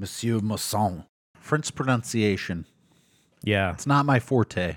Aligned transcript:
Monsieur 0.00 0.40
Masson. 0.40 1.04
French 1.34 1.74
pronunciation. 1.74 2.64
Yeah. 3.44 3.72
It's 3.74 3.86
not 3.86 4.06
my 4.06 4.18
forte. 4.18 4.76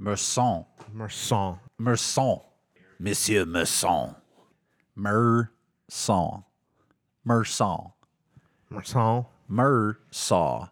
Merson. 0.00 0.64
Merson. 0.92 1.60
Merson. 1.78 2.40
Monsieur 2.98 3.44
Merson. 3.44 4.16
Merson. 4.96 6.42
Merson. 7.24 7.92
Merson. 8.68 9.26
Mersaw. 9.48 10.70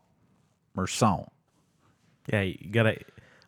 Merson. 0.74 1.26
Yeah, 2.32 2.40
you 2.40 2.70
gotta 2.72 2.98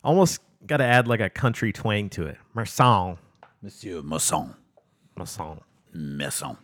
almost 0.05 0.39
gotta 0.65 0.85
add 0.85 1.09
like 1.09 1.19
a 1.19 1.29
country 1.29 1.73
twang 1.73 2.09
to 2.11 2.27
it. 2.27 2.37
Merson. 2.53 3.17
Monsieur 3.61 4.01
Masson. 4.01 4.55
Merson. 5.17 5.59
Masson. 5.93 6.55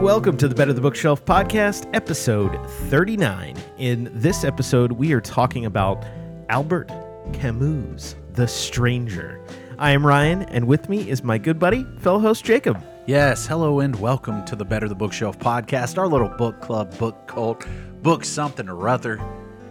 And 0.00 0.06
welcome 0.06 0.34
to 0.34 0.48
the 0.48 0.54
Better 0.54 0.72
the 0.72 0.80
Bookshelf 0.80 1.26
podcast, 1.26 1.86
episode 1.92 2.58
39. 2.88 3.54
In 3.76 4.10
this 4.14 4.44
episode, 4.44 4.92
we 4.92 5.12
are 5.12 5.20
talking 5.20 5.66
about 5.66 6.06
Albert 6.48 6.90
Camus' 7.34 8.14
The 8.32 8.48
Stranger. 8.48 9.44
I 9.78 9.90
am 9.90 10.06
Ryan, 10.06 10.44
and 10.44 10.66
with 10.66 10.88
me 10.88 11.10
is 11.10 11.22
my 11.22 11.36
good 11.36 11.58
buddy, 11.58 11.84
fellow 11.98 12.18
host 12.18 12.46
Jacob. 12.46 12.82
Yes, 13.04 13.46
hello 13.46 13.80
and 13.80 13.94
welcome 13.94 14.42
to 14.46 14.56
the 14.56 14.64
Better 14.64 14.88
the 14.88 14.94
Bookshelf 14.94 15.38
podcast, 15.38 15.98
our 15.98 16.08
little 16.08 16.30
book 16.30 16.62
club, 16.62 16.96
book 16.96 17.26
cult, 17.26 17.66
book 18.02 18.24
something 18.24 18.70
or 18.70 18.88
other. 18.88 19.20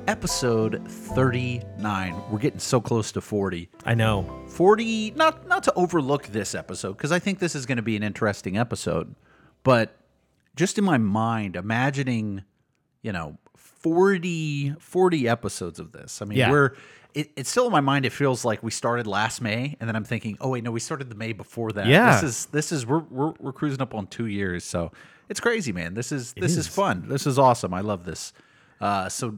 Episode 0.07 0.87
39. 0.87 2.21
We're 2.29 2.37
getting 2.37 2.59
so 2.59 2.79
close 2.79 3.11
to 3.13 3.21
40. 3.21 3.67
I 3.83 3.95
know. 3.95 4.45
40 4.49 5.11
not 5.11 5.47
not 5.47 5.63
to 5.63 5.73
overlook 5.73 6.27
this 6.27 6.53
episode 6.53 6.97
because 6.97 7.11
I 7.11 7.17
think 7.17 7.39
this 7.39 7.55
is 7.55 7.65
going 7.65 7.77
to 7.77 7.81
be 7.81 7.95
an 7.95 8.03
interesting 8.03 8.57
episode. 8.59 9.15
But 9.63 9.98
just 10.55 10.77
in 10.77 10.83
my 10.83 10.97
mind 10.97 11.55
imagining, 11.55 12.43
you 13.01 13.11
know, 13.11 13.37
40 13.55 14.75
40 14.79 15.27
episodes 15.27 15.79
of 15.79 15.91
this. 15.91 16.21
I 16.21 16.25
mean, 16.25 16.37
Yeah. 16.37 16.51
we're 16.51 16.71
it, 17.15 17.31
it's 17.35 17.49
still 17.49 17.65
in 17.65 17.71
my 17.71 17.81
mind 17.81 18.05
it 18.05 18.11
feels 18.11 18.45
like 18.45 18.61
we 18.61 18.69
started 18.69 19.07
last 19.07 19.41
May 19.41 19.75
and 19.79 19.87
then 19.89 19.95
I'm 19.95 20.03
thinking, 20.03 20.37
"Oh 20.39 20.49
wait, 20.49 20.63
no, 20.63 20.71
we 20.71 20.79
started 20.79 21.09
the 21.09 21.15
May 21.15 21.33
before 21.33 21.71
that." 21.71 21.87
Yeah. 21.87 22.13
This 22.13 22.23
is 22.23 22.45
this 22.47 22.71
is 22.71 22.85
we're 22.85 22.99
we're, 22.99 23.33
we're 23.39 23.53
cruising 23.53 23.81
up 23.81 23.95
on 23.95 24.05
2 24.07 24.27
years. 24.27 24.63
So, 24.63 24.91
it's 25.27 25.39
crazy, 25.39 25.71
man. 25.71 25.93
This 25.95 26.11
is 26.11 26.33
this 26.33 26.51
is. 26.51 26.57
is. 26.59 26.67
fun. 26.67 27.05
This 27.07 27.25
is 27.25 27.39
awesome. 27.39 27.73
I 27.73 27.81
love 27.81 28.05
this. 28.05 28.31
Uh 28.79 29.09
so 29.09 29.37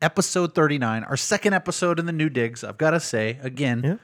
episode 0.00 0.54
39, 0.54 1.04
our 1.04 1.16
second 1.16 1.52
episode 1.52 1.98
in 1.98 2.06
the 2.06 2.12
new 2.12 2.30
digs. 2.30 2.64
I've 2.64 2.78
got 2.78 2.92
to 2.92 3.00
say 3.00 3.38
again, 3.42 3.82
Yeah. 3.84 3.96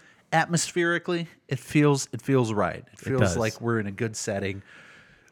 atmospherically, 0.46 1.28
it 1.48 1.58
feels 1.58 2.08
it 2.12 2.20
feels 2.20 2.52
right. 2.52 2.84
It 2.92 2.98
feels 2.98 3.20
does. 3.20 3.36
like 3.38 3.60
we're 3.62 3.80
in 3.80 3.86
a 3.86 3.92
good 3.92 4.14
setting, 4.16 4.62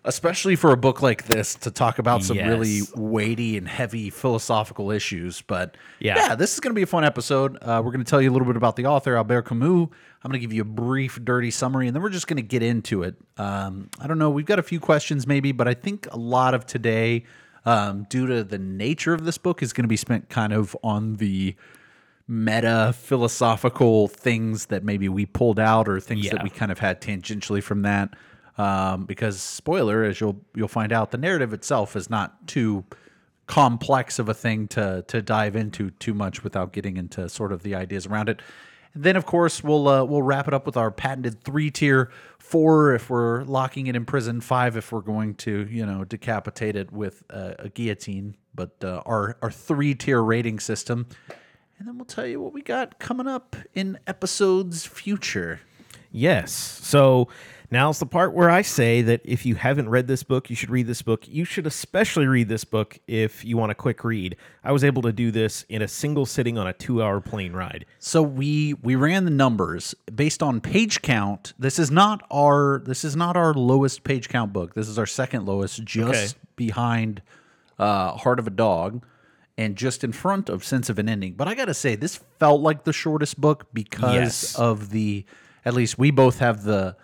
especially 0.05 0.55
for 0.55 0.71
a 0.73 0.77
book 0.77 1.01
like 1.01 1.25
this 1.27 1.55
to 1.55 1.71
talk 1.71 1.99
about 1.99 2.23
some 2.23 2.37
really 2.37 2.81
weighty 2.95 3.57
and 3.57 3.67
heavy 3.67 4.11
philosophical 4.11 4.91
issues. 4.91 5.41
But 5.43 5.77
Yeah. 6.01 6.17
yeah, 6.17 6.35
this 6.35 6.53
is 6.55 6.61
going 6.61 6.73
to 6.73 6.75
be 6.79 6.83
a 6.83 6.87
fun 6.87 7.05
episode. 7.05 7.57
Uh, 7.63 7.81
we're 7.85 7.91
going 7.91 8.05
to 8.05 8.09
tell 8.11 8.21
you 8.21 8.31
a 8.31 8.33
little 8.33 8.47
bit 8.47 8.57
about 8.57 8.77
the 8.77 8.87
author 8.87 9.17
Albert 9.17 9.43
Camus. 9.43 9.89
I'm 10.23 10.31
going 10.31 10.41
to 10.41 10.47
give 10.47 10.53
you 10.53 10.63
a 10.63 10.67
brief, 10.67 11.19
dirty 11.25 11.51
summary, 11.51 11.87
and 11.87 11.95
then 11.95 12.03
we're 12.03 12.11
just 12.11 12.27
going 12.27 12.37
to 12.37 12.43
get 12.43 12.63
into 12.63 13.03
it. 13.03 13.15
Um, 13.39 13.89
I 13.99 14.07
don't 14.07 14.19
know. 14.19 14.31
We've 14.31 14.47
got 14.47 14.59
a 14.59 14.63
few 14.63 14.81
questions 14.81 15.27
maybe, 15.27 15.53
but 15.53 15.69
I 15.69 15.75
think 15.75 16.07
a 16.13 16.19
lot 16.19 16.55
of 16.55 16.67
today. 16.67 17.25
Um, 17.67 18.05
due 18.11 18.27
to 18.27 18.45
the 18.45 18.59
nature 18.59 19.15
of 19.15 19.25
this 19.25 19.39
book, 19.39 19.63
is 19.63 19.73
going 19.73 19.85
to 19.85 19.89
be 19.89 19.97
spent 19.97 20.29
kind 20.29 20.53
of 20.53 20.77
on 20.85 21.17
the 21.17 21.57
meta 22.29 22.95
philosophical 22.95 24.09
things 24.09 24.67
that 24.67 24.85
maybe 24.85 25.09
we 25.09 25.25
pulled 25.27 25.59
out 25.59 25.89
or 25.89 25.99
things 26.01 26.29
that 26.31 26.43
we 26.43 26.51
kind 26.51 26.73
of 26.73 26.79
had 26.79 27.01
tangentially 27.01 27.63
from 27.63 27.81
that. 27.81 28.11
Um, 28.57 29.05
because 29.05 29.41
spoiler, 29.41 30.05
as 30.05 30.21
you'll 30.21 30.41
you'll 30.55 30.69
find 30.69 30.93
out, 30.93 31.11
the 31.11 31.19
narrative 31.19 31.53
itself 31.53 31.97
is 31.97 32.09
not 32.09 32.47
too 32.47 32.85
complex 33.47 34.19
of 34.19 34.29
a 34.29 34.35
thing 34.35 34.69
to 34.69 35.05
to 35.09 35.21
dive 35.21 35.57
into 35.57 35.91
too 35.91 36.15
much 36.15 36.45
without 36.45 36.73
getting 36.73 36.97
into 36.97 37.29
sort 37.29 37.53
of 37.53 37.63
the 37.63 37.75
ideas 37.75 38.07
around 38.07 38.29
it. 38.29 38.41
And 38.95 39.03
then, 39.03 39.17
of 39.17 39.27
course, 39.27 39.63
we'll 39.63 39.89
uh, 39.89 40.05
we'll 40.05 40.23
wrap 40.23 40.47
it 40.47 40.55
up 40.55 40.67
with 40.67 40.77
our 40.77 40.91
patented 40.93 41.43
three 41.43 41.71
tier: 41.71 42.11
four 42.39 42.95
if 42.95 43.11
we're 43.11 43.43
locking 43.43 43.89
it 43.89 43.97
in 43.97 44.05
prison, 44.05 44.41
five 44.41 44.77
if 44.77 44.93
we're 44.93 45.01
going 45.01 45.35
to 45.37 45.67
you 45.69 45.85
know 45.85 46.05
decapitate 46.05 46.77
it 46.77 46.93
with 46.93 47.25
a, 47.31 47.57
a 47.59 47.69
guillotine. 47.69 48.37
But 48.55 48.77
uh, 48.85 49.03
our 49.05 49.37
our 49.43 49.51
three 49.51 49.97
tier 49.97 50.23
rating 50.23 50.61
system, 50.61 51.09
and 51.79 51.89
then 51.89 51.99
we'll 51.99 52.05
tell 52.05 52.27
you 52.27 52.41
what 52.41 52.53
we 52.53 52.63
got 52.63 53.01
coming 53.01 53.27
up 53.27 53.57
in 53.75 53.99
episodes 54.07 54.87
future. 54.87 55.61
Yes. 56.13 56.53
So 56.53 57.27
now's 57.71 57.99
the 57.99 58.07
part 58.07 58.33
where 58.35 58.51
I 58.51 58.63
say 58.63 59.03
that 59.03 59.21
if 59.25 59.45
you 59.47 59.55
haven't 59.57 59.89
read 59.89 60.07
this 60.07 60.23
book, 60.23 60.51
you 60.51 60.57
should 60.57 60.71
read 60.71 60.87
this 60.87 61.03
book. 61.03 61.27
You 61.29 61.45
should 61.45 61.67
especially 61.67 62.27
read 62.27 62.49
this 62.49 62.65
book 62.65 62.99
if 63.07 63.45
you 63.45 63.57
want 63.57 63.73
a 63.73 63.75
quick 63.75 64.05
read. 64.05 64.37
I 64.63 64.73
was 64.73 64.85
able 64.85 65.03
to 65.03 65.13
do 65.13 65.31
this 65.31 65.65
in 65.69 65.83
a 65.83 65.89
single 65.89 66.27
sitting 66.27 66.59
on 66.59 66.67
a 66.67 66.73
two 66.73 67.03
hour 67.03 67.21
plane 67.21 67.53
ride. 67.53 67.87
So 67.99 68.23
we 68.23 68.75
we 68.83 68.95
ran 68.95 69.25
the 69.25 69.31
numbers 69.31 69.95
based 70.15 70.43
on 70.43 70.61
page 70.61 71.03
count. 71.03 71.53
This 71.59 71.79
is 71.79 71.91
not 71.91 72.23
our 72.31 72.83
this 72.85 73.05
is 73.05 73.17
not 73.17 73.37
our 73.37 73.55
lowest 73.55 74.05
page 74.05 74.29
count 74.29 74.53
book. 74.53 74.75
This 74.75 74.89
is 74.89 74.99
our 74.99 75.07
second 75.07 75.47
lowest, 75.47 75.83
just 75.85 76.09
Okay. 76.37 76.41
behind 76.57 77.23
uh, 77.79 78.13
Heart 78.13 78.39
of 78.39 78.47
a 78.47 78.51
Dog, 78.51 79.05
and 79.59 79.75
just 79.77 80.05
in 80.05 80.13
front 80.13 80.49
of 80.49 80.63
Sense 80.65 80.89
of 80.89 80.99
an 80.99 81.09
Ending. 81.09 81.35
But 81.35 81.49
I 81.49 81.55
gotta 81.55 81.75
say, 81.75 81.97
this 81.97 82.21
felt 82.39 82.61
like 82.61 82.85
the 82.85 82.93
shortest 82.93 83.41
book 83.41 83.67
because 83.73 84.15
Yes. 84.15 84.55
of 84.55 84.91
the. 84.91 85.25
At 85.65 85.73
least 85.75 85.99
we 85.99 86.11
both 86.11 86.39
have 86.41 86.63
the 86.63 86.95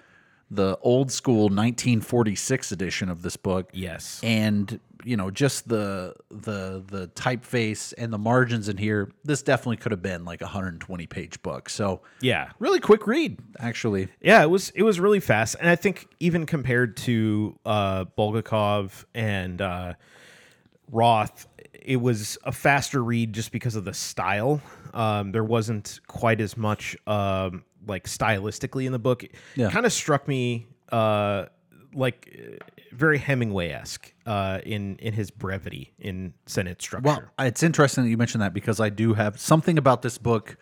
the 0.51 0.77
old 0.83 1.13
school 1.13 1.43
1946 1.45 2.73
edition 2.73 3.09
of 3.09 3.23
this 3.23 3.37
book 3.37 3.71
Yes. 3.73 4.21
and 4.25 4.81
you 5.05 5.17
know 5.17 5.31
just 5.31 5.67
the 5.69 6.15
the 6.31 6.83
the 6.89 7.09
typeface 7.15 7.95
and 7.97 8.13
the 8.13 8.19
margins 8.19 8.69
in 8.69 8.77
here 8.77 9.11
this 9.25 9.43
definitely 9.43 9.77
could 9.79 9.93
have 9.93 10.03
been 10.03 10.25
like 10.27 10.43
a 10.43 10.45
120 10.45 11.07
page 11.07 11.41
book 11.43 11.71
so 11.71 12.03
Yeah. 12.21 12.51
really 12.59 12.81
quick 12.81 13.07
read 13.07 13.39
actually 13.59 14.09
Yeah, 14.21 14.43
it 14.43 14.51
was 14.51 14.71
it 14.71 14.83
was 14.83 14.99
really 15.01 15.21
fast, 15.21 15.57
and 15.61 15.69
I 15.71 15.77
think 15.77 16.09
even 16.21 16.45
compared 16.47 16.97
to 16.99 17.59
uh, 17.65 18.05
Bulgakov 18.19 19.05
and 19.15 19.63
uh, 19.63 19.95
Roth, 20.91 21.47
it 21.73 21.97
was 21.97 22.37
a 22.45 22.53
faster 22.53 23.03
read 23.03 23.33
just 23.33 23.53
because 23.53 23.77
of 23.77 23.85
the 23.85 23.95
style. 23.95 24.61
Um, 24.93 25.31
there 25.33 25.45
wasn't 25.45 26.01
quite 26.09 26.41
as 26.41 26.57
much 26.57 26.97
um, 27.07 27.65
like 27.87 28.05
stylistically 28.07 28.87
in 28.87 28.93
the 28.93 28.99
book. 28.99 29.25
It 29.25 29.33
Yeah. 29.57 29.71
kind 29.71 29.87
of 29.87 29.93
struck 29.93 30.27
me 30.29 30.67
uh, 30.93 31.47
like 31.95 32.37
uh, 32.39 32.65
very 32.93 33.19
Hemingway 33.19 33.71
esque 33.71 34.13
uh, 34.27 34.61
in 34.65 34.97
in 34.99 35.13
his 35.13 35.31
brevity 35.31 35.93
in 35.99 36.35
sentence 36.47 36.85
structure. 36.85 37.05
well 37.07 37.23
it's 37.39 37.63
interesting 37.63 38.05
that 38.05 38.11
you 38.11 38.17
mentioned 38.17 38.43
that 38.43 38.53
because 38.53 38.81
i 38.81 38.89
do 38.89 39.15
have 39.15 39.39
something 39.41 39.79
about 39.79 40.03
this 40.03 40.19
book 40.19 40.57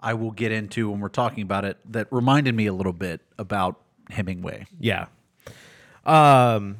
i 0.00 0.12
will 0.14 0.30
get 0.30 0.50
into 0.52 0.90
when 0.90 1.00
we're 1.00 1.08
talking 1.08 1.42
about 1.42 1.64
it 1.64 1.76
that 1.90 2.06
reminded 2.10 2.54
me 2.54 2.66
a 2.66 2.72
little 2.72 2.92
bit 2.92 3.20
about 3.38 3.80
hemingway 4.10 4.66
Yeah. 4.80 5.06
Um. 6.04 6.76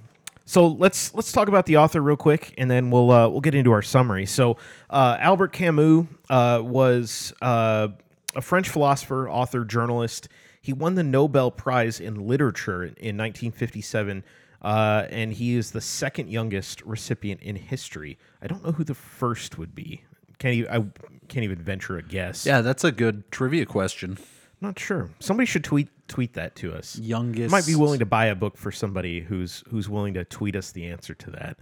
So 0.47 0.67
let's 0.69 1.15
let's 1.15 1.33
talk 1.33 1.49
about 1.49 1.65
the 1.65 1.79
author 1.79 2.03
real 2.03 2.19
quick, 2.19 2.53
and 2.59 2.71
then 2.71 2.91
we'll 2.91 3.11
uh, 3.11 3.29
we'll 3.29 3.41
get 3.41 3.55
into 3.55 3.73
our 3.73 3.81
summary. 3.81 4.27
So 4.27 4.59
uh, 4.91 5.17
Albert 5.19 5.53
Camus 5.55 6.07
uh, 6.29 6.61
was 6.63 7.33
uh, 7.41 7.89
a 8.37 8.41
French 8.41 8.69
philosopher, 8.69 9.29
author, 9.29 9.65
journalist. 9.65 10.29
He 10.61 10.73
won 10.73 10.95
the 10.95 11.03
Nobel 11.03 11.51
Prize 11.51 12.01
in 12.01 12.27
Literature 12.27 12.83
in, 12.83 12.89
in 12.91 13.17
1957, 13.17 14.25
uh, 14.63 15.07
and 15.11 15.33
he 15.33 15.57
is 15.57 15.73
the 15.73 15.81
second 15.81 16.31
youngest 16.31 16.83
recipient 16.83 17.43
in 17.43 17.57
history. 17.57 18.19
I 18.43 18.47
don't 18.47 18.65
know 18.65 18.73
who 18.73 18.85
the 18.85 18.95
first 18.95 19.59
would 19.59 19.75
be. 19.75 20.05
Can't 20.39 20.55
even, 20.55 20.71
I 20.71 20.85
can't 21.29 21.45
even 21.45 21.59
venture 21.59 21.97
a 21.97 22.03
guess. 22.03 22.45
yeah 22.45 22.61
that's 22.61 22.85
a 22.85 22.93
good 22.93 23.31
trivia 23.31 23.65
question 23.65 24.19
not 24.65 24.79
sure. 24.79 25.11
Somebody 25.21 25.47
should 25.47 25.63
tweet 25.63 25.89
tweet 26.09 26.35
that 26.35 26.57
to 26.57 26.73
us. 26.75 26.99
youngest 26.99 27.51
might 27.51 27.67
be 27.67 27.77
willing 27.77 28.01
to 28.01 28.07
buy 28.07 28.27
a 28.27 28.35
book 28.35 28.57
for 28.57 28.73
somebody 28.73 29.21
who's 29.21 29.63
who's 29.71 29.89
willing 29.89 30.15
to 30.15 30.25
tweet 30.25 30.57
us 30.57 30.73
the 30.73 30.87
answer 30.87 31.15
to 31.15 31.31
that. 31.31 31.59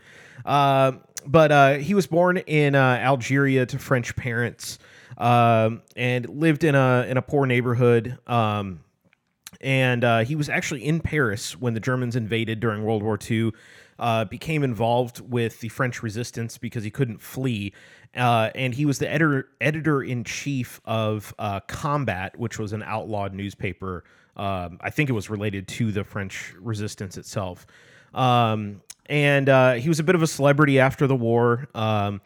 Uh, 0.47 0.93
but 1.27 1.53
uh, 1.53 1.75
he 1.75 1.95
was 1.95 2.07
born 2.07 2.39
in 2.39 2.75
uh, 2.75 2.81
Algeria 2.81 3.67
to 3.67 3.79
French 3.79 4.17
parents 4.17 4.79
um, 5.19 5.83
and 5.97 6.29
lived 6.29 6.65
in 6.65 6.75
a 6.75 7.07
in 7.09 7.17
a 7.17 7.23
poor 7.23 7.47
neighborhood. 7.47 8.19
Um, 8.27 8.81
and 9.61 10.03
uh, 10.03 10.21
he 10.21 10.35
was 10.35 10.49
actually 10.49 10.85
in 10.85 11.01
Paris 11.01 11.59
when 11.59 11.75
the 11.75 11.81
Germans 11.81 12.17
invaded 12.17 12.61
during 12.61 12.85
World 12.85 13.03
War 13.03 13.19
II. 13.31 13.53
Uh, 13.99 14.25
became 14.25 14.65
involved 14.65 15.21
with 15.21 15.61
the 15.61 15.69
French 15.69 16.03
resistance 16.03 16.59
because 16.59 16.83
he 16.83 16.91
couldn't 16.91 17.21
flee, 17.21 17.73
uh, 18.17 18.51
and 18.55 18.75
he 18.75 18.85
was 18.85 18.99
the 18.99 19.09
editor 19.09 19.49
editor 19.61 20.03
in 20.03 20.25
chief 20.25 20.81
of 20.85 21.33
uh, 21.39 21.61
Combat, 21.61 22.37
which 22.37 22.59
was 22.59 22.73
an 22.73 22.83
outlawed 22.83 23.33
newspaper. 23.33 24.03
Um, 24.37 24.79
I 24.81 24.91
think 24.91 25.09
it 25.09 25.13
was 25.13 25.31
related 25.31 25.69
to 25.69 25.93
the 25.93 26.03
French 26.03 26.55
resistance 26.59 27.17
itself. 27.17 27.67
Um, 28.15 28.81
and 29.07 29.49
uh, 29.49 29.75
he 29.75 29.89
was 29.89 30.01
a 30.01 30.03
bit 30.03 30.15
of 30.15 30.23
a 30.23 30.27
celebrity 30.27 30.81
after 30.81 31.07
the 31.07 31.17
war. 31.17 31.69
Um, 31.75 32.21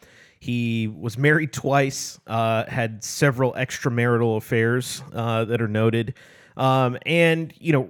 he 0.46 0.86
was 0.86 1.18
married 1.18 1.52
twice, 1.52 2.20
uh, 2.28 2.64
had 2.66 3.02
several 3.02 3.52
extramarital 3.54 4.36
affairs 4.36 5.02
uh, 5.12 5.44
that 5.44 5.60
are 5.60 5.68
noted. 5.68 6.14
um, 6.56 6.96
and 7.04 7.52
you 7.58 7.72
know 7.72 7.88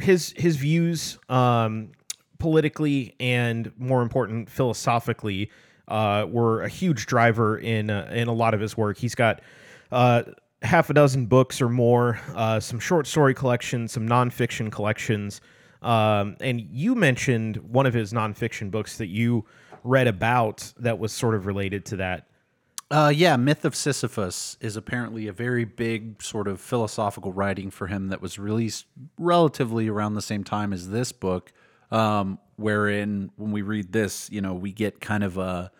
his 0.00 0.34
his 0.36 0.56
views 0.56 1.18
um, 1.28 1.92
politically 2.38 3.14
and 3.20 3.72
more 3.78 4.02
important 4.02 4.50
philosophically 4.50 5.50
uh, 5.88 6.26
were 6.28 6.62
a 6.62 6.68
huge 6.68 7.06
driver 7.06 7.58
in 7.58 7.90
uh, 7.90 8.10
in 8.12 8.28
a 8.28 8.32
lot 8.32 8.54
of 8.54 8.60
his 8.60 8.76
work. 8.76 8.98
He's 8.98 9.14
got 9.14 9.40
uh, 9.90 10.22
half 10.62 10.90
a 10.90 10.94
dozen 10.94 11.26
books 11.26 11.60
or 11.60 11.68
more, 11.68 12.20
uh, 12.34 12.60
some 12.60 12.80
short 12.80 13.06
story 13.06 13.34
collections, 13.34 13.92
some 13.92 14.08
nonfiction 14.08 14.70
collections. 14.70 15.40
Um, 15.82 16.36
and 16.40 16.60
you 16.60 16.94
mentioned 16.94 17.56
one 17.58 17.86
of 17.86 17.94
his 17.94 18.12
nonfiction 18.12 18.70
books 18.70 18.96
that 18.98 19.08
you 19.08 19.44
read 19.84 20.08
about 20.08 20.72
that 20.78 20.98
was 20.98 21.12
sort 21.12 21.34
of 21.34 21.46
related 21.46 21.84
to 21.86 21.96
that. 21.96 22.26
Uh, 22.90 23.12
yeah, 23.14 23.36
Myth 23.36 23.64
of 23.64 23.74
Sisyphus 23.74 24.56
is 24.60 24.76
apparently 24.76 25.26
a 25.26 25.32
very 25.32 25.64
big 25.64 26.22
sort 26.22 26.48
of 26.48 26.60
philosophical 26.60 27.32
writing 27.32 27.70
for 27.70 27.86
him 27.86 28.08
that 28.08 28.20
was 28.20 28.38
released 28.38 28.86
relatively 29.18 29.88
around 29.88 30.14
the 30.14 30.22
same 30.22 30.44
time 30.44 30.72
as 30.72 30.90
this 30.90 31.12
book. 31.12 31.52
Um, 31.90 32.38
wherein, 32.56 33.30
when 33.36 33.52
we 33.52 33.62
read 33.62 33.92
this, 33.92 34.30
you 34.30 34.40
know, 34.40 34.54
we 34.54 34.72
get 34.72 35.00
kind 35.00 35.24
of 35.24 35.38
a 35.38 35.70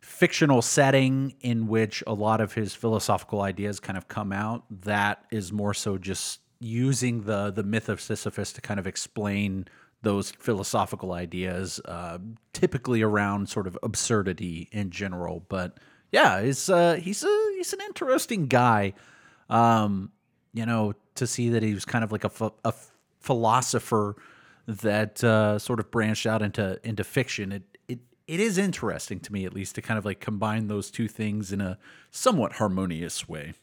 fictional 0.00 0.62
setting 0.62 1.34
in 1.40 1.66
which 1.66 2.02
a 2.06 2.14
lot 2.14 2.40
of 2.40 2.54
his 2.54 2.74
philosophical 2.74 3.40
ideas 3.40 3.80
kind 3.80 3.96
of 3.96 4.08
come 4.08 4.32
out. 4.32 4.64
That 4.70 5.24
is 5.30 5.52
more 5.52 5.74
so 5.74 5.98
just 5.98 6.40
using 6.58 7.22
the 7.24 7.50
the 7.50 7.62
myth 7.62 7.88
of 7.88 8.00
Sisyphus 8.00 8.52
to 8.52 8.60
kind 8.60 8.80
of 8.80 8.86
explain 8.86 9.66
those 10.02 10.30
philosophical 10.30 11.12
ideas, 11.12 11.80
uh, 11.84 12.18
typically 12.52 13.02
around 13.02 13.48
sort 13.48 13.66
of 13.66 13.78
absurdity 13.82 14.68
in 14.72 14.90
general. 14.90 15.44
But 15.48 15.78
yeah, 16.12 16.38
it's 16.38 16.68
uh, 16.68 16.94
he's 16.94 17.24
a 17.24 17.52
he's 17.56 17.72
an 17.72 17.80
interesting 17.86 18.46
guy. 18.46 18.94
Um, 19.48 20.12
you 20.52 20.66
know, 20.66 20.94
to 21.16 21.26
see 21.26 21.50
that 21.50 21.62
he 21.62 21.74
was 21.74 21.84
kind 21.84 22.02
of 22.02 22.12
like 22.12 22.24
a, 22.24 22.52
a 22.64 22.72
philosopher 23.20 24.16
that 24.66 25.22
uh, 25.22 25.58
sort 25.58 25.80
of 25.80 25.90
branched 25.90 26.26
out 26.26 26.42
into 26.42 26.78
into 26.82 27.04
fiction. 27.04 27.52
It 27.52 27.62
it 27.88 27.98
it 28.26 28.40
is 28.40 28.58
interesting 28.58 29.20
to 29.20 29.32
me 29.32 29.44
at 29.44 29.54
least 29.54 29.74
to 29.76 29.82
kind 29.82 29.98
of 29.98 30.04
like 30.04 30.20
combine 30.20 30.68
those 30.68 30.90
two 30.90 31.08
things 31.08 31.52
in 31.52 31.60
a 31.60 31.78
somewhat 32.10 32.54
harmonious 32.54 33.28
way. 33.28 33.54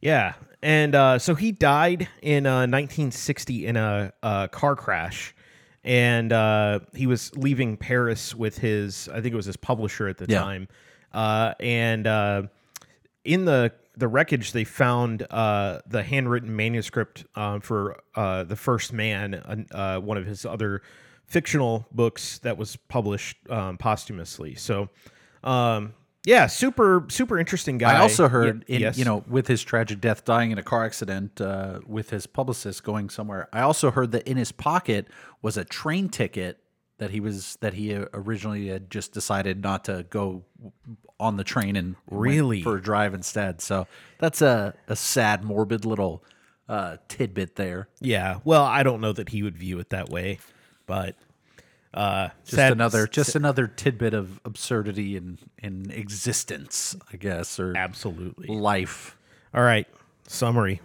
Yeah, 0.00 0.34
and 0.62 0.94
uh, 0.94 1.18
so 1.20 1.36
he 1.36 1.52
died 1.52 2.08
in 2.22 2.44
uh, 2.44 2.66
1960 2.66 3.66
in 3.66 3.76
a, 3.76 4.12
a 4.22 4.48
car 4.50 4.74
crash, 4.74 5.32
and 5.84 6.32
uh, 6.32 6.80
he 6.94 7.06
was 7.06 7.34
leaving 7.36 7.76
Paris 7.76 8.34
with 8.34 8.58
his, 8.58 9.08
I 9.08 9.20
think 9.20 9.32
it 9.32 9.36
was 9.36 9.46
his 9.46 9.56
publisher 9.56 10.08
at 10.08 10.18
the 10.18 10.26
Yeah. 10.28 10.40
time, 10.40 10.68
uh, 11.12 11.54
and 11.60 12.06
uh, 12.06 12.42
in 13.24 13.44
the 13.44 13.72
the 13.96 14.08
wreckage 14.08 14.52
they 14.52 14.64
found 14.64 15.26
uh, 15.30 15.80
the 15.86 16.02
handwritten 16.02 16.56
manuscript 16.56 17.26
uh, 17.34 17.58
for 17.60 18.00
uh, 18.14 18.42
the 18.44 18.56
First 18.56 18.92
Man, 18.92 19.66
uh, 19.70 19.98
one 19.98 20.16
of 20.16 20.24
his 20.24 20.46
other 20.46 20.80
fictional 21.26 21.86
books 21.92 22.38
that 22.38 22.56
was 22.56 22.76
published 22.76 23.36
um, 23.50 23.76
posthumously. 23.78 24.54
So. 24.54 24.88
Um, 25.44 25.94
yeah, 26.24 26.46
super, 26.46 27.04
super 27.08 27.38
interesting 27.38 27.78
guy. 27.78 27.96
I 27.96 28.00
also 28.00 28.28
heard, 28.28 28.64
in, 28.68 28.80
yes. 28.80 28.96
you 28.96 29.04
know, 29.04 29.24
with 29.28 29.48
his 29.48 29.62
tragic 29.62 30.00
death, 30.00 30.24
dying 30.24 30.52
in 30.52 30.58
a 30.58 30.62
car 30.62 30.84
accident, 30.84 31.40
uh, 31.40 31.80
with 31.86 32.10
his 32.10 32.26
publicist 32.26 32.84
going 32.84 33.10
somewhere. 33.10 33.48
I 33.52 33.62
also 33.62 33.90
heard 33.90 34.12
that 34.12 34.26
in 34.28 34.36
his 34.36 34.52
pocket 34.52 35.08
was 35.40 35.56
a 35.56 35.64
train 35.64 36.08
ticket 36.08 36.58
that 36.98 37.10
he 37.10 37.18
was 37.18 37.58
that 37.60 37.74
he 37.74 37.94
uh, 37.94 38.04
originally 38.14 38.68
had 38.68 38.88
just 38.88 39.12
decided 39.12 39.60
not 39.60 39.84
to 39.86 40.06
go 40.10 40.44
on 41.18 41.36
the 41.36 41.44
train 41.44 41.74
and 41.74 41.96
Really? 42.08 42.62
for 42.62 42.76
a 42.76 42.82
drive 42.82 43.14
instead. 43.14 43.60
So 43.60 43.88
that's 44.18 44.42
a, 44.42 44.74
a 44.86 44.94
sad, 44.94 45.42
morbid 45.42 45.84
little 45.84 46.22
uh, 46.68 46.98
tidbit 47.08 47.56
there. 47.56 47.88
Yeah. 48.00 48.38
Well, 48.44 48.64
I 48.64 48.84
don't 48.84 49.00
know 49.00 49.12
that 49.12 49.30
he 49.30 49.42
would 49.42 49.56
view 49.56 49.80
it 49.80 49.90
that 49.90 50.10
way, 50.10 50.38
but 50.86 51.16
uh 51.94 52.28
Just 52.44 52.54
sad- 52.56 52.72
another, 52.72 53.06
just 53.06 53.34
another 53.34 53.66
tidbit 53.66 54.14
of 54.14 54.40
absurdity 54.44 55.16
in 55.16 55.38
in 55.58 55.90
existence, 55.90 56.96
I 57.12 57.16
guess, 57.16 57.58
or 57.60 57.76
absolutely. 57.76 58.48
life. 58.48 59.16
All 59.54 59.62
right. 59.62 59.86
Summary. 60.26 60.80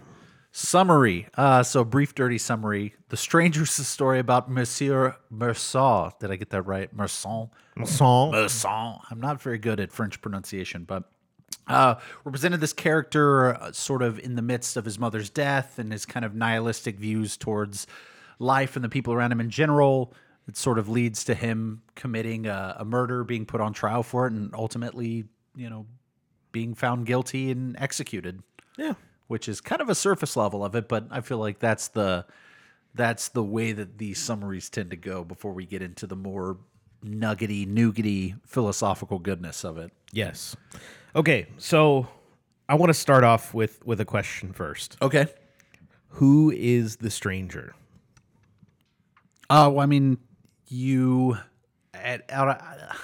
Summary. 0.52 1.28
Uh, 1.36 1.62
so, 1.62 1.84
brief, 1.84 2.14
dirty 2.14 2.38
summary. 2.38 2.94
The 3.10 3.16
Stranger's 3.16 3.70
story 3.70 4.18
about 4.18 4.50
Monsieur 4.50 5.14
Meursault. 5.32 6.18
Did 6.18 6.30
I 6.30 6.36
get 6.36 6.50
that 6.50 6.62
right? 6.62 6.94
Meursault? 6.96 7.50
Song. 7.84 8.32
Meursault. 8.32 9.02
I'm 9.10 9.20
not 9.20 9.40
very 9.40 9.58
good 9.58 9.78
at 9.78 9.92
French 9.92 10.20
pronunciation, 10.20 10.84
but 10.84 11.04
uh, 11.68 11.94
represented 12.24 12.60
this 12.60 12.72
character 12.72 13.54
uh, 13.54 13.72
sort 13.72 14.02
of 14.02 14.18
in 14.18 14.34
the 14.34 14.42
midst 14.42 14.76
of 14.76 14.84
his 14.84 14.98
mother's 14.98 15.30
death 15.30 15.78
and 15.78 15.92
his 15.92 16.04
kind 16.04 16.24
of 16.24 16.34
nihilistic 16.34 16.98
views 16.98 17.36
towards 17.36 17.86
life 18.38 18.74
and 18.74 18.84
the 18.84 18.88
people 18.88 19.12
around 19.12 19.30
him 19.32 19.40
in 19.40 19.50
general. 19.50 20.12
It 20.48 20.56
sort 20.56 20.78
of 20.78 20.88
leads 20.88 21.24
to 21.24 21.34
him 21.34 21.82
committing 21.94 22.46
a, 22.46 22.76
a 22.78 22.84
murder, 22.84 23.22
being 23.22 23.44
put 23.46 23.60
on 23.60 23.72
trial 23.74 24.02
for 24.02 24.26
it, 24.26 24.32
and 24.32 24.54
ultimately, 24.54 25.24
you 25.54 25.68
know, 25.70 25.86
being 26.52 26.74
found 26.74 27.04
guilty 27.06 27.50
and 27.50 27.76
executed 27.78 28.42
Yeah. 28.78 28.94
which 29.26 29.46
is 29.48 29.60
kind 29.60 29.82
of 29.82 29.90
a 29.90 29.94
surface 29.94 30.34
level 30.36 30.64
of 30.64 30.74
it, 30.74 30.88
but 30.88 31.06
I 31.10 31.20
feel 31.20 31.36
like 31.38 31.58
that's 31.58 31.88
the 31.88 32.24
that's 32.94 33.28
the 33.28 33.42
way 33.44 33.72
that 33.72 33.98
these 33.98 34.18
summaries 34.18 34.70
tend 34.70 34.90
to 34.90 34.96
go 34.96 35.22
before 35.22 35.52
we 35.52 35.66
get 35.66 35.82
into 35.82 36.06
the 36.06 36.16
more 36.16 36.56
nuggety, 37.02 37.66
nougaty 37.66 38.40
philosophical 38.46 39.18
goodness 39.18 39.62
of 39.62 39.76
it. 39.76 39.92
Yes. 40.10 40.56
Okay. 41.14 41.46
So 41.58 42.08
I 42.68 42.74
want 42.76 42.88
to 42.88 42.94
start 42.94 43.22
off 43.22 43.52
with 43.52 43.84
with 43.84 44.00
a 44.00 44.06
question 44.06 44.54
first. 44.54 44.96
Okay. 45.02 45.26
Who 46.12 46.50
is 46.50 46.96
the 46.96 47.10
stranger? 47.10 47.74
Uh, 49.50 49.70
well, 49.72 49.80
I 49.80 49.86
mean, 49.86 50.18
you 50.68 51.38
at 51.94 52.28
at 52.30 52.48
a, 52.48 52.96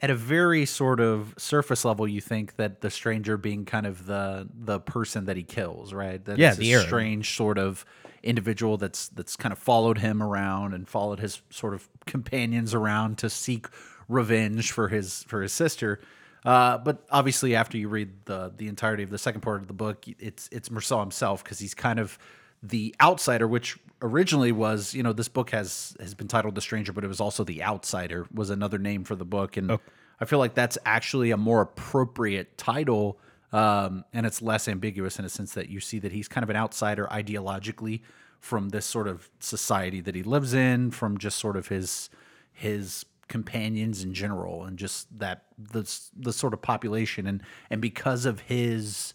at 0.00 0.10
a 0.10 0.14
very 0.14 0.64
sort 0.64 1.00
of 1.00 1.34
surface 1.38 1.84
level, 1.84 2.06
you 2.06 2.20
think 2.20 2.56
that 2.56 2.80
the 2.80 2.90
stranger 2.90 3.36
being 3.36 3.64
kind 3.64 3.86
of 3.86 4.06
the 4.06 4.48
the 4.52 4.80
person 4.80 5.26
that 5.26 5.36
he 5.36 5.42
kills, 5.42 5.92
right? 5.92 6.24
That 6.24 6.38
Yeah, 6.38 6.54
the 6.54 6.74
strange 6.74 7.36
sort 7.36 7.58
of 7.58 7.84
individual 8.22 8.76
that's 8.76 9.08
that's 9.08 9.36
kind 9.36 9.52
of 9.52 9.58
followed 9.58 9.98
him 9.98 10.22
around 10.22 10.74
and 10.74 10.88
followed 10.88 11.20
his 11.20 11.42
sort 11.50 11.74
of 11.74 11.88
companions 12.06 12.74
around 12.74 13.18
to 13.18 13.30
seek 13.30 13.66
revenge 14.08 14.72
for 14.72 14.88
his 14.88 15.24
for 15.24 15.42
his 15.42 15.52
sister. 15.52 16.00
Uh, 16.44 16.78
but 16.78 17.04
obviously, 17.10 17.56
after 17.56 17.76
you 17.76 17.88
read 17.88 18.10
the 18.26 18.52
the 18.56 18.68
entirety 18.68 19.02
of 19.02 19.10
the 19.10 19.18
second 19.18 19.40
part 19.40 19.60
of 19.60 19.66
the 19.66 19.74
book, 19.74 20.04
it's 20.18 20.48
it's 20.52 20.68
Meursault 20.68 21.00
himself 21.00 21.42
because 21.42 21.58
he's 21.58 21.74
kind 21.74 21.98
of 21.98 22.18
the 22.62 22.94
outsider, 23.00 23.46
which 23.46 23.78
originally 24.02 24.52
was, 24.52 24.94
you 24.94 25.02
know, 25.02 25.12
this 25.12 25.28
book 25.28 25.50
has 25.50 25.96
has 26.00 26.14
been 26.14 26.28
titled 26.28 26.54
The 26.54 26.60
Stranger, 26.60 26.92
but 26.92 27.04
it 27.04 27.08
was 27.08 27.20
also 27.20 27.44
The 27.44 27.62
Outsider 27.62 28.26
was 28.32 28.50
another 28.50 28.78
name 28.78 29.04
for 29.04 29.16
the 29.16 29.24
book, 29.24 29.56
and 29.56 29.78
I 30.20 30.24
feel 30.24 30.38
like 30.38 30.54
that's 30.54 30.78
actually 30.84 31.30
a 31.30 31.36
more 31.36 31.60
appropriate 31.60 32.58
title, 32.58 33.18
um, 33.52 34.04
and 34.12 34.26
it's 34.26 34.42
less 34.42 34.68
ambiguous 34.68 35.18
in 35.18 35.24
a 35.24 35.28
sense 35.28 35.54
that 35.54 35.68
you 35.68 35.80
see 35.80 35.98
that 36.00 36.12
he's 36.12 36.28
kind 36.28 36.44
of 36.44 36.50
an 36.50 36.56
outsider 36.56 37.06
ideologically 37.10 38.02
from 38.40 38.68
this 38.70 38.86
sort 38.86 39.08
of 39.08 39.30
society 39.40 40.00
that 40.00 40.14
he 40.14 40.22
lives 40.22 40.54
in, 40.54 40.90
from 40.90 41.18
just 41.18 41.38
sort 41.38 41.56
of 41.56 41.68
his 41.68 42.10
his 42.52 43.04
companions 43.28 44.02
in 44.02 44.14
general, 44.14 44.64
and 44.64 44.78
just 44.78 45.18
that 45.18 45.44
the 45.56 45.88
the 46.16 46.32
sort 46.32 46.54
of 46.54 46.62
population, 46.62 47.26
and 47.26 47.42
and 47.70 47.80
because 47.80 48.26
of 48.26 48.40
his 48.40 49.14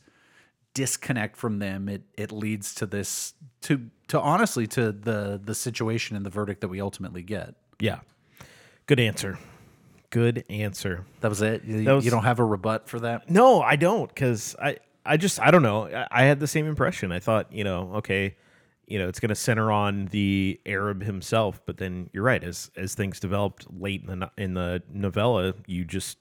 disconnect 0.74 1.38
from 1.38 1.60
them 1.60 1.88
it 1.88 2.02
it 2.18 2.32
leads 2.32 2.74
to 2.76 2.86
this 2.86 3.34
to 3.62 3.90
to 4.08 4.20
honestly 4.20 4.66
to 4.68 4.92
the 4.92 5.40
the 5.44 5.54
situation 5.56 6.16
and 6.18 6.26
the 6.26 6.30
verdict 6.30 6.62
that 6.62 6.68
we 6.68 6.82
ultimately 6.82 7.22
get 7.24 7.56
Yeah. 7.80 8.00
Good 8.88 9.00
answer. 9.00 9.38
Good 10.10 10.44
answer. 10.50 11.06
that 11.22 11.30
was 11.30 11.42
it 11.42 11.64
you, 11.64 11.90
was- 11.90 12.06
you 12.06 12.12
don't 12.12 12.24
have 12.24 12.40
a 12.40 12.44
rebut 12.46 12.88
for 12.90 13.00
that 13.02 13.30
No, 13.30 13.62
I 13.62 13.76
don't, 13.76 14.08
because 14.08 14.56
I, 14.62 14.78
I 15.06 15.18
just, 15.18 15.40
I 15.40 15.52
don't 15.52 15.64
know. 15.64 15.86
I, 15.88 16.08
I 16.12 16.24
had 16.24 16.40
the 16.40 16.48
same 16.48 16.66
impression. 16.68 17.12
I 17.12 17.20
thought, 17.20 17.52
you 17.52 17.64
know, 17.64 17.92
okay, 17.96 18.36
you 18.88 19.00
know, 19.00 19.08
it's 19.08 19.20
going 19.20 19.30
to 19.30 19.36
center 19.36 19.72
on 19.72 20.06
the 20.08 20.60
Arab 20.66 21.04
himself, 21.04 21.62
but 21.66 21.78
then 21.78 22.10
you're 22.14 22.24
right. 22.24 22.44
As 22.44 22.70
as 22.76 22.96
things 22.96 23.20
developed 23.20 23.66
late 23.80 24.04
in 24.08 24.20
the 24.20 24.32
in 24.38 24.54
the 24.54 24.82
novella, 24.92 25.54
you 25.68 25.84
just 25.86 26.18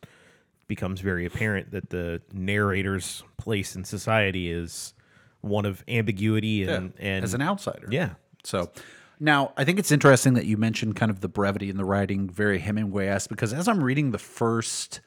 becomes 0.68 1.00
very 1.00 1.26
apparent 1.26 1.70
that 1.72 1.90
the 1.90 2.22
narrator's 2.32 3.22
place 3.36 3.76
in 3.76 3.84
society 3.84 4.50
is 4.50 4.94
one 5.40 5.64
of 5.66 5.82
ambiguity 5.88 6.62
and 6.64 6.92
and 6.98 7.24
as 7.24 7.34
an 7.34 7.42
outsider 7.42 7.88
yeah, 7.90 8.10
So 8.44 8.70
now 9.18 9.52
I 9.56 9.64
think 9.64 9.78
it's 9.78 9.92
interesting 9.92 10.34
that 10.34 10.46
you 10.46 10.56
mentioned 10.56 10.96
kind 10.96 11.10
of 11.10 11.20
the 11.20 11.28
brevity 11.28 11.68
in 11.70 11.76
the 11.76 11.84
writing, 11.84 12.28
very 12.28 12.58
Hemingway-esque, 12.58 13.28
because 13.28 13.52
as 13.52 13.68
I'm 13.68 13.82
reading 13.82 14.10
the 14.10 14.18
first, 14.18 15.00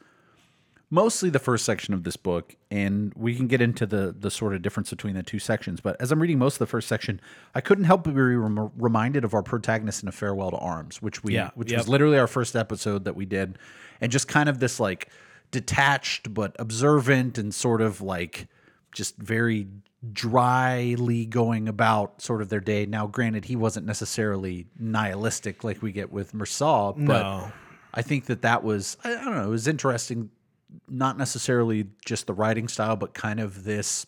mostly 0.90 1.28
the 1.30 1.38
first 1.38 1.64
section 1.64 1.92
of 1.94 2.04
this 2.04 2.16
book, 2.16 2.54
and 2.70 3.12
we 3.14 3.34
can 3.34 3.46
get 3.46 3.60
into 3.60 3.86
the 3.86 4.14
the 4.18 4.30
sort 4.30 4.54
of 4.54 4.62
difference 4.62 4.90
between 4.90 5.14
the 5.14 5.22
two 5.22 5.38
sections, 5.38 5.80
but 5.80 6.00
as 6.00 6.12
I'm 6.12 6.20
reading 6.20 6.38
most 6.38 6.54
of 6.54 6.58
the 6.60 6.66
first 6.66 6.88
section, 6.88 7.20
I 7.54 7.60
couldn't 7.60 7.84
help 7.84 8.04
but 8.04 8.14
be 8.14 8.20
rem- 8.20 8.70
reminded 8.76 9.24
of 9.24 9.34
our 9.34 9.42
protagonist 9.42 10.02
in 10.02 10.08
A 10.08 10.12
Farewell 10.12 10.50
to 10.50 10.56
Arms, 10.58 11.02
which 11.02 11.24
we, 11.24 11.34
Yeah, 11.34 11.50
which 11.54 11.70
yep. 11.70 11.80
was 11.80 11.88
literally 11.88 12.18
our 12.18 12.28
first 12.28 12.56
episode 12.56 13.04
that 13.04 13.16
we 13.16 13.26
did, 13.26 13.58
and 14.00 14.12
just 14.12 14.28
kind 14.28 14.48
of 14.48 14.60
this 14.60 14.78
like 14.78 15.08
detached 15.50 16.34
but 16.34 16.54
observant 16.58 17.38
and 17.38 17.54
sort 17.54 17.80
of 17.80 18.00
like 18.00 18.48
just 18.92 19.16
very 19.16 19.68
dryly 20.12 21.26
going 21.26 21.68
about 21.68 22.22
sort 22.22 22.42
of 22.42 22.48
their 22.48 22.60
day. 22.60 22.86
Now, 22.86 23.06
granted, 23.06 23.44
he 23.44 23.56
wasn't 23.56 23.86
necessarily 23.86 24.66
nihilistic 24.78 25.64
like 25.64 25.82
we 25.82 25.92
get 25.92 26.12
with 26.12 26.32
Mersal, 26.32 26.94
but 27.06 27.22
No. 27.22 27.52
I 27.94 28.02
think 28.02 28.26
that 28.26 28.42
that 28.42 28.62
was 28.62 28.96
I, 29.04 29.12
I 29.12 29.24
don't 29.24 29.34
know, 29.34 29.46
it 29.46 29.50
was 29.50 29.68
interesting. 29.68 30.30
Not 30.88 31.16
necessarily 31.16 31.86
just 32.04 32.26
the 32.26 32.34
writing 32.34 32.68
style, 32.68 32.96
but 32.96 33.14
kind 33.14 33.40
of 33.40 33.64
this 33.64 34.06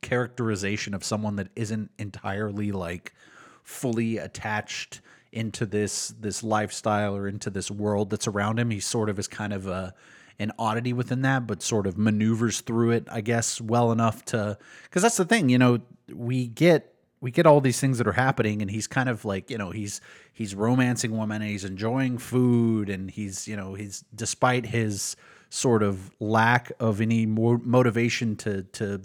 characterization 0.00 0.94
of 0.94 1.04
someone 1.04 1.36
that 1.36 1.48
isn't 1.54 1.90
entirely 1.98 2.72
like 2.72 3.14
fully 3.62 4.18
attached 4.18 5.00
into 5.30 5.64
this 5.64 6.08
this 6.18 6.42
lifestyle 6.42 7.16
or 7.16 7.28
into 7.28 7.48
this 7.50 7.70
world 7.70 8.10
that's 8.10 8.26
around 8.26 8.58
him. 8.58 8.70
He 8.70 8.80
sort 8.80 9.08
of 9.08 9.18
is 9.18 9.28
kind 9.28 9.52
of 9.52 9.66
a 9.66 9.94
an 10.42 10.52
oddity 10.58 10.92
within 10.92 11.22
that, 11.22 11.46
but 11.46 11.62
sort 11.62 11.86
of 11.86 11.96
maneuvers 11.96 12.60
through 12.60 12.90
it, 12.90 13.06
I 13.10 13.20
guess, 13.20 13.60
well 13.60 13.92
enough 13.92 14.24
to 14.26 14.58
because 14.84 15.02
that's 15.02 15.16
the 15.16 15.24
thing, 15.24 15.48
you 15.48 15.58
know, 15.58 15.80
we 16.12 16.48
get 16.48 16.92
we 17.20 17.30
get 17.30 17.46
all 17.46 17.60
these 17.60 17.80
things 17.80 17.98
that 17.98 18.06
are 18.06 18.12
happening 18.12 18.60
and 18.60 18.70
he's 18.70 18.86
kind 18.86 19.08
of 19.08 19.24
like 19.24 19.48
you 19.48 19.56
know 19.56 19.70
he's 19.70 20.00
he's 20.32 20.54
romancing 20.54 21.16
women 21.16 21.40
and 21.40 21.50
he's 21.50 21.64
enjoying 21.64 22.18
food 22.18 22.90
and 22.90 23.10
he's 23.10 23.48
you 23.48 23.56
know 23.56 23.74
he's 23.74 24.04
despite 24.14 24.66
his 24.66 25.16
sort 25.48 25.82
of 25.82 26.10
lack 26.18 26.72
of 26.80 27.00
any 27.00 27.24
more 27.24 27.58
motivation 27.58 28.36
to 28.36 28.64
to 28.64 29.00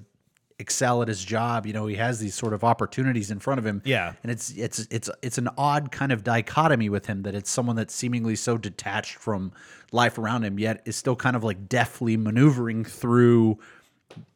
excel 0.60 1.04
at 1.04 1.08
his 1.08 1.24
job 1.24 1.68
you 1.68 1.74
know 1.74 1.86
he 1.86 1.96
has 1.96 2.20
these 2.20 2.34
sort 2.34 2.52
of 2.52 2.64
opportunities 2.64 3.30
in 3.30 3.38
front 3.38 3.60
of 3.60 3.66
him 3.66 3.80
Yeah. 3.86 4.14
and 4.24 4.32
it's 4.32 4.50
it's 4.52 4.88
it's 4.90 5.08
it's 5.22 5.38
an 5.38 5.50
odd 5.58 5.92
kind 5.92 6.12
of 6.12 6.24
dichotomy 6.24 6.90
with 6.90 7.06
him 7.06 7.22
that 7.24 7.36
it's 7.36 7.50
someone 7.50 7.76
that's 7.76 7.94
seemingly 7.94 8.36
so 8.36 8.58
detached 8.58 9.16
from 9.16 9.52
life 9.92 10.18
around 10.18 10.44
him 10.44 10.58
yet 10.58 10.82
is 10.86 10.96
still 10.96 11.16
kind 11.16 11.36
of 11.36 11.44
like 11.44 11.70
deftly 11.70 12.18
maneuvering 12.18 12.84
through 12.86 13.60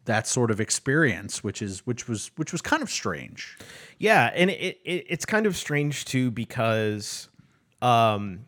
that 0.05 0.27
sort 0.27 0.51
of 0.51 0.61
experience 0.61 1.43
which 1.43 1.59
is 1.59 1.79
which 1.87 2.07
was 2.07 2.29
which 2.35 2.51
was 2.51 2.61
kind 2.61 2.83
of 2.83 2.89
strange 2.91 3.57
Yeah, 3.97 4.31
and 4.35 4.51
it, 4.51 4.79
it 4.85 5.05
it's 5.09 5.25
kind 5.25 5.47
of 5.47 5.57
strange 5.57 6.05
too 6.05 6.29
because 6.29 7.29
um 7.81 8.41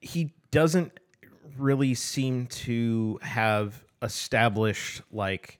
he 0.00 0.34
doesn't 0.50 0.92
really 1.56 1.94
seem 1.94 2.46
to 2.48 3.18
have 3.22 3.82
established 4.02 5.00
like 5.10 5.58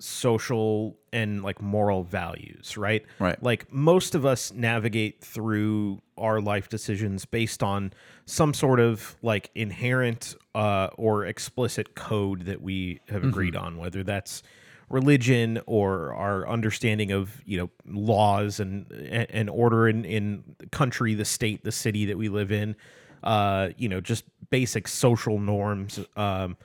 social 0.00 0.96
and 1.12 1.42
like 1.42 1.60
moral 1.60 2.02
values, 2.02 2.76
right? 2.76 3.04
Right. 3.18 3.40
Like 3.42 3.72
most 3.72 4.14
of 4.14 4.24
us 4.24 4.52
navigate 4.52 5.22
through 5.22 6.00
our 6.16 6.40
life 6.40 6.68
decisions 6.68 7.24
based 7.24 7.62
on 7.62 7.92
some 8.26 8.54
sort 8.54 8.80
of 8.80 9.16
like 9.22 9.50
inherent 9.54 10.34
uh, 10.54 10.88
or 10.96 11.26
explicit 11.26 11.94
code 11.94 12.46
that 12.46 12.62
we 12.62 13.00
have 13.08 13.24
agreed 13.24 13.56
on, 13.56 13.76
whether 13.76 14.02
that's 14.02 14.42
religion 14.88 15.60
or 15.66 16.12
our 16.14 16.48
understanding 16.48 17.12
of 17.12 17.40
you 17.46 17.56
know 17.56 17.70
laws 17.86 18.58
and 18.60 18.90
and 18.92 19.48
order 19.48 19.88
in 19.88 20.04
in 20.04 20.42
the 20.58 20.66
country, 20.66 21.14
the 21.14 21.24
state, 21.24 21.64
the 21.64 21.72
city 21.72 22.06
that 22.06 22.18
we 22.18 22.28
live 22.28 22.52
in. 22.52 22.76
Uh, 23.22 23.68
you 23.76 23.88
know, 23.88 24.00
just 24.00 24.24
basic 24.48 24.88
social 24.88 25.38
norms. 25.38 26.00
Um, 26.16 26.56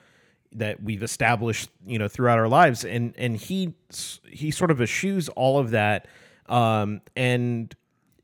that 0.56 0.82
we've 0.82 1.02
established 1.02 1.70
you 1.86 1.98
know 1.98 2.08
throughout 2.08 2.38
our 2.38 2.48
lives. 2.48 2.84
And 2.84 3.14
and 3.16 3.36
he 3.36 3.74
he 4.28 4.50
sort 4.50 4.70
of 4.70 4.80
eschews 4.80 5.28
all 5.30 5.58
of 5.58 5.70
that 5.70 6.08
um 6.48 7.00
and 7.16 7.74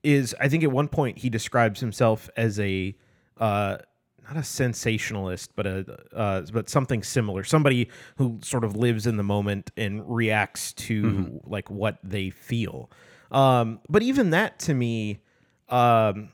is 0.04 0.34
i 0.40 0.48
think 0.48 0.62
at 0.62 0.70
one 0.70 0.88
point 0.88 1.18
he 1.18 1.28
describes 1.28 1.80
himself 1.80 2.30
as 2.36 2.58
a 2.60 2.94
uh 3.38 3.76
not 4.24 4.36
a 4.36 4.42
sensationalist 4.44 5.54
but 5.56 5.66
a 5.66 5.98
uh 6.14 6.42
but 6.52 6.68
something 6.68 7.02
similar. 7.02 7.42
Somebody 7.44 7.88
who 8.16 8.38
sort 8.42 8.64
of 8.64 8.76
lives 8.76 9.06
in 9.06 9.16
the 9.16 9.22
moment 9.24 9.70
and 9.76 10.02
reacts 10.08 10.72
to 10.74 11.40
like 11.44 11.68
what 11.70 11.98
they 12.04 12.30
feel. 12.30 12.90
Um 13.30 13.80
but 13.88 14.02
even 14.02 14.30
that 14.30 14.58
to 14.60 14.74
me 14.74 15.20
um 15.68 16.30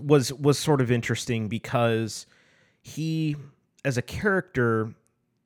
was 0.00 0.32
was 0.32 0.58
sort 0.58 0.80
of 0.80 0.90
interesting 0.90 1.48
because 1.48 2.26
he 2.82 3.34
as 3.86 3.96
a 3.96 4.02
character 4.02 4.92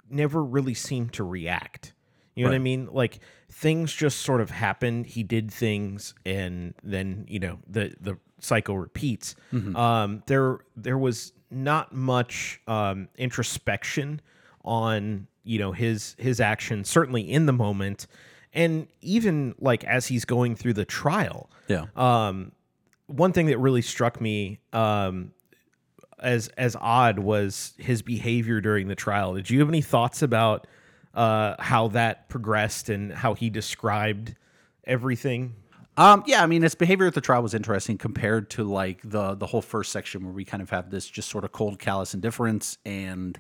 never 0.09 0.43
really 0.43 0.73
seemed 0.75 1.13
to 1.13 1.23
react. 1.23 1.93
You 2.35 2.45
know 2.45 2.53
what 2.53 2.57
i 2.57 2.61
mean? 2.61 2.89
Like 2.91 3.21
things 3.53 3.93
just 3.93 4.21
sort 4.21 4.41
of 4.41 4.51
happened. 4.51 5.05
He 5.05 5.23
did 5.23 5.53
things 5.53 6.15
and 6.25 6.75
then 6.83 7.27
you 7.29 7.39
know 7.39 7.59
the 7.69 7.95
the 8.01 8.19
cycle 8.41 8.79
repeats. 8.79 9.37
Um 9.77 10.23
there 10.27 10.61
there 10.75 10.97
was 10.97 11.33
not 11.51 11.95
much 11.95 12.61
um 12.67 13.09
introspection 13.19 14.23
on 14.65 15.27
you 15.45 15.59
know 15.59 15.73
his 15.73 16.17
his 16.19 16.41
actions 16.41 16.89
certainly 16.89 17.31
in 17.31 17.45
the 17.45 17.53
moment. 17.53 18.07
And 18.55 18.89
even 19.03 19.55
like 19.61 19.85
as 19.85 20.07
he's 20.07 20.25
going 20.25 20.57
through 20.57 20.73
the 20.73 20.87
trial 20.87 21.51
yeah. 21.69 21.87
um, 21.95 22.53
one 23.07 23.33
thing 23.33 23.47
that 23.47 23.59
really 23.59 23.83
struck 23.83 24.21
me 24.21 24.61
um, 24.73 25.33
as 26.23 26.49
as 26.57 26.77
odd 26.81 27.19
was 27.19 27.75
his 27.79 28.03
behavior 28.03 28.61
during 28.61 28.89
the 28.89 28.95
trial. 28.95 29.35
Did 29.35 29.51
you 29.51 29.61
have 29.61 29.69
any 29.69 29.83
thoughts 29.83 30.23
about 30.23 30.67
uh, 31.15 31.57
how 31.59 31.89
that 31.89 32.29
progressed 32.29 32.89
and 32.89 33.13
how 33.13 33.35
he 33.35 33.51
described 33.51 34.35
everything? 34.85 35.55
Um, 35.97 36.23
yeah, 36.27 36.43
I 36.43 36.47
mean, 36.47 36.63
his 36.63 36.75
behavior 36.75 37.07
at 37.07 37.15
the 37.15 37.21
trial 37.21 37.43
was 37.43 37.53
interesting 37.53 37.99
compared 37.99 38.49
to 38.51 38.65
like 38.65 39.01
the 39.05 39.35
the 39.35 39.47
whole 39.47 39.63
first 39.63 39.93
section 39.93 40.25
where 40.25 40.33
we 40.33 40.45
kind 40.45 40.63
of 40.63 40.71
have 40.71 40.91
this 40.91 41.07
just 41.09 41.29
sort 41.29 41.45
of 41.45 41.53
cold, 41.53 41.79
callous 41.79 42.15
indifference, 42.15 42.79
and 42.87 43.39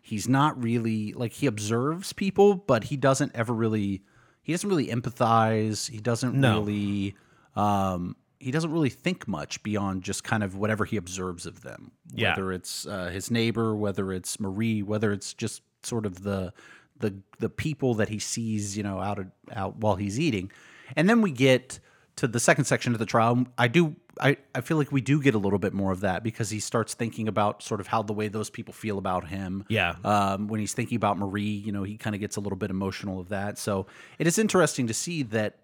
he's 0.00 0.28
not 0.28 0.62
really 0.62 1.12
like 1.14 1.32
he 1.32 1.46
observes 1.46 2.12
people, 2.12 2.54
but 2.54 2.84
he 2.84 2.96
doesn't 2.96 3.32
ever 3.34 3.52
really 3.52 4.02
he 4.42 4.52
doesn't 4.52 4.68
really 4.70 4.86
empathize. 4.88 5.90
He 5.90 5.98
doesn't 5.98 6.34
No. 6.34 6.58
really 6.60 7.16
um, 7.56 8.14
he 8.38 8.50
doesn't 8.50 8.72
really 8.72 8.90
think 8.90 9.26
much 9.26 9.62
beyond 9.62 10.02
just 10.02 10.24
kind 10.24 10.42
of 10.42 10.56
whatever 10.56 10.84
he 10.84 10.96
observes 10.96 11.46
of 11.46 11.62
them. 11.62 11.92
Yeah. 12.12 12.30
Whether 12.30 12.52
it's 12.52 12.86
uh, 12.86 13.06
his 13.06 13.30
neighbor, 13.30 13.74
whether 13.76 14.12
it's 14.12 14.38
Marie, 14.38 14.82
whether 14.82 15.12
it's 15.12 15.34
just 15.34 15.62
sort 15.82 16.06
of 16.06 16.22
the 16.22 16.52
the 16.98 17.14
the 17.38 17.48
people 17.48 17.94
that 17.94 18.08
he 18.08 18.18
sees, 18.18 18.76
you 18.76 18.82
know, 18.82 19.00
out 19.00 19.18
of, 19.18 19.26
out 19.52 19.76
while 19.76 19.96
he's 19.96 20.18
eating, 20.18 20.50
and 20.94 21.08
then 21.08 21.22
we 21.22 21.30
get 21.30 21.80
to 22.16 22.26
the 22.26 22.40
second 22.40 22.64
section 22.64 22.92
of 22.92 22.98
the 22.98 23.06
trial. 23.06 23.46
I 23.58 23.68
do. 23.68 23.96
I, 24.18 24.38
I 24.54 24.62
feel 24.62 24.78
like 24.78 24.90
we 24.90 25.02
do 25.02 25.20
get 25.20 25.34
a 25.34 25.38
little 25.38 25.58
bit 25.58 25.74
more 25.74 25.92
of 25.92 26.00
that 26.00 26.22
because 26.22 26.48
he 26.48 26.58
starts 26.58 26.94
thinking 26.94 27.28
about 27.28 27.62
sort 27.62 27.80
of 27.80 27.86
how 27.86 28.00
the 28.02 28.14
way 28.14 28.28
those 28.28 28.48
people 28.48 28.72
feel 28.72 28.96
about 28.96 29.28
him. 29.28 29.66
Yeah. 29.68 29.96
Um, 30.04 30.48
when 30.48 30.58
he's 30.58 30.72
thinking 30.72 30.96
about 30.96 31.18
Marie, 31.18 31.42
you 31.42 31.70
know, 31.70 31.82
he 31.82 31.98
kind 31.98 32.16
of 32.16 32.20
gets 32.20 32.36
a 32.36 32.40
little 32.40 32.56
bit 32.56 32.70
emotional 32.70 33.20
of 33.20 33.28
that. 33.28 33.58
So 33.58 33.86
it 34.18 34.26
is 34.26 34.38
interesting 34.38 34.86
to 34.86 34.94
see 34.94 35.22
that 35.24 35.58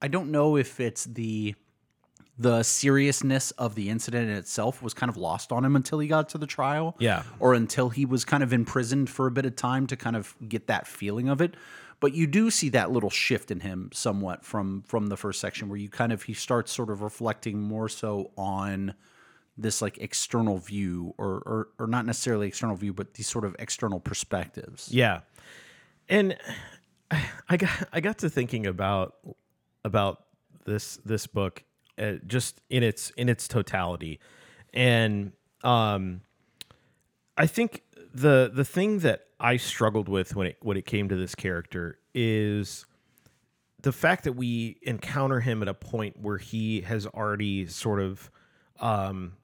I 0.00 0.08
don't 0.08 0.30
know 0.30 0.56
if 0.56 0.80
it's 0.80 1.04
the 1.04 1.54
the 2.38 2.62
seriousness 2.62 3.50
of 3.52 3.74
the 3.74 3.90
incident 3.90 4.30
in 4.30 4.36
itself 4.36 4.80
was 4.80 4.94
kind 4.94 5.10
of 5.10 5.16
lost 5.16 5.50
on 5.50 5.64
him 5.64 5.74
until 5.74 5.98
he 5.98 6.06
got 6.06 6.28
to 6.30 6.38
the 6.38 6.46
trial. 6.46 6.94
Yeah. 6.98 7.24
Or 7.40 7.52
until 7.52 7.88
he 7.88 8.06
was 8.06 8.24
kind 8.24 8.42
of 8.42 8.52
imprisoned 8.52 9.10
for 9.10 9.26
a 9.26 9.30
bit 9.30 9.44
of 9.44 9.56
time 9.56 9.86
to 9.88 9.96
kind 9.96 10.14
of 10.14 10.34
get 10.48 10.68
that 10.68 10.86
feeling 10.86 11.28
of 11.28 11.40
it. 11.40 11.54
But 12.00 12.14
you 12.14 12.28
do 12.28 12.50
see 12.50 12.68
that 12.70 12.92
little 12.92 13.10
shift 13.10 13.50
in 13.50 13.60
him 13.60 13.90
somewhat 13.92 14.44
from 14.44 14.82
from 14.86 15.08
the 15.08 15.16
first 15.16 15.40
section 15.40 15.68
where 15.68 15.78
you 15.78 15.88
kind 15.88 16.12
of 16.12 16.22
he 16.22 16.32
starts 16.32 16.70
sort 16.70 16.90
of 16.90 17.02
reflecting 17.02 17.60
more 17.60 17.88
so 17.88 18.30
on 18.36 18.94
this 19.56 19.82
like 19.82 19.98
external 19.98 20.58
view 20.58 21.12
or 21.18 21.42
or, 21.44 21.68
or 21.80 21.86
not 21.88 22.06
necessarily 22.06 22.46
external 22.46 22.76
view 22.76 22.92
but 22.92 23.14
these 23.14 23.26
sort 23.26 23.44
of 23.44 23.56
external 23.58 23.98
perspectives. 23.98 24.92
Yeah, 24.92 25.22
and 26.08 26.36
I 27.48 27.56
got 27.56 27.88
I 27.92 27.98
got 27.98 28.18
to 28.18 28.30
thinking 28.30 28.68
about 28.68 29.16
about 29.84 30.22
this 30.64 30.98
this 31.04 31.26
book 31.26 31.64
uh, 31.98 32.12
just 32.26 32.60
in 32.70 32.82
its 32.82 33.10
in 33.10 33.28
its 33.28 33.48
totality, 33.48 34.20
and 34.72 35.32
um, 35.62 36.22
I 37.36 37.46
think 37.46 37.82
the 38.14 38.50
the 38.52 38.64
thing 38.64 39.00
that 39.00 39.26
I 39.40 39.56
struggled 39.56 40.08
with 40.08 40.34
when 40.34 40.48
it 40.48 40.56
when 40.60 40.76
it 40.76 40.86
came 40.86 41.08
to 41.08 41.16
this 41.16 41.34
character 41.34 41.98
is 42.14 42.84
the 43.82 43.92
fact 43.92 44.24
that 44.24 44.32
we 44.32 44.78
encounter 44.82 45.40
him 45.40 45.62
at 45.62 45.68
a 45.68 45.74
point 45.74 46.20
where 46.20 46.38
he 46.38 46.80
has 46.82 47.06
already 47.06 47.66
sort 47.66 48.00
of 48.00 48.30
um, 48.80 49.34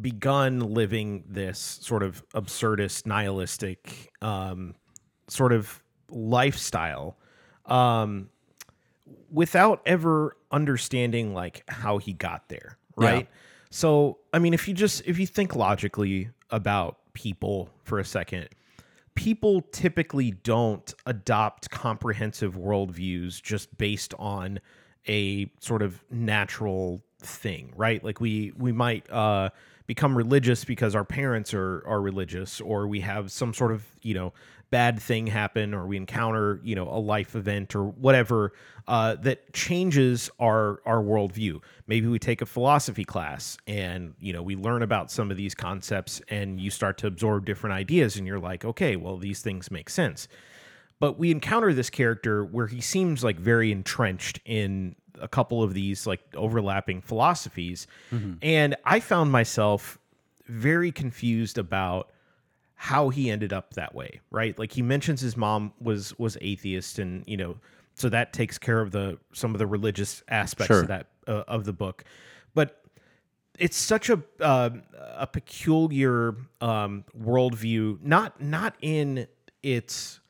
begun 0.00 0.60
living 0.60 1.24
this 1.26 1.58
sort 1.58 2.02
of 2.02 2.22
absurdist, 2.30 3.06
nihilistic 3.06 4.12
um, 4.20 4.74
sort 5.28 5.52
of 5.52 5.82
lifestyle. 6.10 7.16
Um, 7.64 8.28
without 9.30 9.82
ever 9.86 10.36
understanding 10.50 11.34
like 11.34 11.62
how 11.68 11.98
he 11.98 12.12
got 12.12 12.48
there, 12.48 12.78
right? 12.96 13.28
So, 13.70 14.18
I 14.32 14.38
mean, 14.38 14.54
if 14.54 14.68
you 14.68 14.74
just 14.74 15.02
if 15.06 15.18
you 15.18 15.26
think 15.26 15.54
logically 15.54 16.30
about 16.50 16.98
people 17.12 17.68
for 17.84 17.98
a 17.98 18.04
second, 18.04 18.48
people 19.14 19.62
typically 19.72 20.30
don't 20.30 20.94
adopt 21.06 21.70
comprehensive 21.70 22.56
worldviews 22.56 23.42
just 23.42 23.76
based 23.76 24.14
on 24.18 24.60
a 25.08 25.50
sort 25.60 25.82
of 25.82 26.04
natural 26.10 27.02
thing, 27.20 27.72
right? 27.76 28.02
Like 28.02 28.20
we 28.20 28.52
we 28.56 28.72
might 28.72 29.10
uh, 29.10 29.50
become 29.86 30.16
religious 30.16 30.64
because 30.64 30.94
our 30.94 31.04
parents 31.04 31.52
are 31.54 31.82
are 31.86 32.00
religious, 32.00 32.60
or 32.60 32.86
we 32.86 33.00
have 33.00 33.32
some 33.32 33.52
sort 33.52 33.72
of 33.72 33.84
you 34.02 34.14
know 34.14 34.32
bad 34.70 35.00
thing 35.00 35.26
happen 35.26 35.74
or 35.74 35.86
we 35.86 35.96
encounter 35.96 36.60
you 36.64 36.74
know 36.74 36.88
a 36.88 36.98
life 36.98 37.36
event 37.36 37.74
or 37.74 37.84
whatever 37.84 38.52
uh, 38.88 39.14
that 39.16 39.52
changes 39.52 40.30
our 40.38 40.80
our 40.84 41.02
worldview. 41.02 41.60
Maybe 41.86 42.06
we 42.06 42.18
take 42.18 42.42
a 42.42 42.46
philosophy 42.46 43.04
class 43.04 43.56
and 43.66 44.14
you 44.20 44.32
know 44.32 44.42
we 44.42 44.56
learn 44.56 44.82
about 44.82 45.10
some 45.10 45.30
of 45.30 45.36
these 45.36 45.54
concepts 45.54 46.20
and 46.28 46.60
you 46.60 46.70
start 46.70 46.98
to 46.98 47.06
absorb 47.06 47.46
different 47.46 47.74
ideas 47.74 48.16
and 48.16 48.26
you're 48.26 48.40
like 48.40 48.64
okay 48.64 48.96
well 48.96 49.16
these 49.16 49.40
things 49.42 49.70
make 49.70 49.88
sense. 49.90 50.28
But 50.98 51.18
we 51.18 51.30
encounter 51.30 51.74
this 51.74 51.90
character 51.90 52.44
where 52.44 52.66
he 52.66 52.80
seems 52.80 53.22
like 53.22 53.38
very 53.38 53.70
entrenched 53.70 54.40
in 54.46 54.96
a 55.20 55.28
couple 55.28 55.62
of 55.62 55.74
these 55.74 56.06
like 56.06 56.20
overlapping 56.34 57.02
philosophies. 57.02 57.86
And 58.42 58.76
i 58.84 59.00
found 59.00 59.30
myself 59.30 59.98
very 60.48 60.92
confused 60.92 61.58
about 61.58 62.10
how 62.76 63.08
he 63.08 63.30
ended 63.30 63.52
up 63.52 63.74
that 63.74 63.94
way 63.94 64.20
right 64.30 64.58
like 64.58 64.72
he 64.72 64.82
mentions 64.82 65.20
his 65.20 65.36
mom 65.36 65.72
was 65.80 66.16
was 66.18 66.36
atheist 66.40 66.98
and 66.98 67.24
you 67.26 67.36
know 67.36 67.56
so 67.94 68.08
that 68.08 68.32
takes 68.34 68.58
care 68.58 68.80
of 68.80 68.90
the 68.92 69.18
some 69.32 69.54
of 69.54 69.58
the 69.58 69.66
religious 69.66 70.22
aspects 70.28 70.68
Sure. 70.68 70.82
of 70.82 70.88
that 70.88 71.06
uh, 71.26 71.42
of 71.48 71.64
the 71.64 71.72
book 71.72 72.04
but 72.54 72.82
it's 73.58 73.76
such 73.76 74.10
a 74.10 74.22
uh, 74.40 74.68
a 75.16 75.26
peculiar 75.26 76.36
um, 76.60 77.04
worldview 77.18 77.98
not 78.02 78.40
not 78.40 78.74
in 78.82 79.26
its 79.62 80.20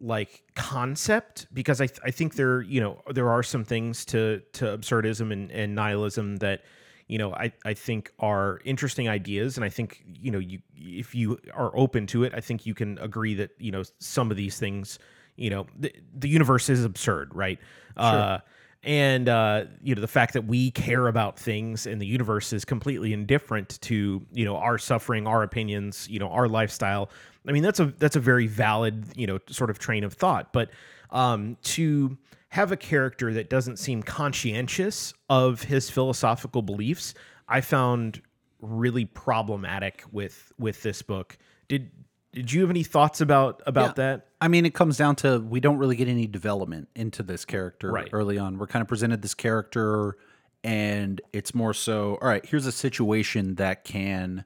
like 0.00 0.42
concept 0.56 1.46
because 1.52 1.80
I, 1.80 1.86
th- 1.86 2.00
I 2.04 2.10
think 2.10 2.34
there 2.34 2.62
you 2.62 2.80
know 2.80 3.00
there 3.12 3.30
are 3.30 3.42
some 3.44 3.64
things 3.64 4.04
to 4.06 4.42
to 4.54 4.64
absurdism 4.64 5.32
and, 5.32 5.52
and 5.52 5.74
nihilism 5.74 6.38
that 6.38 6.62
you 7.10 7.18
know 7.18 7.34
I, 7.34 7.52
I 7.64 7.74
think 7.74 8.12
are 8.20 8.60
interesting 8.64 9.08
ideas 9.08 9.56
and 9.56 9.64
I 9.64 9.68
think 9.68 10.04
you 10.06 10.30
know 10.30 10.38
you 10.38 10.60
if 10.76 11.14
you 11.14 11.38
are 11.52 11.76
open 11.76 12.06
to 12.08 12.22
it 12.22 12.32
I 12.34 12.40
think 12.40 12.66
you 12.66 12.74
can 12.74 12.98
agree 12.98 13.34
that 13.34 13.50
you 13.58 13.72
know 13.72 13.82
some 13.98 14.30
of 14.30 14.36
these 14.36 14.58
things 14.58 14.98
you 15.36 15.50
know 15.50 15.66
the, 15.76 15.92
the 16.16 16.28
universe 16.28 16.68
is 16.68 16.84
absurd 16.84 17.34
right? 17.34 17.58
Uh 17.96 18.38
and 18.82 19.28
uh 19.28 19.64
you 19.82 19.94
know 19.94 20.00
the 20.00 20.08
fact 20.08 20.32
that 20.34 20.46
we 20.46 20.70
care 20.70 21.08
about 21.08 21.38
things 21.38 21.86
and 21.86 22.00
the 22.00 22.06
universe 22.06 22.52
is 22.52 22.64
completely 22.64 23.12
indifferent 23.12 23.78
to 23.82 24.24
you 24.32 24.44
know 24.44 24.56
our 24.56 24.78
suffering 24.78 25.26
our 25.26 25.42
opinions 25.42 26.08
you 26.08 26.18
know 26.18 26.30
our 26.30 26.48
lifestyle 26.48 27.10
i 27.46 27.52
mean 27.52 27.62
that's 27.62 27.78
a 27.78 27.86
that's 27.98 28.16
a 28.16 28.20
very 28.20 28.46
valid 28.46 29.04
you 29.16 29.26
know 29.26 29.38
sort 29.50 29.68
of 29.68 29.78
train 29.78 30.02
of 30.02 30.14
thought. 30.14 30.52
But 30.52 30.70
um 31.10 31.58
to 31.62 32.16
have 32.50 32.70
a 32.72 32.76
character 32.76 33.32
that 33.32 33.48
doesn't 33.50 33.78
seem 33.78 34.02
conscientious 34.02 35.12
of 35.28 35.62
his 35.64 35.88
philosophical 35.90 36.62
beliefs 36.62 37.14
i 37.48 37.60
found 37.60 38.20
really 38.60 39.04
problematic 39.04 40.04
with 40.12 40.52
with 40.58 40.82
this 40.82 41.02
book 41.02 41.38
did 41.68 41.90
did 42.32 42.52
you 42.52 42.60
have 42.60 42.70
any 42.70 42.82
thoughts 42.84 43.20
about 43.20 43.60
about 43.66 43.90
Yeah. 43.98 44.04
that 44.04 44.26
I 44.42 44.48
mean, 44.48 44.64
it 44.64 44.72
comes 44.72 44.96
down 44.96 45.16
to 45.16 45.38
we 45.40 45.60
don't 45.60 45.76
really 45.76 45.96
get 45.96 46.08
any 46.08 46.26
development 46.26 46.88
into 46.96 47.22
this 47.22 47.44
character 47.44 47.90
Right. 47.92 48.08
early 48.12 48.38
on. 48.38 48.56
We're 48.56 48.68
kind 48.68 48.80
of 48.80 48.88
presented 48.88 49.20
this 49.20 49.34
character, 49.34 50.16
and 50.64 51.20
it's 51.34 51.54
more 51.54 51.74
so, 51.74 52.16
all 52.22 52.28
right, 52.28 52.46
here's 52.46 52.64
a 52.66 52.72
situation 52.72 53.56
that 53.56 53.84
can 53.84 54.44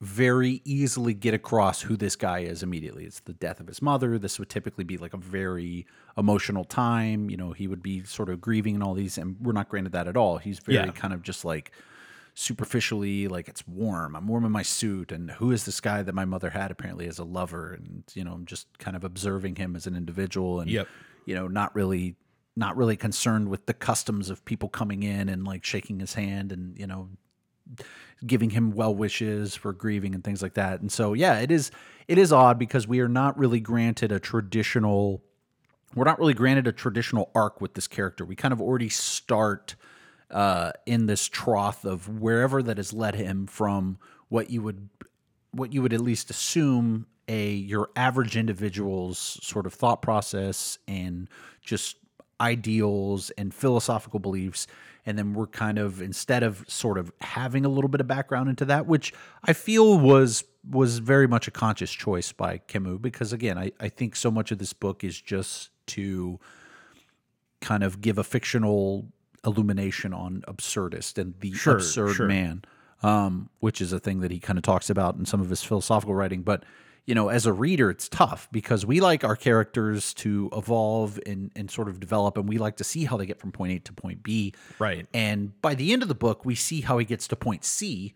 very 0.00 0.62
easily 0.64 1.12
get 1.12 1.34
across 1.34 1.82
who 1.82 1.96
this 1.96 2.16
guy 2.16 2.38
is 2.38 2.62
immediately. 2.62 3.04
It's 3.04 3.20
the 3.20 3.34
death 3.34 3.60
of 3.60 3.66
his 3.66 3.82
mother. 3.82 4.18
This 4.18 4.38
would 4.38 4.48
typically 4.48 4.84
be 4.84 4.96
like 4.96 5.12
a 5.12 5.18
very 5.18 5.86
emotional 6.16 6.64
time. 6.64 7.28
You 7.28 7.36
know, 7.36 7.52
he 7.52 7.66
would 7.68 7.82
be 7.82 8.04
sort 8.04 8.30
of 8.30 8.40
grieving 8.40 8.74
and 8.74 8.82
all 8.82 8.94
these, 8.94 9.18
and 9.18 9.36
we're 9.42 9.52
not 9.52 9.68
granted 9.68 9.92
that 9.92 10.08
at 10.08 10.16
all. 10.16 10.38
He's 10.38 10.58
very 10.58 10.76
Yeah. 10.76 10.90
kind 10.92 11.12
of 11.12 11.22
just 11.22 11.44
like 11.44 11.72
superficially 12.34 13.26
like 13.28 13.48
it's 13.48 13.66
warm 13.66 14.14
i'm 14.14 14.26
warm 14.28 14.44
in 14.44 14.52
my 14.52 14.62
suit 14.62 15.10
and 15.10 15.32
who 15.32 15.50
is 15.50 15.64
this 15.66 15.80
guy 15.80 16.00
that 16.00 16.14
my 16.14 16.24
mother 16.24 16.48
had 16.50 16.70
apparently 16.70 17.06
as 17.08 17.18
a 17.18 17.24
lover 17.24 17.72
and 17.74 18.04
you 18.14 18.22
know 18.24 18.32
i'm 18.32 18.46
just 18.46 18.66
kind 18.78 18.96
of 18.96 19.02
observing 19.02 19.56
him 19.56 19.74
as 19.74 19.86
an 19.86 19.96
individual 19.96 20.60
and 20.60 20.70
Yep. 20.70 20.86
you 21.26 21.34
know 21.34 21.48
not 21.48 21.74
really 21.74 22.14
not 22.56 22.76
really 22.76 22.96
concerned 22.96 23.48
with 23.48 23.66
the 23.66 23.74
customs 23.74 24.30
of 24.30 24.42
people 24.44 24.68
coming 24.68 25.02
in 25.02 25.28
and 25.28 25.44
like 25.44 25.64
shaking 25.64 25.98
his 26.00 26.14
hand 26.14 26.52
and 26.52 26.78
you 26.78 26.86
know 26.86 27.10
giving 28.26 28.50
him 28.50 28.72
well 28.72 28.94
wishes 28.94 29.54
for 29.54 29.72
grieving 29.72 30.14
and 30.14 30.22
things 30.22 30.42
like 30.42 30.54
that. 30.54 30.80
And 30.80 30.90
so 30.90 31.12
yeah 31.14 31.38
it 31.38 31.50
is 31.50 31.70
it 32.08 32.18
is 32.18 32.32
odd 32.32 32.58
because 32.58 32.86
we 32.86 33.00
are 33.00 33.08
not 33.08 33.38
really 33.38 33.60
granted 33.60 34.12
a 34.12 34.20
traditional 34.20 35.22
we're 35.94 36.04
not 36.04 36.18
really 36.18 36.34
granted 36.34 36.66
a 36.66 36.72
traditional 36.72 37.30
arc 37.34 37.60
with 37.60 37.74
this 37.74 37.88
character. 37.88 38.24
We 38.24 38.36
kind 38.36 38.52
of 38.52 38.60
already 38.60 38.88
start 38.88 39.74
uh, 40.30 40.72
in 40.86 41.06
this 41.06 41.28
trough 41.28 41.84
of 41.84 42.20
wherever 42.20 42.62
that 42.62 42.76
has 42.76 42.92
led 42.92 43.16
him 43.16 43.46
from 43.46 43.98
what 44.28 44.50
you 44.50 44.62
would 44.62 44.88
what 45.52 45.72
you 45.72 45.82
would 45.82 45.92
at 45.92 46.00
least 46.00 46.30
assume 46.30 47.06
a 47.26 47.50
your 47.50 47.90
average 47.96 48.36
individual's 48.36 49.38
sort 49.42 49.66
of 49.66 49.74
thought 49.74 50.02
process 50.02 50.78
and 50.86 51.28
just 51.60 51.96
ideals 52.40 53.30
and 53.30 53.52
philosophical 53.52 54.18
beliefs 54.18 54.66
and 55.06 55.18
then 55.18 55.34
we're 55.34 55.46
kind 55.46 55.78
of 55.78 56.00
instead 56.02 56.42
of 56.42 56.64
sort 56.68 56.98
of 56.98 57.12
having 57.20 57.64
a 57.64 57.68
little 57.68 57.88
bit 57.88 58.00
of 58.00 58.06
background 58.06 58.48
into 58.48 58.64
that 58.64 58.86
which 58.86 59.12
i 59.44 59.52
feel 59.52 59.98
was 59.98 60.44
was 60.68 60.98
very 60.98 61.26
much 61.26 61.48
a 61.48 61.50
conscious 61.50 61.90
choice 61.90 62.32
by 62.32 62.58
Camus 62.58 62.98
because 63.00 63.32
again 63.32 63.56
I, 63.58 63.72
I 63.80 63.88
think 63.88 64.14
so 64.16 64.30
much 64.30 64.50
of 64.50 64.58
this 64.58 64.72
book 64.72 65.02
is 65.04 65.20
just 65.20 65.70
to 65.88 66.38
kind 67.60 67.82
of 67.82 68.00
give 68.00 68.18
a 68.18 68.24
fictional 68.24 69.06
illumination 69.44 70.12
on 70.12 70.42
absurdist 70.46 71.18
and 71.18 71.34
the 71.40 71.52
Sure, 71.52 71.76
absurd 71.76 72.14
sure. 72.14 72.26
man 72.26 72.62
um, 73.02 73.48
which 73.60 73.80
is 73.80 73.92
a 73.92 73.98
thing 73.98 74.20
that 74.20 74.30
he 74.30 74.38
kind 74.38 74.58
of 74.58 74.62
talks 74.62 74.90
about 74.90 75.16
in 75.16 75.24
some 75.24 75.40
of 75.40 75.48
his 75.48 75.62
philosophical 75.62 76.14
writing 76.14 76.42
but 76.42 76.64
you 77.06 77.14
know 77.14 77.28
as 77.28 77.46
a 77.46 77.52
reader 77.52 77.90
it's 77.90 78.08
tough 78.08 78.48
because 78.52 78.84
we 78.86 79.00
like 79.00 79.24
our 79.24 79.36
characters 79.36 80.14
to 80.14 80.48
evolve 80.52 81.18
and, 81.26 81.50
and 81.56 81.70
sort 81.70 81.88
of 81.88 81.98
develop 82.00 82.36
and 82.36 82.48
we 82.48 82.58
like 82.58 82.76
to 82.76 82.84
see 82.84 83.04
how 83.04 83.16
they 83.16 83.26
get 83.26 83.38
from 83.40 83.52
point 83.52 83.72
a 83.72 83.78
to 83.80 83.92
point 83.92 84.22
b 84.22 84.52
Right. 84.78 85.06
and 85.14 85.60
by 85.62 85.74
the 85.74 85.92
end 85.92 86.02
of 86.02 86.08
the 86.08 86.14
book 86.14 86.44
we 86.44 86.54
see 86.54 86.80
how 86.82 86.98
he 86.98 87.04
gets 87.04 87.26
to 87.28 87.36
point 87.36 87.64
c 87.64 88.12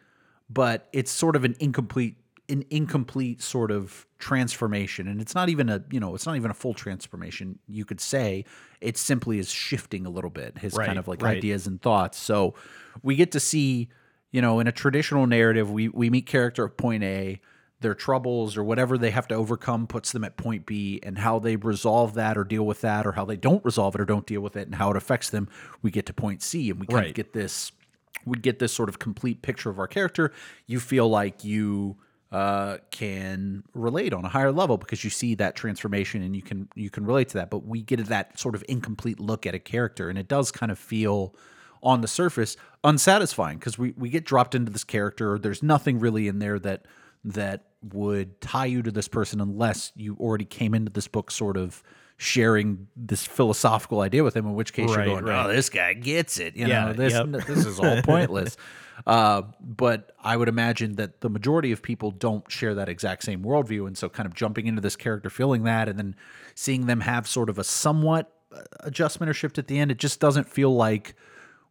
but 0.51 0.89
it's 0.93 1.11
sort 1.11 1.37
of 1.37 1.45
an 1.45 1.57
incomplete 1.59 2.17
an 2.51 2.63
incomplete 2.71 3.41
sort 3.41 3.71
of 3.71 4.07
transformation 4.19 5.09
and 5.09 5.21
it's 5.21 5.35
not 5.35 5.49
even 5.49 5.69
a 5.71 5.83
you 5.91 5.99
know 5.99 6.15
it's 6.15 6.27
not 6.27 6.37
even 6.37 6.51
a 6.51 6.55
full 6.55 6.75
transformation 6.75 7.59
you 7.67 7.85
could 7.87 8.01
say 8.01 8.45
it 8.83 8.99
simply 8.99 9.39
is 9.39 9.51
shifting 9.51 10.05
a 10.05 10.11
little 10.11 10.29
bit 10.31 10.59
his 10.59 10.75
Right, 10.75 10.87
kind 10.87 10.99
of 10.99 11.09
like 11.09 11.23
right. 11.23 11.39
ideas 11.39 11.67
and 11.67 11.81
thoughts 11.81 12.19
so 12.19 12.55
we 13.03 13.17
get 13.17 13.33
to 13.33 13.41
see 13.41 13.89
you 14.31 14.43
know 14.43 14.61
in 14.61 14.67
a 14.67 14.73
traditional 14.73 15.27
narrative 15.27 15.71
we 15.71 15.89
we 15.89 16.11
meet 16.11 16.27
character 16.27 16.67
at 16.67 16.77
point 16.77 17.03
a 17.03 17.41
their 17.85 17.95
troubles 17.95 18.57
or 18.57 18.65
whatever 18.65 18.99
they 18.99 19.11
have 19.11 19.29
to 19.29 19.35
overcome 19.37 19.87
puts 19.87 20.11
them 20.11 20.25
at 20.25 20.37
point 20.37 20.67
b 20.67 20.99
and 21.05 21.19
how 21.19 21.39
they 21.39 21.55
resolve 21.55 22.15
that 22.15 22.37
or 22.37 22.43
deal 22.43 22.65
with 22.67 22.81
that 22.81 23.07
or 23.07 23.13
how 23.13 23.25
they 23.25 23.37
don't 23.37 23.65
resolve 23.65 23.95
it 23.95 24.01
or 24.01 24.05
don't 24.05 24.27
deal 24.27 24.41
with 24.41 24.57
it 24.57 24.67
and 24.67 24.75
how 24.75 24.91
it 24.91 24.97
affects 24.97 25.31
them 25.31 25.49
we 25.83 25.91
get 25.93 26.07
to 26.07 26.13
point 26.13 26.43
c 26.43 26.71
and 26.71 26.81
we 26.81 26.87
kind 26.89 26.99
Right. 26.99 27.09
of 27.11 27.15
get 27.15 27.33
this 27.33 27.71
we 28.27 28.39
get 28.39 28.59
this 28.59 28.73
sort 28.73 28.89
of 28.89 28.99
complete 28.99 29.43
picture 29.43 29.69
of 29.71 29.79
our 29.79 29.87
character. 29.87 30.33
You 30.67 30.81
feel 30.81 31.09
like 31.09 31.45
you 31.45 31.97
uh, 32.33 32.79
can 32.91 33.63
relate 33.75 34.13
on 34.15 34.25
a 34.25 34.29
higher 34.29 34.51
level 34.51 34.79
because 34.79 35.05
you 35.05 35.11
see 35.11 35.35
that 35.35 35.55
transformation 35.55 36.23
and 36.23 36.35
you 36.35 36.41
can 36.43 36.69
you 36.75 36.89
can 36.91 37.05
relate 37.05 37.29
to 37.31 37.35
that. 37.35 37.51
But 37.51 37.67
we 37.67 37.83
get 37.83 38.05
that 38.07 38.39
sort 38.39 38.55
of 38.55 38.65
incomplete 38.69 39.21
look 39.21 39.47
at 39.47 39.55
a 39.55 39.59
character, 39.59 40.09
and 40.09 40.19
it 40.19 40.27
does 40.27 40.51
kind 40.51 40.73
of 40.73 40.79
feel 40.79 41.35
on 41.83 42.01
the 42.01 42.09
surface 42.09 42.57
unsatisfying 42.83 43.59
because 43.59 43.79
we 43.79 43.93
we 43.99 44.09
get 44.09 44.25
dropped 44.25 44.55
into 44.55 44.73
this 44.73 44.85
character. 44.85 45.39
There's 45.39 45.63
nothing 45.63 46.01
really 46.01 46.27
in 46.27 46.39
there 46.39 46.59
that 46.61 46.87
that 47.25 47.65
would 47.93 48.41
tie 48.41 48.67
you 48.67 48.83
to 48.83 48.91
this 48.91 49.09
person 49.09 49.41
unless 49.41 49.93
you 49.95 50.17
already 50.19 50.45
came 50.45 50.75
into 50.75 50.91
this 50.91 51.07
book 51.09 51.31
sort 51.31 51.57
of 51.57 51.83
sharing 52.17 52.87
this 52.97 53.27
philosophical 53.27 54.01
idea 54.01 54.23
with 54.23 54.37
him 54.37 54.47
in 54.47 54.55
which 54.55 54.73
case 54.73 54.89
Right, 54.91 55.07
you're 55.07 55.21
going 55.21 55.25
right. 55.25 55.47
oh 55.47 55.53
this 55.53 55.69
guy 55.69 55.95
gets 55.95 56.39
it 56.39 56.55
you 56.57 56.67
Yeah, 56.67 56.87
know 56.87 56.93
this 56.93 57.13
yep. 57.13 57.27
this 57.47 57.67
is 57.67 57.79
all 57.81 58.01
pointless. 58.05 58.57
Uh, 59.09 59.43
but 59.61 60.13
I 60.23 60.37
would 60.37 60.49
imagine 60.49 60.95
that 60.95 61.21
the 61.21 61.29
majority 61.29 61.73
of 61.73 61.83
people 61.83 62.13
don't 62.13 62.49
share 62.51 62.77
that 62.77 62.89
exact 62.89 63.25
same 63.25 63.43
worldview, 63.43 63.89
and 63.89 63.99
so 63.99 64.09
kind 64.09 64.27
of 64.27 64.35
jumping 64.35 64.69
into 64.69 64.81
this 64.81 64.95
character, 64.95 65.29
feeling 65.29 65.65
that, 65.65 65.89
and 65.89 65.99
then 65.99 66.15
seeing 66.55 66.87
them 66.87 67.01
have 67.01 67.27
sort 67.27 67.51
of 67.51 67.59
a 67.59 67.65
somewhat 67.65 68.33
uh, 68.55 68.61
adjustment 68.81 69.29
or 69.29 69.35
shift 69.35 69.59
at 69.59 69.67
the 69.67 69.81
end, 69.81 69.91
it 69.91 69.99
just 69.99 70.21
doesn't 70.21 70.49
feel 70.49 70.73
like 70.75 71.17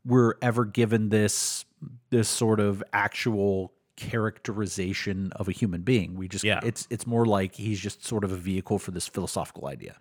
we're 0.03 0.33
ever 0.41 0.65
given 0.65 1.07
this 1.09 1.63
this 2.09 2.27
sort 2.27 2.59
of 2.59 2.83
actual 2.91 3.71
characterization 3.95 5.31
of 5.35 5.47
a 5.47 5.51
human 5.51 5.81
being. 5.81 6.15
We 6.15 6.27
just 6.27 6.43
Yeah. 6.43 6.59
it's 6.63 6.87
it's 6.89 7.05
more 7.07 7.25
like 7.25 7.55
he's 7.55 7.79
just 7.79 8.05
sort 8.05 8.23
of 8.23 8.31
a 8.31 8.35
vehicle 8.37 8.79
for 8.79 8.91
this 8.91 9.07
philosophical 9.07 9.67
idea. 9.67 9.97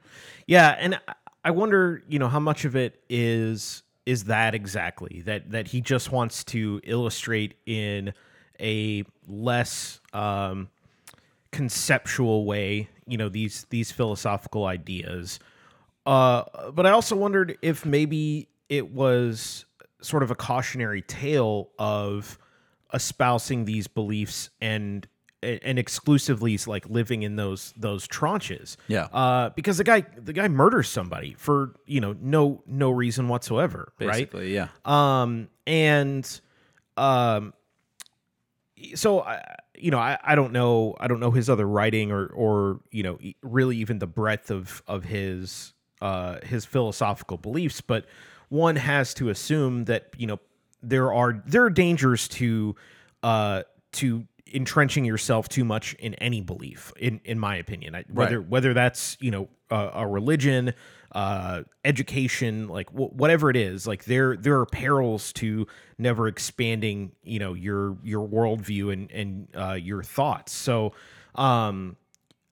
Yeah, 0.47 0.77
and 0.79 0.95
I- 1.09 1.15
I 1.45 1.51
wonder, 1.51 2.03
you 2.09 2.19
know, 2.21 2.29
how 2.29 2.39
much 2.41 2.65
of 2.65 2.77
it 2.77 3.03
is 3.09 3.83
is 4.07 4.25
that 4.25 4.55
exactly 4.55 5.23
that 5.27 5.51
that 5.51 5.69
he 5.69 5.81
just 5.81 6.11
wants 6.13 6.45
to 6.45 6.81
illustrate 6.85 7.55
in 7.67 8.13
a 8.61 9.05
less 9.27 10.01
um, 10.13 10.69
conceptual 11.51 12.45
way, 12.45 12.89
you 13.07 13.17
know, 13.17 13.29
these 13.29 13.67
these 13.71 13.91
philosophical 13.93 14.67
ideas. 14.67 15.39
Uh, 16.07 16.71
but 16.73 16.87
I 16.87 16.91
also 16.91 17.15
wondered 17.17 17.59
if 17.63 17.85
maybe 17.85 18.49
it 18.69 18.91
was 18.93 19.65
sort 20.01 20.23
of 20.23 20.31
a 20.31 20.35
cautionary 20.35 21.03
tale 21.03 21.71
of 21.79 22.39
espousing 22.93 23.65
these 23.65 23.87
beliefs 23.87 24.51
and 24.61 25.07
and 25.43 25.79
exclusively 25.79 26.57
like 26.67 26.89
living 26.89 27.23
in 27.23 27.37
those 27.37 27.75
those 27.77 28.07
tranches. 28.07 28.77
Yeah. 28.87 29.05
Uh, 29.05 29.51
because 29.51 29.79
the 29.79 29.85
guy 29.85 30.05
the 30.17 30.33
guy 30.33 30.49
murders 30.49 30.89
somebody 30.89 31.35
for 31.37 31.75
you 31.87 32.01
know 32.01 32.15
no 32.21 32.63
no 32.67 32.91
reason 32.91 33.29
whatsoever, 33.29 33.93
right? 34.01 34.31
Basically, 34.31 34.55
yeah. 34.55 34.69
um 34.85 35.49
and 35.67 36.41
um 36.97 37.55
so 38.95 39.21
I 39.21 39.43
you 39.77 39.91
know 39.91 39.99
I, 39.99 40.19
I 40.23 40.35
don't 40.35 40.53
know 40.53 40.95
I 41.01 41.09
don't 41.09 41.21
know 41.21 41.33
his 41.33 41.51
other 41.51 41.67
writing 41.67 42.13
or 42.13 42.27
or 42.27 42.81
you 42.91 43.03
know 43.03 43.19
really 43.43 43.77
even 43.79 43.99
the 43.99 44.07
breadth 44.07 44.51
of 44.51 44.83
of 44.87 45.05
his 45.05 45.73
uh 46.01 46.39
his 46.45 46.65
philosophical 46.65 47.37
beliefs 47.37 47.81
but 47.81 48.07
one 48.49 48.77
has 48.77 49.15
to 49.15 49.29
assume 49.29 49.85
that 49.85 50.11
you 50.17 50.27
know 50.27 50.39
there 50.83 51.13
are 51.13 51.43
there 51.47 51.65
are 51.65 51.71
dangers 51.71 52.29
to 52.29 52.75
uh 53.23 53.63
to 53.93 54.27
entrenching 54.47 55.05
yourself 55.05 55.49
too 55.49 55.65
much 55.65 55.95
in 55.95 56.15
any 56.15 56.41
belief 56.41 56.93
in 56.99 57.21
in 57.25 57.39
my 57.39 57.57
opinion. 57.57 57.95
I, 57.95 58.05
whether 58.13 58.41
whether 58.41 58.75
that's 58.75 59.17
you 59.21 59.31
know 59.31 59.49
a, 59.71 59.91
a 59.95 60.07
religion 60.07 60.75
uh 61.13 61.63
education 61.85 62.69
like 62.69 62.89
wh- 62.91 63.15
whatever 63.15 63.51
it 63.51 63.57
is 63.57 63.87
like 63.87 64.05
there 64.05 64.37
there 64.37 64.59
are 64.59 64.67
perils 64.67 65.33
to 65.35 65.67
never 65.99 66.27
expanding 66.27 67.13
you 67.23 67.39
know 67.39 67.55
your 67.55 67.97
your 68.03 68.27
worldview 68.27 68.93
and 68.93 69.11
and 69.11 69.49
uh 69.57 69.75
your 69.75 70.03
thoughts. 70.03 70.53
So 70.53 70.93
um 71.35 71.97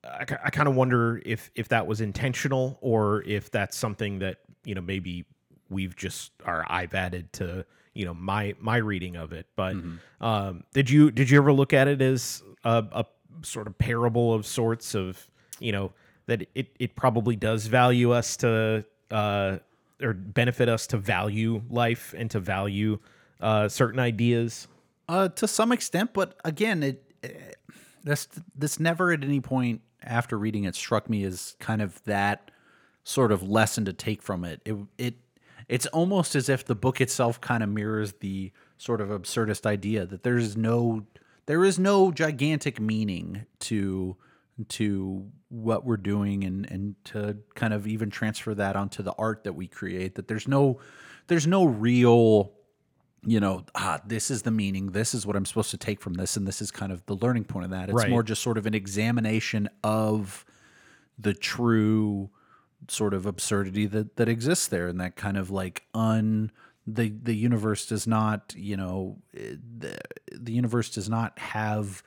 I, 0.02 0.24
I 0.44 0.50
kind 0.50 0.68
of 0.68 0.74
wonder 0.74 1.20
if 1.24 1.50
if 1.54 1.68
that 1.68 1.86
was 1.86 2.00
intentional 2.00 2.78
or 2.80 3.22
if 3.24 3.50
that's 3.50 3.76
something 3.76 4.20
that 4.20 4.38
you 4.64 4.74
know 4.74 4.80
maybe 4.80 5.26
we've 5.68 5.96
just 5.96 6.32
or 6.46 6.64
I've 6.68 6.94
added 6.94 7.32
to 7.34 7.64
you 8.00 8.06
know 8.06 8.14
my 8.14 8.54
my 8.58 8.78
reading 8.78 9.16
of 9.16 9.32
it. 9.32 9.46
But 9.56 9.74
um, 10.22 10.64
did 10.72 10.88
you 10.88 11.10
did 11.10 11.28
you 11.28 11.36
ever 11.36 11.52
look 11.52 11.74
at 11.74 11.86
it 11.86 12.00
as 12.00 12.42
a, 12.64 12.82
a 12.92 13.04
sort 13.42 13.66
of 13.66 13.76
parable 13.76 14.32
of 14.32 14.46
sorts 14.46 14.94
of 14.94 15.30
you 15.58 15.70
know 15.70 15.92
that 16.24 16.48
it 16.54 16.68
it 16.78 16.96
probably 16.96 17.36
does 17.36 17.66
value 17.66 18.12
us 18.12 18.38
to 18.38 18.86
uh, 19.10 19.58
or 20.00 20.14
benefit 20.14 20.70
us 20.70 20.86
to 20.86 20.96
value 20.96 21.60
life 21.68 22.14
and 22.16 22.30
to 22.30 22.40
value 22.40 22.98
uh, 23.42 23.68
certain 23.68 24.00
ideas. 24.00 24.66
Uh, 25.10 25.28
to 25.28 25.46
some 25.46 25.72
extent, 25.72 26.14
but 26.14 26.38
again, 26.42 26.82
it, 26.82 27.04
it 27.22 27.56
this 28.02 28.28
this 28.54 28.80
never 28.80 29.12
at 29.12 29.22
any 29.22 29.40
point 29.40 29.82
after 30.02 30.38
reading 30.38 30.64
it 30.64 30.74
struck 30.74 31.10
me 31.10 31.22
as 31.24 31.54
kind 31.58 31.82
of 31.82 32.02
that 32.04 32.50
sort 33.04 33.30
of 33.30 33.42
lesson 33.42 33.84
to 33.84 33.92
take 33.92 34.22
from 34.22 34.42
it. 34.44 34.62
It 34.64 34.76
it 34.96 35.14
it's 35.70 35.86
almost 35.86 36.34
as 36.34 36.48
if 36.48 36.64
the 36.64 36.74
book 36.74 37.00
itself 37.00 37.40
kind 37.40 37.62
of 37.62 37.68
mirrors 37.68 38.14
the 38.14 38.50
sort 38.76 39.00
of 39.00 39.08
absurdist 39.08 39.64
idea 39.64 40.04
that 40.04 40.24
there 40.24 40.36
is 40.36 40.56
no 40.56 41.06
there 41.46 41.64
is 41.64 41.78
no 41.78 42.10
gigantic 42.10 42.80
meaning 42.80 43.46
to 43.60 44.16
to 44.68 45.26
what 45.48 45.86
we're 45.86 45.96
doing 45.96 46.44
and 46.44 46.70
and 46.70 46.96
to 47.04 47.38
kind 47.54 47.72
of 47.72 47.86
even 47.86 48.10
transfer 48.10 48.54
that 48.54 48.74
onto 48.76 49.02
the 49.02 49.12
art 49.12 49.44
that 49.44 49.52
we 49.52 49.66
create 49.66 50.16
that 50.16 50.28
there's 50.28 50.48
no 50.48 50.78
there's 51.28 51.46
no 51.46 51.64
real 51.64 52.52
you 53.22 53.38
know, 53.38 53.66
ah, 53.74 54.00
this 54.06 54.30
is 54.30 54.40
the 54.42 54.50
meaning. 54.50 54.92
This 54.92 55.12
is 55.12 55.26
what 55.26 55.36
I'm 55.36 55.44
supposed 55.44 55.70
to 55.72 55.76
take 55.76 56.00
from 56.00 56.14
this, 56.14 56.38
and 56.38 56.48
this 56.48 56.62
is 56.62 56.70
kind 56.70 56.90
of 56.90 57.04
the 57.04 57.16
learning 57.16 57.44
point 57.44 57.66
of 57.66 57.70
that. 57.72 57.90
It's 57.90 57.94
Right. 57.94 58.08
more 58.08 58.22
just 58.22 58.40
sort 58.40 58.56
of 58.56 58.64
an 58.64 58.72
examination 58.72 59.68
of 59.84 60.46
the 61.18 61.34
true 61.34 62.30
sort 62.88 63.14
of 63.14 63.26
absurdity 63.26 63.86
that 63.86 64.16
that 64.16 64.28
exists 64.28 64.68
there, 64.68 64.88
and 64.88 65.00
that 65.00 65.16
kind 65.16 65.36
of 65.36 65.50
like 65.50 65.84
un 65.94 66.50
the 66.86 67.10
the 67.22 67.34
universe 67.34 67.86
does 67.86 68.06
not, 68.06 68.54
you 68.56 68.76
know, 68.76 69.18
eh, 69.36 69.54
the 69.78 69.98
the 70.32 70.52
universe 70.52 70.90
does 70.90 71.08
not 71.08 71.38
have 71.38 72.02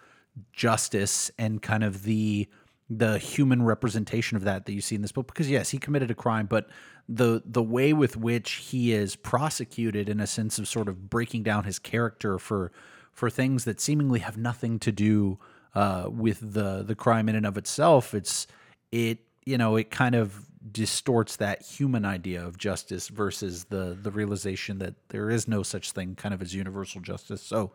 justice 0.52 1.32
and 1.38 1.62
kind 1.62 1.84
of 1.84 2.04
the 2.04 2.48
the 2.90 3.18
human 3.18 3.64
representation 3.64 4.36
of 4.36 4.44
that 4.44 4.66
that 4.66 4.74
you 4.74 4.82
see 4.82 4.96
in 4.96 5.02
this 5.02 5.12
book. 5.12 5.28
Because 5.28 5.50
yes 5.50 5.70
he 5.70 5.78
committed 5.78 6.12
a 6.12 6.16
crime 6.16 6.48
but 6.48 6.70
the 7.08 7.42
the 7.46 7.64
way 7.64 7.94
with 7.94 8.16
which 8.18 8.54
he 8.54 8.94
is 8.94 9.16
prosecuted 9.16 10.10
in 10.10 10.20
a 10.20 10.28
sense 10.28 10.58
of 10.58 10.68
sort 10.68 10.88
of 10.88 11.10
breaking 11.10 11.44
down 11.44 11.66
his 11.66 11.80
character 11.80 12.40
for 12.40 12.72
for 13.12 13.30
things 13.30 13.66
that 13.66 13.80
seemingly 13.80 14.20
have 14.20 14.38
nothing 14.38 14.80
to 14.80 14.92
do 14.92 15.38
uh, 15.76 16.06
with 16.10 16.54
the 16.54 16.84
the 16.84 16.96
crime 16.96 17.28
in 17.28 17.36
and 17.36 17.46
of 17.46 17.58
itself 17.58 18.14
it's 18.14 18.48
it 18.92 19.20
you 19.46 19.58
know 19.58 19.76
it 19.76 19.92
kind 19.92 20.16
of 20.16 20.46
distorts 20.72 21.36
that 21.36 21.62
human 21.62 22.06
idea 22.06 22.46
of 22.46 22.58
justice 22.58 23.10
versus 23.10 23.66
the 23.66 23.98
the 24.02 24.12
realization 24.12 24.80
that 24.80 24.96
there 25.10 25.30
is 25.30 25.48
no 25.48 25.62
such 25.62 25.92
thing 25.92 26.16
kind 26.16 26.34
of 26.34 26.42
as 26.42 26.56
universal 26.56 27.02
justice 27.02 27.42
so 27.42 27.72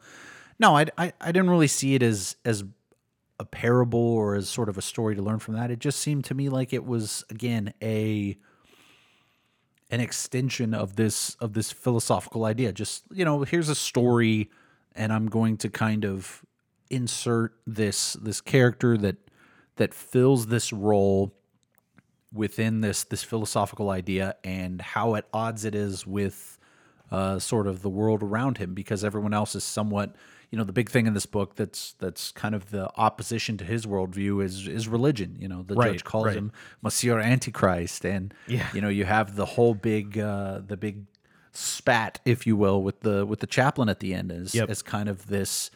no 0.58 0.74
I, 0.74 0.86
I 0.96 1.12
i 1.20 1.32
didn't 1.32 1.50
really 1.50 1.66
see 1.66 1.94
it 1.94 2.02
as 2.02 2.36
as 2.46 2.64
a 3.38 3.44
parable 3.44 4.00
or 4.00 4.34
as 4.34 4.48
sort 4.48 4.68
of 4.68 4.76
a 4.76 4.82
story 4.82 5.14
to 5.14 5.22
learn 5.22 5.38
from 5.38 5.54
that. 5.54 5.70
It 5.70 5.78
just 5.78 6.00
seemed 6.00 6.24
to 6.26 6.34
me 6.34 6.48
like 6.48 6.72
it 6.72 6.84
was 6.84 7.24
again 7.30 7.72
a 7.82 8.36
an 9.90 10.00
extension 10.00 10.74
of 10.74 10.96
this 10.96 11.34
of 11.36 11.52
this 11.54 11.70
philosophical 11.70 12.44
idea. 12.44 12.72
Just 12.72 13.04
you 13.12 13.24
know, 13.24 13.42
here's 13.42 13.68
a 13.68 13.74
story, 13.74 14.50
and 14.94 15.12
I'm 15.12 15.26
going 15.26 15.56
to 15.58 15.70
kind 15.70 16.04
of 16.04 16.44
insert 16.90 17.54
this 17.66 18.14
this 18.14 18.40
character 18.40 18.96
that 18.98 19.16
that 19.76 19.94
fills 19.94 20.46
this 20.46 20.72
role 20.72 21.34
within 22.32 22.80
this 22.82 23.04
this 23.04 23.22
philosophical 23.22 23.90
idea 23.90 24.34
and 24.44 24.80
how 24.82 25.14
at 25.14 25.26
odds 25.32 25.64
it 25.64 25.74
is 25.74 26.06
with 26.06 26.58
uh, 27.10 27.38
sort 27.38 27.66
of 27.66 27.80
the 27.80 27.88
world 27.88 28.22
around 28.22 28.58
him 28.58 28.74
because 28.74 29.02
everyone 29.02 29.32
else 29.32 29.54
is 29.54 29.64
somewhat 29.64 30.14
you 30.50 30.58
know 30.58 30.64
the 30.64 30.72
big 30.72 30.90
thing 30.90 31.06
in 31.06 31.14
this 31.14 31.24
book 31.24 31.54
that's 31.56 31.94
that's 31.94 32.30
kind 32.32 32.54
of 32.54 32.70
the 32.70 32.90
opposition 32.98 33.56
to 33.56 33.64
his 33.64 33.86
worldview 33.86 34.44
is 34.44 34.68
is 34.68 34.86
religion 34.88 35.36
you 35.40 35.48
know 35.48 35.62
the 35.62 35.74
Right, 35.74 35.92
judge 35.92 36.04
calls 36.04 36.26
right. 36.26 36.36
him 36.36 36.52
monsieur 36.82 37.18
antichrist 37.18 38.04
and 38.04 38.34
Yeah. 38.46 38.68
you 38.74 38.82
know 38.82 38.88
you 38.90 39.06
have 39.06 39.36
the 39.36 39.46
whole 39.46 39.72
big 39.74 40.18
uh 40.18 40.60
the 40.66 40.76
big 40.76 41.06
spat 41.52 42.20
if 42.26 42.46
you 42.46 42.56
will 42.56 42.82
with 42.82 43.00
the 43.00 43.24
with 43.24 43.40
the 43.40 43.46
chaplain 43.46 43.88
at 43.88 44.00
the 44.00 44.12
end 44.12 44.30
as 44.30 44.54
Yep. 44.54 44.68
as 44.68 44.82
kind 44.82 45.08
of 45.08 45.28
this 45.28 45.70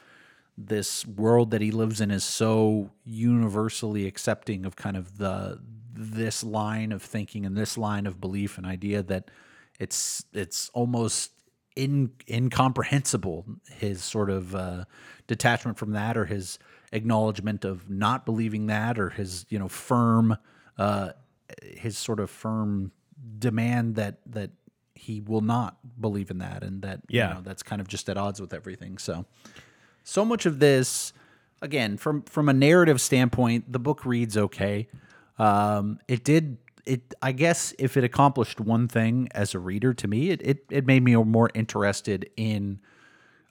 this 0.58 1.06
world 1.06 1.50
that 1.52 1.62
he 1.62 1.70
lives 1.70 1.98
in 2.02 2.10
is 2.10 2.24
so 2.24 2.90
universally 3.06 4.06
accepting 4.06 4.66
of 4.66 4.76
kind 4.76 4.98
of 4.98 5.16
the 5.16 5.58
this 5.94 6.42
line 6.42 6.92
of 6.92 7.02
thinking 7.02 7.44
and 7.46 7.56
this 7.56 7.76
line 7.76 8.06
of 8.06 8.20
belief 8.20 8.56
and 8.58 8.66
idea 8.66 9.02
that 9.02 9.30
it's 9.78 10.24
it's 10.32 10.68
almost 10.74 11.32
in 11.76 12.10
incomprehensible 12.28 13.44
his 13.70 14.02
sort 14.02 14.30
of 14.30 14.54
uh, 14.54 14.84
detachment 15.26 15.78
from 15.78 15.92
that 15.92 16.16
or 16.16 16.26
his 16.26 16.58
acknowledgement 16.92 17.64
of 17.64 17.88
not 17.88 18.26
believing 18.26 18.66
that 18.66 18.98
or 18.98 19.10
his 19.10 19.46
you 19.48 19.58
know 19.58 19.68
firm 19.68 20.36
uh, 20.78 21.10
his 21.62 21.96
sort 21.98 22.20
of 22.20 22.30
firm 22.30 22.92
demand 23.38 23.94
that 23.96 24.18
that 24.26 24.50
he 24.94 25.20
will 25.20 25.40
not 25.40 25.76
believe 26.00 26.30
in 26.30 26.38
that 26.38 26.62
and 26.62 26.82
that 26.82 27.00
Yeah. 27.08 27.28
you 27.30 27.34
know, 27.36 27.40
that's 27.42 27.62
kind 27.62 27.80
of 27.80 27.88
just 27.88 28.08
at 28.08 28.16
odds 28.16 28.40
with 28.40 28.52
everything 28.54 28.98
so 28.98 29.24
so 30.04 30.24
much 30.24 30.46
of 30.46 30.58
this 30.58 31.12
again 31.62 31.96
from 31.96 32.22
from 32.22 32.48
a 32.48 32.52
narrative 32.52 33.00
standpoint 33.00 33.72
the 33.72 33.78
book 33.78 34.04
reads 34.04 34.36
okay 34.36 34.88
um 35.38 35.98
it 36.08 36.24
did 36.24 36.58
it 36.84 37.14
i 37.22 37.32
guess 37.32 37.74
if 37.78 37.96
it 37.96 38.04
accomplished 38.04 38.60
one 38.60 38.88
thing 38.88 39.28
as 39.32 39.54
a 39.54 39.58
reader 39.58 39.94
to 39.94 40.08
me 40.08 40.30
it 40.30 40.40
it, 40.42 40.64
it 40.70 40.86
made 40.86 41.02
me 41.02 41.14
more 41.16 41.50
interested 41.54 42.28
in 42.36 42.80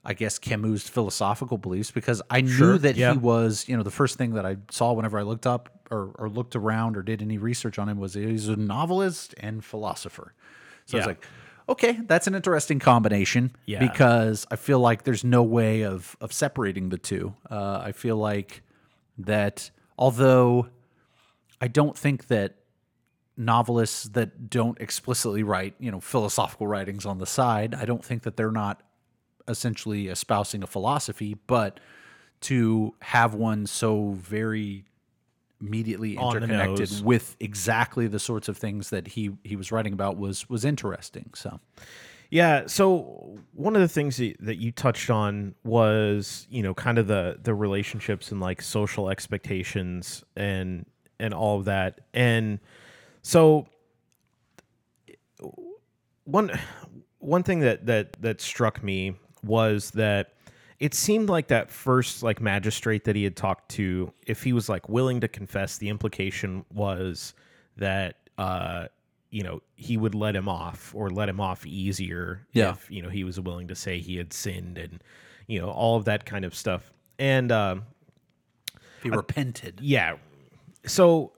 i 0.04 0.14
guess 0.14 0.38
camus 0.38 0.88
philosophical 0.88 1.58
beliefs 1.58 1.90
because 1.90 2.20
i 2.30 2.40
knew 2.40 2.78
that 2.78 2.96
yeah. 2.96 3.12
he 3.12 3.18
was 3.18 3.68
you 3.68 3.76
know 3.76 3.82
the 3.82 3.90
first 3.90 4.18
thing 4.18 4.34
that 4.34 4.44
i 4.46 4.56
saw 4.70 4.92
whenever 4.92 5.18
i 5.18 5.22
looked 5.22 5.46
up 5.46 5.70
or, 5.90 6.12
or 6.18 6.28
looked 6.28 6.56
around 6.56 6.96
or 6.96 7.02
did 7.02 7.20
any 7.22 7.38
research 7.38 7.78
on 7.78 7.88
him 7.88 7.98
was 7.98 8.14
he's 8.14 8.48
a 8.48 8.56
novelist 8.56 9.34
and 9.40 9.64
philosopher 9.64 10.34
so 10.86 10.96
i 10.96 11.00
was 11.00 11.06
like 11.06 11.24
okay 11.68 11.98
that's 12.06 12.26
an 12.26 12.34
interesting 12.34 12.78
combination 12.78 13.54
Yeah. 13.66 13.78
because 13.78 14.46
I 14.50 14.56
feel 14.56 14.80
like 14.80 15.04
there's 15.04 15.22
no 15.24 15.42
way 15.44 15.82
of 15.82 16.16
of 16.20 16.32
separating 16.32 16.88
the 16.88 16.98
two. 16.98 17.34
Uh, 17.48 17.80
I 17.84 17.92
feel 17.92 18.16
like 18.16 18.62
that 19.18 19.70
although 19.96 20.66
I 21.62 21.68
don't 21.68 21.96
think 21.96 22.26
that 22.26 22.56
novelists 23.36 24.04
that 24.10 24.50
don't 24.50 24.78
explicitly 24.80 25.44
write, 25.44 25.74
you 25.78 25.92
know, 25.92 26.00
philosophical 26.00 26.66
writings 26.66 27.06
on 27.06 27.18
the 27.18 27.26
side, 27.26 27.72
I 27.76 27.84
don't 27.84 28.04
think 28.04 28.24
that 28.24 28.36
they're 28.36 28.50
not 28.50 28.82
essentially 29.46 30.08
espousing 30.08 30.64
a 30.64 30.66
philosophy, 30.66 31.36
but 31.46 31.78
to 32.42 32.96
have 33.00 33.34
one 33.34 33.66
so 33.66 34.10
very 34.10 34.84
immediately 35.60 36.16
interconnected 36.16 36.90
with 37.04 37.36
exactly 37.38 38.08
the 38.08 38.18
sorts 38.18 38.48
of 38.48 38.58
things 38.58 38.90
that 38.90 39.06
he 39.06 39.30
he 39.44 39.54
was 39.54 39.70
writing 39.70 39.92
about 39.92 40.16
was 40.16 40.48
was 40.50 40.64
interesting. 40.64 41.30
So 41.34 41.60
Yeah. 42.30 42.66
So 42.66 43.38
one 43.52 43.76
of 43.76 43.82
the 43.82 43.88
things 43.88 44.16
that 44.16 44.36
that 44.40 44.56
you 44.56 44.72
touched 44.72 45.10
on 45.10 45.54
was, 45.62 46.48
you 46.50 46.64
know, 46.64 46.74
kind 46.74 46.98
of 46.98 47.06
the 47.06 47.38
the 47.40 47.54
relationships 47.54 48.32
and 48.32 48.40
like 48.40 48.60
social 48.60 49.08
expectations 49.08 50.24
and 50.34 50.86
and 51.22 51.32
all 51.32 51.58
of 51.58 51.64
that. 51.66 52.00
And 52.12 52.58
so 53.22 53.66
one 56.24 56.50
one 57.18 57.42
thing 57.42 57.60
that 57.60 57.86
that 57.86 58.14
that 58.20 58.40
struck 58.40 58.82
me 58.82 59.14
was 59.44 59.90
that 59.92 60.34
it 60.78 60.94
seemed 60.94 61.28
like 61.28 61.48
that 61.48 61.70
first 61.70 62.22
like 62.22 62.40
magistrate 62.40 63.04
that 63.04 63.14
he 63.14 63.22
had 63.24 63.36
talked 63.36 63.70
to, 63.70 64.12
if 64.26 64.42
he 64.42 64.52
was 64.52 64.68
like 64.68 64.88
willing 64.88 65.20
to 65.20 65.28
confess, 65.28 65.78
the 65.78 65.88
implication 65.88 66.64
was 66.74 67.34
that 67.76 68.16
uh, 68.38 68.86
you 69.30 69.42
know 69.42 69.62
he 69.76 69.96
would 69.96 70.14
let 70.14 70.34
him 70.34 70.48
off 70.48 70.92
or 70.94 71.10
let 71.10 71.28
him 71.28 71.40
off 71.40 71.64
easier 71.66 72.46
Yeah. 72.52 72.72
if 72.72 72.90
you 72.90 73.02
know 73.02 73.08
he 73.08 73.24
was 73.24 73.38
willing 73.40 73.68
to 73.68 73.74
say 73.74 73.98
he 73.98 74.16
had 74.16 74.32
sinned 74.32 74.78
and 74.78 75.02
you 75.46 75.60
know 75.60 75.70
all 75.70 75.96
of 75.96 76.04
that 76.06 76.24
kind 76.24 76.44
of 76.44 76.54
stuff. 76.54 76.92
And 77.18 77.52
um, 77.52 77.84
He 79.02 79.10
repented. 79.10 79.78
yeah, 79.80 80.16
so 80.86 81.32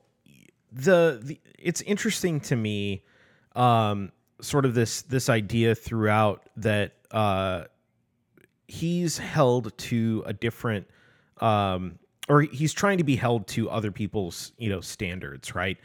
the, 0.72 1.20
the 1.22 1.40
it's 1.58 1.80
interesting 1.82 2.40
to 2.40 2.56
me, 2.56 3.02
um, 3.54 4.12
sort 4.40 4.64
of 4.64 4.74
this 4.74 5.02
this 5.02 5.28
idea 5.28 5.74
throughout 5.74 6.48
that 6.56 6.92
uh, 7.10 7.64
he's 8.66 9.18
held 9.18 9.76
to 9.78 10.22
a 10.26 10.32
different 10.32 10.86
um 11.40 11.98
or 12.28 12.42
he's 12.42 12.72
trying 12.72 12.98
to 12.98 13.04
be 13.04 13.16
held 13.16 13.46
to 13.46 13.68
other 13.68 13.90
people's 13.90 14.52
you 14.56 14.70
know 14.70 14.80
standards 14.80 15.54
right 15.54 15.78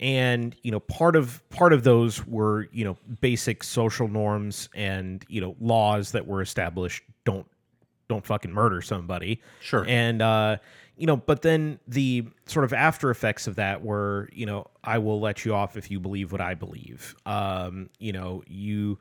and 0.00 0.56
you 0.62 0.70
know 0.70 0.80
part 0.80 1.14
of 1.16 1.42
part 1.50 1.72
of 1.72 1.84
those 1.84 2.26
were 2.26 2.68
you 2.72 2.84
know 2.84 2.96
basic 3.20 3.62
social 3.62 4.08
norms 4.08 4.68
and 4.74 5.24
you 5.28 5.40
know 5.40 5.54
laws 5.60 6.12
that 6.12 6.26
were 6.26 6.42
established 6.42 7.02
don't 7.24 7.46
don't 8.08 8.26
fucking 8.26 8.52
murder 8.52 8.82
somebody 8.82 9.40
Sure. 9.60 9.84
and 9.86 10.20
uh 10.20 10.56
you 10.98 11.06
know 11.06 11.16
but 11.16 11.42
then 11.42 11.78
the 11.86 12.26
sort 12.46 12.64
of 12.64 12.72
after 12.72 13.10
effects 13.10 13.46
of 13.46 13.54
that 13.56 13.82
were 13.82 14.28
you 14.32 14.44
know 14.44 14.66
i 14.84 14.98
will 14.98 15.20
let 15.20 15.44
you 15.44 15.54
off 15.54 15.76
if 15.76 15.90
you 15.90 16.00
believe 16.00 16.32
what 16.32 16.40
i 16.40 16.54
believe. 16.54 17.14
Um 17.24 17.88
you 17.98 18.12
know 18.12 18.42
you 18.46 18.98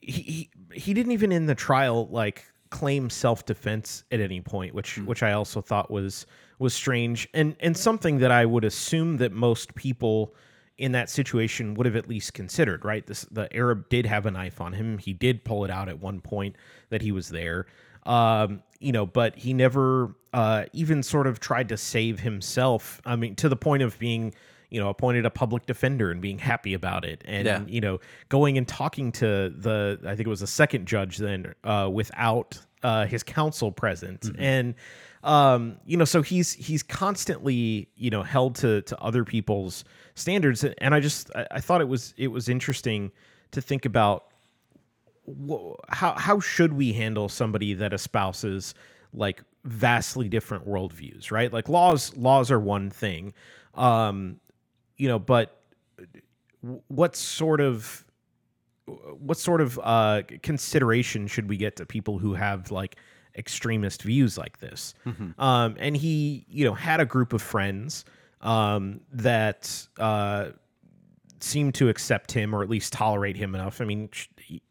he 0.00 0.12
he, 0.12 0.50
he 0.72 0.94
didn't 0.94 1.12
even 1.12 1.32
in 1.32 1.46
the 1.46 1.54
trial 1.54 2.08
like 2.08 2.44
claim 2.70 3.08
self-defense 3.10 4.04
at 4.10 4.20
any 4.20 4.40
point 4.40 4.74
which 4.74 4.98
which 4.98 5.22
i 5.22 5.32
also 5.32 5.60
thought 5.60 5.90
was 5.90 6.26
was 6.58 6.74
strange 6.74 7.28
and 7.32 7.54
and 7.60 7.76
something 7.76 8.18
that 8.18 8.32
i 8.32 8.44
would 8.44 8.64
assume 8.64 9.18
that 9.18 9.32
most 9.32 9.74
people 9.74 10.34
in 10.78 10.92
that 10.92 11.08
situation 11.08 11.74
would 11.74 11.86
have 11.86 11.96
at 11.96 12.08
least 12.08 12.34
considered 12.34 12.84
right? 12.84 13.06
This 13.06 13.22
the 13.30 13.54
arab 13.54 13.88
did 13.88 14.06
have 14.06 14.26
a 14.26 14.30
knife 14.30 14.60
on 14.60 14.72
him. 14.72 14.98
He 14.98 15.12
did 15.12 15.44
pull 15.44 15.64
it 15.64 15.70
out 15.70 15.88
at 15.88 16.00
one 16.00 16.20
point 16.20 16.56
that 16.90 17.02
he 17.02 17.12
was 17.12 17.28
there 17.28 17.66
um 18.06 18.62
you 18.80 18.92
know 18.92 19.04
but 19.06 19.36
he 19.36 19.52
never 19.52 20.14
uh 20.32 20.64
even 20.72 21.02
sort 21.02 21.26
of 21.26 21.40
tried 21.40 21.68
to 21.68 21.76
save 21.76 22.20
himself 22.20 23.00
i 23.04 23.16
mean 23.16 23.34
to 23.34 23.48
the 23.48 23.56
point 23.56 23.82
of 23.82 23.98
being 23.98 24.32
you 24.70 24.80
know 24.80 24.88
appointed 24.88 25.24
a 25.24 25.30
public 25.30 25.64
defender 25.66 26.10
and 26.10 26.20
being 26.20 26.38
happy 26.38 26.74
about 26.74 27.04
it. 27.04 27.22
And 27.24 27.46
Yeah. 27.46 27.62
you 27.68 27.80
know 27.80 28.00
going 28.28 28.58
and 28.58 28.66
talking 28.66 29.12
to 29.12 29.48
the 29.56 30.00
i 30.04 30.16
think 30.16 30.26
it 30.26 30.28
was 30.28 30.40
the 30.40 30.46
second 30.48 30.86
judge 30.86 31.18
then 31.18 31.54
uh 31.62 31.88
without 31.92 32.58
uh 32.82 33.06
his 33.06 33.22
counsel 33.22 33.70
present. 33.70 34.28
And 34.38 34.74
um 35.22 35.76
you 35.86 35.96
know 35.96 36.04
so 36.04 36.20
he's 36.20 36.52
he's 36.52 36.82
constantly 36.82 37.88
you 37.96 38.10
know 38.10 38.22
held 38.24 38.56
to 38.56 38.82
to 38.82 38.98
other 39.00 39.24
people's 39.24 39.84
standards. 40.16 40.64
And 40.64 40.94
i 40.94 41.00
just 41.00 41.30
i, 41.36 41.46
I 41.52 41.60
thought 41.60 41.80
it 41.80 41.88
was 41.88 42.12
it 42.16 42.28
was 42.28 42.48
interesting 42.48 43.12
to 43.52 43.62
think 43.62 43.84
about 43.86 44.24
how 45.88 46.14
how 46.14 46.40
should 46.40 46.72
we 46.72 46.92
handle 46.92 47.28
somebody 47.28 47.74
that 47.74 47.92
espouses 47.92 48.74
like 49.12 49.42
vastly 49.64 50.28
different 50.28 50.66
worldviews, 50.66 51.30
right? 51.30 51.52
Like 51.52 51.68
laws 51.68 52.16
laws 52.16 52.50
are 52.50 52.60
one 52.60 52.90
thing, 52.90 53.32
um, 53.74 54.40
you 54.96 55.08
know, 55.08 55.18
but 55.18 55.60
what 56.88 57.16
sort 57.16 57.60
of 57.60 58.04
what 59.18 59.36
sort 59.36 59.60
of 59.60 59.80
uh, 59.82 60.22
consideration 60.42 61.26
should 61.26 61.48
we 61.48 61.56
get 61.56 61.76
to 61.76 61.86
people 61.86 62.18
who 62.18 62.34
have 62.34 62.70
like 62.70 62.96
extremist 63.36 64.02
views 64.02 64.38
like 64.38 64.58
this? 64.58 64.94
Um, 65.40 65.76
and 65.78 65.96
he, 65.96 66.46
you 66.48 66.64
know, 66.64 66.74
had 66.74 67.00
a 67.00 67.04
group 67.04 67.32
of 67.32 67.42
friends 67.42 68.04
um, 68.42 69.00
that 69.12 69.88
uh, 69.98 70.50
seemed 71.40 71.74
to 71.74 71.88
accept 71.88 72.30
him 72.32 72.54
or 72.54 72.62
at 72.62 72.68
least 72.70 72.92
tolerate 72.92 73.36
him 73.36 73.54
enough. 73.54 73.80
I 73.80 73.84
mean, 73.84 74.08
he, 74.38 74.62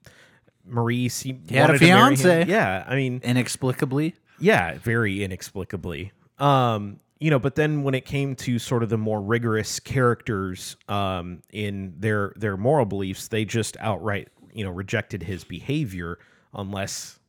Marie 0.66 1.10
seemed 1.10 1.50
He 1.50 1.56
had 1.56 1.70
a 1.70 1.74
wanted 1.74 1.80
to 1.80 1.86
marry 1.88 2.10
him. 2.12 2.16
fiance. 2.18 2.46
Yeah, 2.52 2.84
I 2.88 2.96
mean, 2.96 3.22
Inexplicably. 3.24 4.16
yeah, 4.40 4.78
very 4.80 5.24
inexplicably. 5.24 6.12
Um, 6.40 7.00
you 7.20 7.30
know, 7.30 7.40
but 7.40 7.56
then 7.56 7.84
when 7.84 7.94
it 7.96 8.06
came 8.06 8.36
to 8.36 8.60
sort 8.60 8.84
of 8.84 8.90
the 8.90 8.98
more 8.98 9.22
rigorous 9.22 9.80
characters 9.80 10.76
um, 10.90 11.42
in 11.52 11.94
their 11.98 12.34
their 12.36 12.58
moral 12.58 12.86
beliefs, 12.86 13.30
they 13.30 13.46
just 13.46 13.78
outright, 13.80 14.28
you 14.54 14.64
know, 14.66 14.70
rejected 14.72 15.24
his 15.24 15.44
behavior 15.46 16.20
unless 16.54 17.20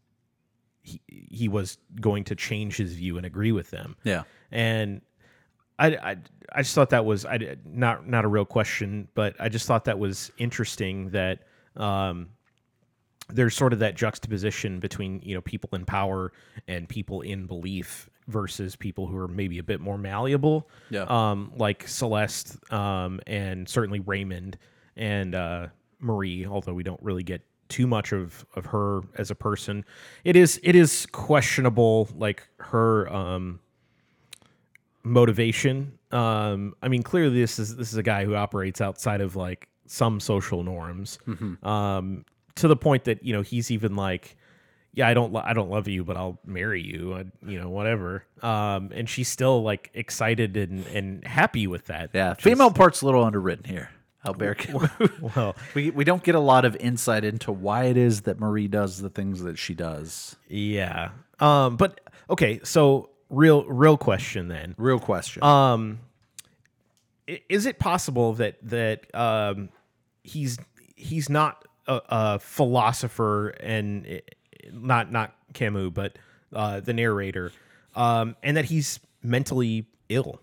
he, 0.83 1.01
he 1.09 1.49
was 1.49 1.79
going 2.01 2.25
to 2.25 2.35
change 2.35 2.77
his 2.77 2.95
view 2.95 3.17
and 3.17 3.25
agree 3.27 3.53
with 3.53 3.71
them. 3.71 3.97
Yeah. 4.05 4.25
And 4.51 5.03
I, 5.79 5.89
I, 5.97 6.17
I 6.53 6.63
just 6.63 6.75
thought 6.75 6.91
that 6.91 7.05
was 7.05 7.25
I, 7.25 7.57
not 7.65 8.09
not 8.09 8.25
a 8.25 8.29
real 8.29 8.45
question, 8.45 9.07
but 9.15 9.37
I 9.39 9.49
just 9.49 9.67
thought 9.67 9.85
that 9.85 9.99
was 10.01 10.33
interesting 10.39 11.11
that 11.11 11.41
um, 11.77 12.31
there's 13.29 13.55
sort 13.57 13.73
of 13.73 13.79
that 13.81 13.95
juxtaposition 13.97 14.79
between 14.81 15.21
you 15.23 15.35
know 15.35 15.41
people 15.41 15.69
in 15.73 15.85
power 15.85 16.33
and 16.69 16.89
people 16.89 17.21
in 17.23 17.47
belief 17.47 18.09
versus 18.29 18.75
people 18.77 19.07
who 19.07 19.17
are 19.17 19.29
maybe 19.29 19.59
a 19.59 19.63
bit 19.63 19.81
more 19.81 19.97
malleable, 19.99 20.69
Yeah. 20.91 21.05
um, 21.09 21.53
like 21.57 21.87
Celeste 21.89 22.57
um, 22.73 23.21
and 23.27 23.69
certainly 23.69 24.01
Raymond 24.01 24.59
and 24.97 25.35
uh, 25.35 25.67
Marie. 26.01 26.47
Although 26.47 26.75
we 26.75 26.83
don't 26.83 27.03
really 27.03 27.23
get 27.23 27.43
too 27.69 27.87
much 27.87 28.13
of 28.13 28.45
of 28.55 28.67
her 28.67 29.01
as 29.17 29.31
a 29.31 29.35
person, 29.35 29.85
it 30.25 30.37
is 30.37 30.61
it 30.63 30.75
is 30.77 31.07
questionable 31.07 32.09
like 32.17 32.47
her. 32.59 33.13
Um, 33.13 33.61
motivation. 35.05 35.99
Um, 36.11 36.75
I 36.83 36.89
mean, 36.89 37.03
clearly 37.03 37.41
this 37.41 37.59
is 37.59 37.77
this 37.77 37.93
is 37.93 37.97
a 37.99 38.03
guy 38.03 38.25
who 38.25 38.35
operates 38.35 38.81
outside 38.81 39.21
of 39.21 39.37
like 39.37 39.69
some 39.87 40.19
social 40.21 40.63
norms. 40.65 41.19
Um, 41.63 42.25
to 42.57 42.69
the 42.69 42.77
point 42.77 43.05
that 43.05 43.25
you 43.25 43.33
know 43.33 43.43
he's 43.43 43.71
even 43.71 43.97
like, 43.97 44.37
yeah, 44.93 45.09
I 45.09 45.15
don't 45.15 45.33
lo- 45.33 45.43
I 45.45 45.53
don't 45.53 45.71
love 45.71 45.89
you, 45.89 46.05
but 46.05 46.17
I'll 46.17 46.39
marry 46.45 46.83
you. 46.83 47.15
I, 47.15 47.25
you 47.49 47.61
know, 47.61 47.69
whatever. 47.69 48.25
Um, 48.43 48.91
and 48.95 49.09
she's 49.09 49.29
still 49.29 49.63
like 49.63 49.91
excited 49.95 50.57
and 50.57 50.87
and 50.89 51.25
happy 51.25 51.67
with 51.67 51.87
that. 51.87 52.11
Yeah. 52.13 52.35
Female 52.35 52.71
part's 52.71 53.03
a 53.03 53.07
little 53.07 53.25
underwritten 53.25 53.65
here. 53.65 53.91
Albert. 54.25 54.67
well, 55.37 55.55
we, 55.75 55.91
we 55.91 56.05
don't 56.05 56.23
get 56.23 56.35
a 56.35 56.41
lot 56.41 56.65
of 56.65 56.77
insight 56.77 57.25
into 57.25 57.53
why 57.53 57.85
it 57.85 57.97
is 57.97 58.23
that 58.23 58.41
Marie 58.41 58.69
does 58.69 59.01
the 59.01 59.09
things 59.09 59.43
that 59.43 59.59
she 59.59 59.75
does. 59.75 60.37
yeah. 60.49 61.11
Um, 61.39 61.77
but 61.77 62.01
okay, 62.31 62.61
so 62.65 63.11
real 63.29 63.65
real 63.67 63.99
question 63.99 64.49
then. 64.49 64.75
Real 64.79 64.99
question. 64.99 65.43
Um, 65.45 65.99
is 67.27 67.67
it 67.67 67.79
possible 67.79 68.33
that 68.35 68.57
that 68.63 69.15
um, 69.15 69.69
he's 70.23 70.59
he's 70.95 71.29
not 71.29 71.67
a, 71.87 72.01
a 72.09 72.39
philosopher 72.39 73.49
and 73.49 74.07
eh, 74.07 74.21
not 74.73 75.13
not 75.13 75.35
Camus, 75.53 75.91
but 75.93 76.19
uh, 76.53 76.81
the 76.81 76.93
narrator, 76.93 77.53
um, 77.95 78.37
and 78.43 78.57
that 78.57 78.67
he's 78.67 79.01
mentally 79.23 79.87
ill? 80.09 80.41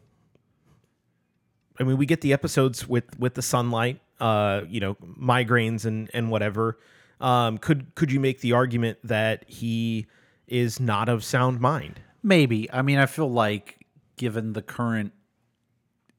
I 1.80 1.84
mean, 1.84 1.98
we 1.98 2.06
get 2.06 2.22
the 2.22 2.34
episodes 2.34 2.88
with 2.88 3.20
with 3.20 3.34
the 3.36 3.42
sunlight, 3.42 4.00
uh, 4.20 4.62
you 4.68 4.80
know, 4.80 4.96
migraines 4.96 5.86
and 5.86 6.10
and 6.14 6.30
whatever. 6.30 6.78
Um, 7.20 7.58
could 7.58 7.96
could 7.96 8.12
you 8.12 8.20
make 8.20 8.42
the 8.42 8.54
argument 8.54 9.00
that 9.04 9.46
he 9.48 10.08
is 10.48 10.80
not 10.80 11.10
of 11.10 11.24
sound 11.24 11.60
mind? 11.60 12.02
Maybe. 12.22 12.72
I 12.72 12.82
mean, 12.82 13.00
I 13.00 13.06
feel 13.06 13.30
like 13.30 13.86
given 14.18 14.54
the 14.54 14.62
current 14.62 15.14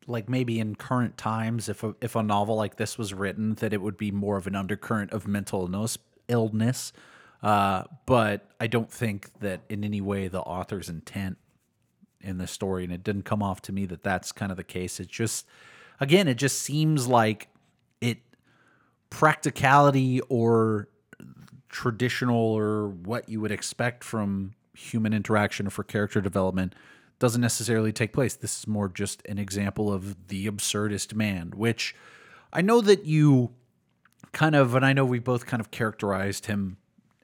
like 0.06 0.28
maybe 0.28 0.60
in 0.60 0.74
current 0.74 1.16
times 1.16 1.68
if 1.68 1.82
a, 1.82 1.94
if 2.00 2.14
a 2.14 2.22
novel 2.22 2.56
like 2.56 2.76
this 2.76 2.98
was 2.98 3.14
written 3.14 3.54
that 3.54 3.72
it 3.72 3.80
would 3.80 3.96
be 3.96 4.10
more 4.10 4.36
of 4.36 4.46
an 4.46 4.54
undercurrent 4.54 5.12
of 5.12 5.26
mental 5.26 5.70
illness 6.28 6.92
uh, 7.42 7.84
but 8.06 8.50
i 8.60 8.66
don't 8.66 8.90
think 8.90 9.30
that 9.40 9.60
in 9.68 9.84
any 9.84 10.00
way 10.00 10.28
the 10.28 10.40
author's 10.40 10.88
intent 10.88 11.36
in 12.24 12.38
the 12.38 12.46
story 12.46 12.84
and 12.84 12.92
it 12.92 13.04
didn't 13.04 13.24
come 13.24 13.42
off 13.42 13.60
to 13.62 13.72
me 13.72 13.86
that 13.86 14.02
that's 14.02 14.32
kind 14.32 14.50
of 14.50 14.56
the 14.56 14.64
case. 14.64 14.98
It 14.98 15.08
just 15.08 15.46
again 16.00 16.26
it 16.26 16.34
just 16.34 16.60
seems 16.60 17.06
like 17.06 17.48
it 18.00 18.18
practicality 19.10 20.20
or 20.22 20.88
traditional 21.68 22.36
or 22.36 22.88
what 22.88 23.28
you 23.28 23.40
would 23.40 23.52
expect 23.52 24.02
from 24.02 24.54
human 24.74 25.12
interaction 25.12 25.68
for 25.70 25.84
character 25.84 26.20
development 26.20 26.74
doesn't 27.24 27.40
necessarily 27.40 27.90
take 27.90 28.12
place. 28.12 28.34
This 28.34 28.58
is 28.58 28.66
more 28.66 28.86
just 28.86 29.24
an 29.26 29.38
example 29.38 29.90
of 29.90 30.28
the 30.28 30.46
absurdist 30.46 31.14
man, 31.14 31.54
which 31.56 31.94
I 32.52 32.60
know 32.60 32.82
that 32.82 33.06
you 33.06 33.54
kind 34.32 34.54
of, 34.54 34.74
and 34.74 34.84
I 34.84 34.92
know 34.92 35.06
we 35.06 35.20
both 35.20 35.46
kind 35.46 35.58
of 35.62 35.70
characterized 35.70 36.44
him 36.44 36.76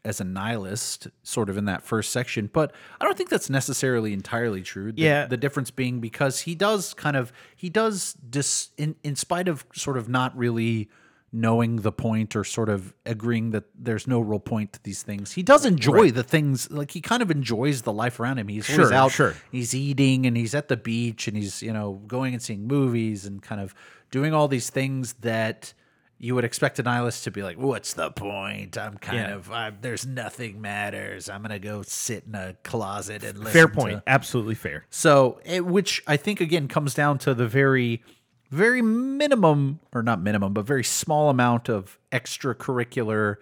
as 0.02 0.18
a 0.18 0.24
nihilist, 0.24 1.08
sort 1.22 1.50
of 1.50 1.58
in 1.58 1.66
that 1.66 1.82
first 1.82 2.12
section, 2.12 2.48
but 2.50 2.72
I 2.98 3.04
don't 3.04 3.14
think 3.18 3.28
that's 3.28 3.50
necessarily 3.50 4.14
entirely 4.14 4.62
true. 4.62 4.90
The, 4.90 5.02
Yeah. 5.02 5.26
The 5.26 5.36
difference 5.36 5.70
being 5.70 6.00
because 6.00 6.40
he 6.40 6.54
does 6.54 6.94
kind 6.94 7.14
of, 7.14 7.30
he 7.54 7.68
does 7.68 8.14
dis, 8.14 8.70
in, 8.78 8.96
in 9.04 9.16
spite 9.16 9.48
of 9.48 9.66
sort 9.74 9.98
of 9.98 10.08
not 10.08 10.34
really 10.34 10.88
knowing 11.32 11.76
the 11.76 11.92
point 11.92 12.34
or 12.34 12.42
sort 12.42 12.68
of 12.68 12.92
agreeing 13.06 13.50
that 13.52 13.62
there's 13.78 14.06
no 14.08 14.18
real 14.20 14.40
point 14.40 14.72
to 14.72 14.82
these 14.82 15.02
things. 15.02 15.32
He 15.32 15.42
does 15.44 15.64
enjoy 15.64 16.10
the 16.10 16.24
things 16.24 16.68
like 16.72 16.90
he 16.90 17.00
kind 17.00 17.22
of 17.22 17.30
enjoys 17.30 17.82
the 17.82 17.92
life 17.92 18.18
around 18.18 18.38
him. 18.38 18.48
He's 18.48 18.68
always 18.68 18.88
Sure, 18.88 18.94
out, 18.94 19.12
sure. 19.12 19.34
he's 19.52 19.72
eating 19.74 20.26
and 20.26 20.36
he's 20.36 20.54
at 20.56 20.66
the 20.66 20.76
beach 20.76 21.28
and 21.28 21.36
he's, 21.36 21.62
you 21.62 21.72
know, 21.72 22.02
going 22.08 22.34
and 22.34 22.42
seeing 22.42 22.66
movies 22.66 23.26
and 23.26 23.40
kind 23.40 23.60
of 23.60 23.74
doing 24.10 24.34
all 24.34 24.48
these 24.48 24.70
things 24.70 25.12
that 25.20 25.72
you 26.18 26.34
would 26.34 26.44
expect 26.44 26.78
a 26.78 26.82
nihilist 26.82 27.24
to 27.24 27.30
be 27.30 27.42
like, 27.42 27.56
"What's 27.56 27.94
the 27.94 28.10
point? 28.10 28.76
I'm 28.76 28.98
kind 28.98 29.18
Yeah. 29.18 29.34
of 29.36 29.50
I'm, 29.52 29.78
there's 29.80 30.04
nothing 30.04 30.60
matters. 30.60 31.30
I'm 31.30 31.40
gonna 31.42 31.58
go 31.60 31.80
sit 31.82 32.24
in 32.26 32.34
a 32.34 32.56
closet 32.62 33.22
and 33.24 33.38
listen 33.38 33.52
Fair 33.52 33.68
to-" 33.68 33.72
point. 33.74 34.02
Absolutely 34.06 34.56
fair. 34.56 34.84
So, 34.90 35.40
it, 35.46 35.64
which 35.64 36.02
I 36.06 36.16
think 36.18 36.40
again 36.42 36.68
comes 36.68 36.92
down 36.92 37.18
to 37.20 37.32
the 37.34 37.46
very, 37.46 38.02
very 38.50 38.82
minimum, 38.82 39.80
or 39.92 40.02
not 40.02 40.20
minimum, 40.20 40.52
but 40.52 40.64
very 40.64 40.84
small 40.84 41.30
amount 41.30 41.68
of 41.68 41.98
extracurricular 42.12 43.36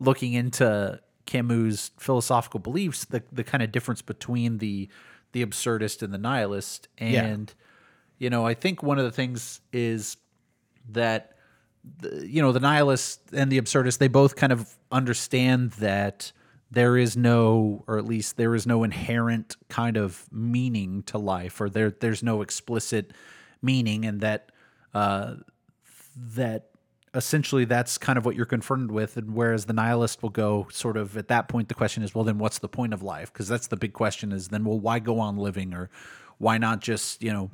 looking 0.00 0.32
into 0.32 1.00
Camus' 1.26 1.90
philosophical 1.98 2.60
beliefs. 2.60 3.04
The 3.04 3.22
the 3.32 3.44
kind 3.44 3.62
of 3.62 3.72
difference 3.72 4.02
between 4.02 4.58
the 4.58 4.88
the 5.32 5.44
absurdist 5.44 6.02
and 6.02 6.12
the 6.12 6.18
nihilist, 6.18 6.88
and 6.98 7.52
you 8.18 8.30
know, 8.30 8.46
I 8.46 8.54
think 8.54 8.82
one 8.82 8.98
of 8.98 9.04
the 9.04 9.10
things 9.10 9.60
is 9.72 10.16
that 10.90 11.34
the, 12.00 12.26
you 12.26 12.40
know 12.40 12.52
the 12.52 12.60
nihilist 12.60 13.20
and 13.32 13.50
the 13.52 13.60
absurdist 13.60 13.98
they 13.98 14.08
both 14.08 14.36
kind 14.36 14.52
of 14.52 14.76
understand 14.90 15.72
that 15.72 16.32
there 16.70 16.96
is 16.96 17.16
no 17.16 17.84
or 17.86 17.98
at 17.98 18.04
least 18.06 18.36
there 18.36 18.54
is 18.54 18.66
no 18.66 18.84
inherent 18.84 19.56
kind 19.68 19.96
of 19.96 20.26
meaning 20.32 21.02
to 21.04 21.18
life 21.18 21.60
or 21.60 21.68
there 21.68 21.90
there's 21.90 22.22
no 22.22 22.40
explicit 22.40 23.12
meaning 23.60 24.04
and 24.04 24.20
that 24.20 24.50
uh 24.94 25.34
that 26.16 26.70
essentially 27.14 27.64
that's 27.64 27.96
kind 27.96 28.18
of 28.18 28.26
what 28.26 28.34
you're 28.34 28.44
confronted 28.44 28.90
with 28.90 29.16
and 29.16 29.34
whereas 29.34 29.66
the 29.66 29.72
nihilist 29.72 30.22
will 30.22 30.30
go 30.30 30.66
sort 30.70 30.96
of 30.96 31.16
at 31.16 31.28
that 31.28 31.48
point 31.48 31.68
the 31.68 31.74
question 31.74 32.02
is 32.02 32.14
well 32.14 32.24
then 32.24 32.38
what's 32.38 32.58
the 32.58 32.68
point 32.68 32.92
of 32.92 33.02
life? 33.02 33.32
Because 33.32 33.48
that's 33.48 33.68
the 33.68 33.76
big 33.76 33.92
question 33.92 34.32
is 34.32 34.48
then 34.48 34.64
well 34.64 34.78
why 34.78 34.98
go 34.98 35.20
on 35.20 35.36
living? 35.36 35.72
Or 35.74 35.90
why 36.38 36.58
not 36.58 36.80
just 36.80 37.22
you 37.22 37.32
know 37.32 37.50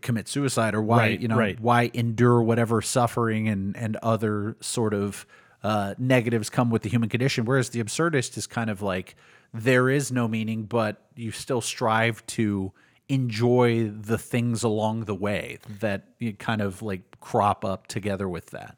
commit 0.00 0.28
suicide? 0.28 0.74
Or 0.74 0.82
why 0.82 0.98
Right, 0.98 1.20
you 1.20 1.28
know 1.28 1.36
right. 1.36 1.58
why 1.60 1.90
endure 1.94 2.42
whatever 2.42 2.82
suffering 2.82 3.48
and 3.48 3.76
and 3.76 3.96
other 3.96 4.56
sort 4.60 4.94
of 4.94 5.26
uh, 5.62 5.94
negatives 5.96 6.50
come 6.50 6.70
with 6.70 6.82
the 6.82 6.88
human 6.88 7.08
condition? 7.08 7.44
Whereas 7.44 7.70
the 7.70 7.82
absurdist 7.82 8.36
is 8.36 8.48
kind 8.48 8.68
of 8.68 8.82
like 8.82 9.14
there 9.54 9.88
is 9.88 10.10
no 10.10 10.26
meaning 10.26 10.64
but 10.64 11.02
you 11.14 11.30
still 11.30 11.60
strive 11.60 12.26
to 12.26 12.72
enjoy 13.12 13.88
the 13.88 14.16
things 14.16 14.62
along 14.62 15.04
the 15.04 15.14
way 15.14 15.58
that 15.80 16.04
you 16.18 16.32
kind 16.32 16.60
of 16.60 16.80
like 16.80 17.02
crop 17.20 17.64
up 17.64 17.86
together 17.86 18.28
with 18.28 18.46
that 18.46 18.76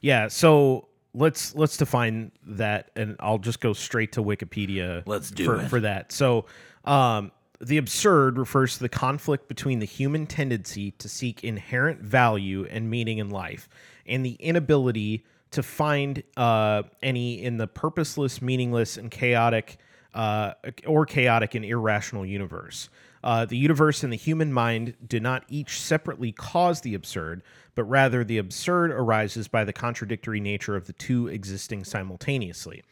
Yeah. 0.00 0.28
So 0.28 0.88
let's 1.14 1.54
let's 1.54 1.76
define 1.76 2.32
that, 2.46 2.90
and 2.96 3.16
I'll 3.20 3.38
just 3.38 3.60
go 3.60 3.72
straight 3.72 4.12
to 4.12 4.22
Wikipedia. 4.22 5.02
Let's 5.06 5.30
do 5.30 5.44
for, 5.44 5.60
it. 5.60 5.68
for 5.68 5.80
that. 5.80 6.12
So, 6.12 6.44
um, 6.84 7.32
the 7.60 7.78
absurd 7.78 8.36
refers 8.36 8.74
to 8.74 8.80
the 8.80 8.88
conflict 8.88 9.48
between 9.48 9.78
the 9.78 9.86
human 9.86 10.26
tendency 10.26 10.90
to 10.92 11.08
seek 11.08 11.42
inherent 11.42 12.00
value 12.00 12.66
and 12.68 12.90
meaning 12.90 13.18
in 13.18 13.30
life, 13.30 13.68
and 14.06 14.26
the 14.26 14.34
inability 14.34 15.24
to 15.52 15.62
find 15.62 16.22
uh, 16.36 16.82
any 17.02 17.42
in 17.42 17.56
the 17.56 17.66
purposeless, 17.66 18.42
meaningless, 18.42 18.98
and 18.98 19.10
chaotic, 19.10 19.78
uh, 20.12 20.52
or 20.86 21.06
chaotic 21.06 21.54
and 21.54 21.64
irrational 21.64 22.26
universe. 22.26 22.90
Uh, 23.24 23.46
the 23.46 23.56
universe 23.56 24.04
and 24.04 24.12
the 24.12 24.16
human 24.16 24.52
mind 24.52 24.94
do 25.08 25.18
not 25.18 25.44
each 25.48 25.80
separately 25.80 26.30
cause 26.30 26.82
the 26.82 26.94
absurd, 26.94 27.42
but 27.74 27.84
rather 27.84 28.22
the 28.22 28.36
absurd 28.36 28.90
arises 28.90 29.48
by 29.48 29.64
the 29.64 29.72
contradictory 29.72 30.40
nature 30.40 30.76
of 30.76 30.86
the 30.86 30.92
two 30.92 31.26
existing 31.28 31.84
simultaneously. 31.84 32.82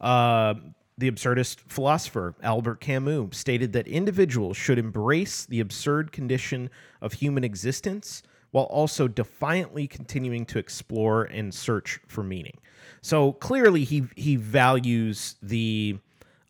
Uh, 0.00 0.54
the 0.96 1.10
absurdist 1.10 1.58
philosopher 1.68 2.34
Albert 2.42 2.80
Camus 2.80 3.36
stated 3.36 3.74
that 3.74 3.86
individuals 3.86 4.56
should 4.56 4.78
embrace 4.78 5.44
the 5.44 5.60
absurd 5.60 6.12
condition 6.12 6.70
of 7.02 7.12
human 7.12 7.44
existence 7.44 8.22
while 8.52 8.64
also 8.64 9.06
defiantly 9.06 9.86
continuing 9.86 10.46
to 10.46 10.58
explore 10.58 11.24
and 11.24 11.52
search 11.52 12.00
for 12.06 12.22
meaning. 12.22 12.56
So 13.02 13.32
clearly, 13.32 13.84
he 13.84 14.04
he 14.16 14.36
values 14.36 15.36
the 15.42 15.98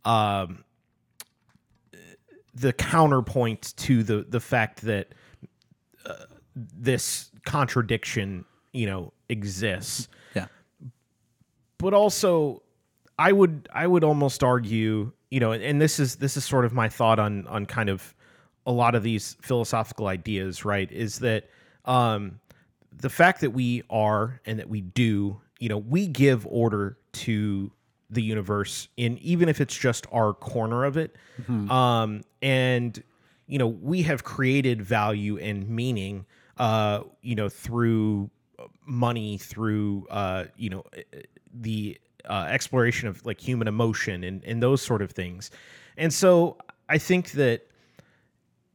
um, 0.04 0.62
the 2.54 2.72
counterpoint 2.72 3.74
to 3.76 4.02
the 4.02 4.24
the 4.28 4.40
fact 4.40 4.82
that 4.82 5.08
uh, 6.06 6.14
this 6.54 7.30
contradiction, 7.44 8.44
you 8.72 8.86
know, 8.86 9.12
exists 9.28 10.08
yeah 10.34 10.46
but 11.78 11.94
also 11.94 12.62
I 13.18 13.30
would 13.32 13.68
I 13.72 13.86
would 13.86 14.04
almost 14.04 14.42
argue, 14.42 15.12
you 15.30 15.40
know, 15.40 15.52
and 15.52 15.80
this 15.80 16.00
is 16.00 16.16
this 16.16 16.36
is 16.36 16.44
sort 16.44 16.64
of 16.64 16.72
my 16.72 16.88
thought 16.88 17.18
on 17.18 17.46
on 17.46 17.66
kind 17.66 17.88
of 17.88 18.14
a 18.66 18.72
lot 18.72 18.94
of 18.94 19.02
these 19.02 19.36
philosophical 19.42 20.06
ideas, 20.06 20.64
right? 20.64 20.90
Is 20.90 21.18
that 21.18 21.50
um 21.84 22.40
the 22.90 23.10
fact 23.10 23.40
that 23.42 23.50
we 23.50 23.82
are 23.90 24.40
and 24.46 24.58
that 24.58 24.68
we 24.68 24.80
do, 24.80 25.40
you 25.58 25.68
know, 25.68 25.78
we 25.78 26.06
give 26.06 26.46
order 26.46 26.96
to 27.12 27.70
the 28.14 28.22
universe 28.22 28.88
in 28.96 29.18
even 29.18 29.48
if 29.48 29.60
it's 29.60 29.76
just 29.76 30.06
our 30.12 30.32
corner 30.32 30.84
of 30.84 30.96
it. 30.96 31.16
Um 31.70 32.22
and 32.42 33.02
you 33.46 33.58
know, 33.58 33.66
we 33.66 34.02
have 34.02 34.24
created 34.24 34.80
value 34.82 35.36
and 35.38 35.68
meaning 35.68 36.24
uh, 36.56 37.00
you 37.20 37.34
know, 37.34 37.48
through 37.48 38.30
money 38.86 39.38
through 39.38 40.06
uh 40.10 40.44
you 40.56 40.70
know 40.70 40.84
the 41.52 41.98
uh, 42.28 42.46
exploration 42.48 43.08
of 43.08 43.24
like 43.26 43.40
human 43.40 43.68
emotion 43.68 44.24
and 44.24 44.44
and 44.44 44.62
those 44.62 44.80
sort 44.80 45.02
of 45.02 45.10
things 45.10 45.50
and 45.96 46.12
so 46.12 46.56
i 46.88 46.96
think 46.96 47.32
that 47.32 47.66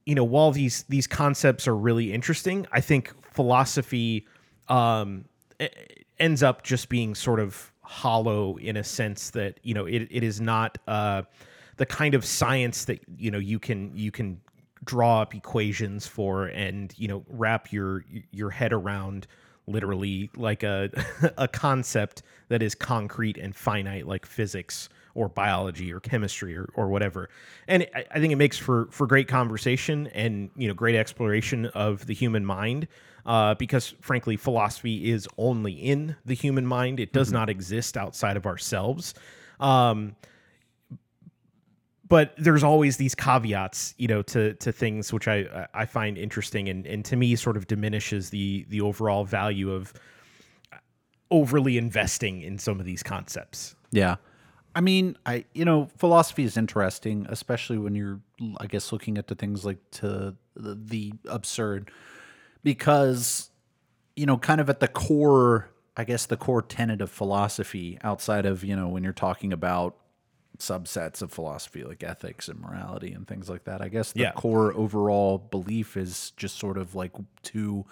you 0.05 0.15
know 0.15 0.23
while 0.23 0.51
these 0.51 0.83
these 0.89 1.07
concepts 1.07 1.67
are 1.67 1.75
really 1.75 2.11
interesting 2.13 2.67
i 2.71 2.81
think 2.81 3.13
philosophy 3.33 4.27
um 4.67 5.25
ends 6.19 6.43
up 6.43 6.63
just 6.63 6.89
being 6.89 7.15
sort 7.15 7.39
of 7.39 7.71
hollow 7.89 8.55
in 8.57 8.77
a 8.77 8.83
sense 8.83 9.31
that 9.31 9.59
you 9.63 9.73
know 9.73 9.87
it, 9.87 10.07
it 10.11 10.21
is 10.21 10.39
not 10.39 10.77
uh 10.87 11.23
the 11.77 11.87
kind 11.87 12.13
of 12.13 12.23
science 12.23 12.85
that 12.85 12.99
you 13.17 13.31
know 13.31 13.39
you 13.39 13.57
can 13.57 13.91
you 13.95 14.11
can 14.11 14.39
draw 14.83 15.23
up 15.23 15.33
equations 15.33 16.05
for 16.05 16.45
and 16.45 16.93
you 16.97 17.07
know 17.07 17.25
wrap 17.27 17.73
your 17.73 18.05
your 18.29 18.51
head 18.51 18.71
around 18.71 19.25
literally 19.65 20.29
like 20.35 20.61
a 20.61 20.91
a 21.39 21.47
concept 21.47 22.21
that 22.49 22.61
is 22.61 22.75
concrete 22.75 23.37
and 23.37 23.55
finite 23.55 24.05
like 24.05 24.23
physics 24.23 24.87
or 25.15 25.27
biology 25.27 25.91
or 25.91 25.99
chemistry 25.99 26.55
or, 26.55 26.69
or 26.75 26.89
whatever. 26.89 27.27
And 27.67 27.87
I, 27.95 28.05
I 28.11 28.19
think 28.19 28.31
it 28.31 28.35
makes 28.35 28.59
for 28.59 28.87
for 28.91 29.07
great 29.07 29.27
conversation 29.27 30.05
and 30.13 30.51
you 30.55 30.67
know 30.67 30.75
great 30.75 30.95
exploration 30.95 31.65
of 31.67 32.05
the 32.05 32.13
human 32.13 32.45
mind 32.45 32.87
uh, 33.25 33.53
because 33.55 33.95
frankly 34.01 34.35
philosophy 34.35 35.11
is 35.11 35.27
only 35.37 35.73
in 35.73 36.15
the 36.25 36.33
human 36.33 36.65
mind 36.65 36.99
it 36.99 37.13
does 37.13 37.31
not 37.31 37.49
exist 37.49 37.97
outside 37.97 38.37
of 38.37 38.45
ourselves 38.45 39.13
um, 39.59 40.15
but 42.09 42.33
there's 42.37 42.63
always 42.63 42.97
these 42.97 43.15
caveats, 43.15 43.93
you 43.97 44.07
know, 44.07 44.21
to 44.23 44.55
to 44.55 44.71
things 44.71 45.13
which 45.13 45.27
I 45.27 45.67
I 45.73 45.85
find 45.85 46.17
interesting 46.17 46.67
and 46.67 46.85
and 46.85 47.05
to 47.05 47.15
me 47.15 47.35
sort 47.35 47.55
of 47.55 47.67
diminishes 47.67 48.31
the 48.31 48.65
the 48.67 48.81
overall 48.81 49.23
value 49.23 49.71
of 49.71 49.93
overly 51.31 51.77
investing 51.77 52.41
in 52.41 52.57
some 52.57 52.79
of 52.79 52.85
these 52.85 53.03
concepts. 53.03 53.75
Yeah. 53.91 54.15
I 54.75 54.81
mean, 54.81 55.17
I 55.25 55.45
you 55.53 55.65
know, 55.65 55.89
philosophy 55.97 56.43
is 56.43 56.57
interesting, 56.57 57.27
especially 57.29 57.77
when 57.77 57.93
you're 57.93 58.19
I 58.59 58.65
guess 58.65 58.91
looking 58.91 59.19
at 59.19 59.27
the 59.27 59.35
things 59.35 59.63
like 59.63 59.77
to 59.91 60.35
the, 60.55 60.75
the 60.75 61.13
absurd 61.27 61.91
because 62.63 63.49
you 64.15 64.25
know, 64.25 64.37
kind 64.37 64.59
of 64.59 64.69
at 64.69 64.81
the 64.81 64.87
core, 64.87 65.69
I 65.95 66.03
guess 66.03 66.25
the 66.25 66.35
core 66.35 66.61
tenet 66.61 66.99
of 66.99 67.09
philosophy 67.09 67.97
outside 68.03 68.45
of, 68.45 68.65
you 68.65 68.75
know, 68.75 68.89
when 68.89 69.01
you're 69.03 69.13
talking 69.13 69.53
about 69.53 69.95
subsets 70.57 71.21
of 71.21 71.31
philosophy 71.31 71.85
like 71.85 72.03
ethics 72.03 72.49
and 72.49 72.59
morality 72.59 73.13
and 73.13 73.25
things 73.25 73.49
like 73.49 73.63
that. 73.63 73.81
I 73.81 73.87
guess 73.87 74.11
the 74.11 74.21
Yeah. 74.23 74.31
core 74.33 74.73
overall 74.75 75.37
belief 75.37 75.95
is 75.95 76.31
just 76.31 76.57
sort 76.59 76.77
of 76.77 76.95
like 76.95 77.13
to 77.43 77.85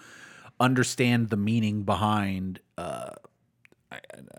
understand 0.60 1.30
the 1.30 1.36
meaning 1.38 1.84
behind 1.84 2.60
uh 2.76 3.12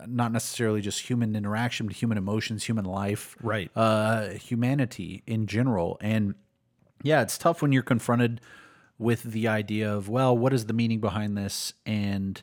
not 0.05 0.31
necessarily 0.31 0.79
just 0.79 1.09
human 1.09 1.35
interaction, 1.35 1.87
but 1.87 1.95
human 1.95 2.19
emotions, 2.19 2.63
human 2.65 2.85
life, 2.85 3.35
Right. 3.41 3.71
Uh, 3.75 4.29
humanity 4.31 5.23
in 5.25 5.47
general. 5.47 5.97
And 6.01 6.35
yeah, 7.01 7.23
it's 7.23 7.37
tough 7.37 7.61
when 7.63 7.71
you're 7.71 7.81
confronted 7.81 8.41
with 8.99 9.23
the 9.23 9.47
idea 9.47 9.91
of, 9.91 10.09
well, 10.09 10.37
what 10.37 10.53
is 10.53 10.67
the 10.67 10.73
meaning 10.73 10.99
behind 10.99 11.35
this? 11.35 11.73
And 11.85 12.39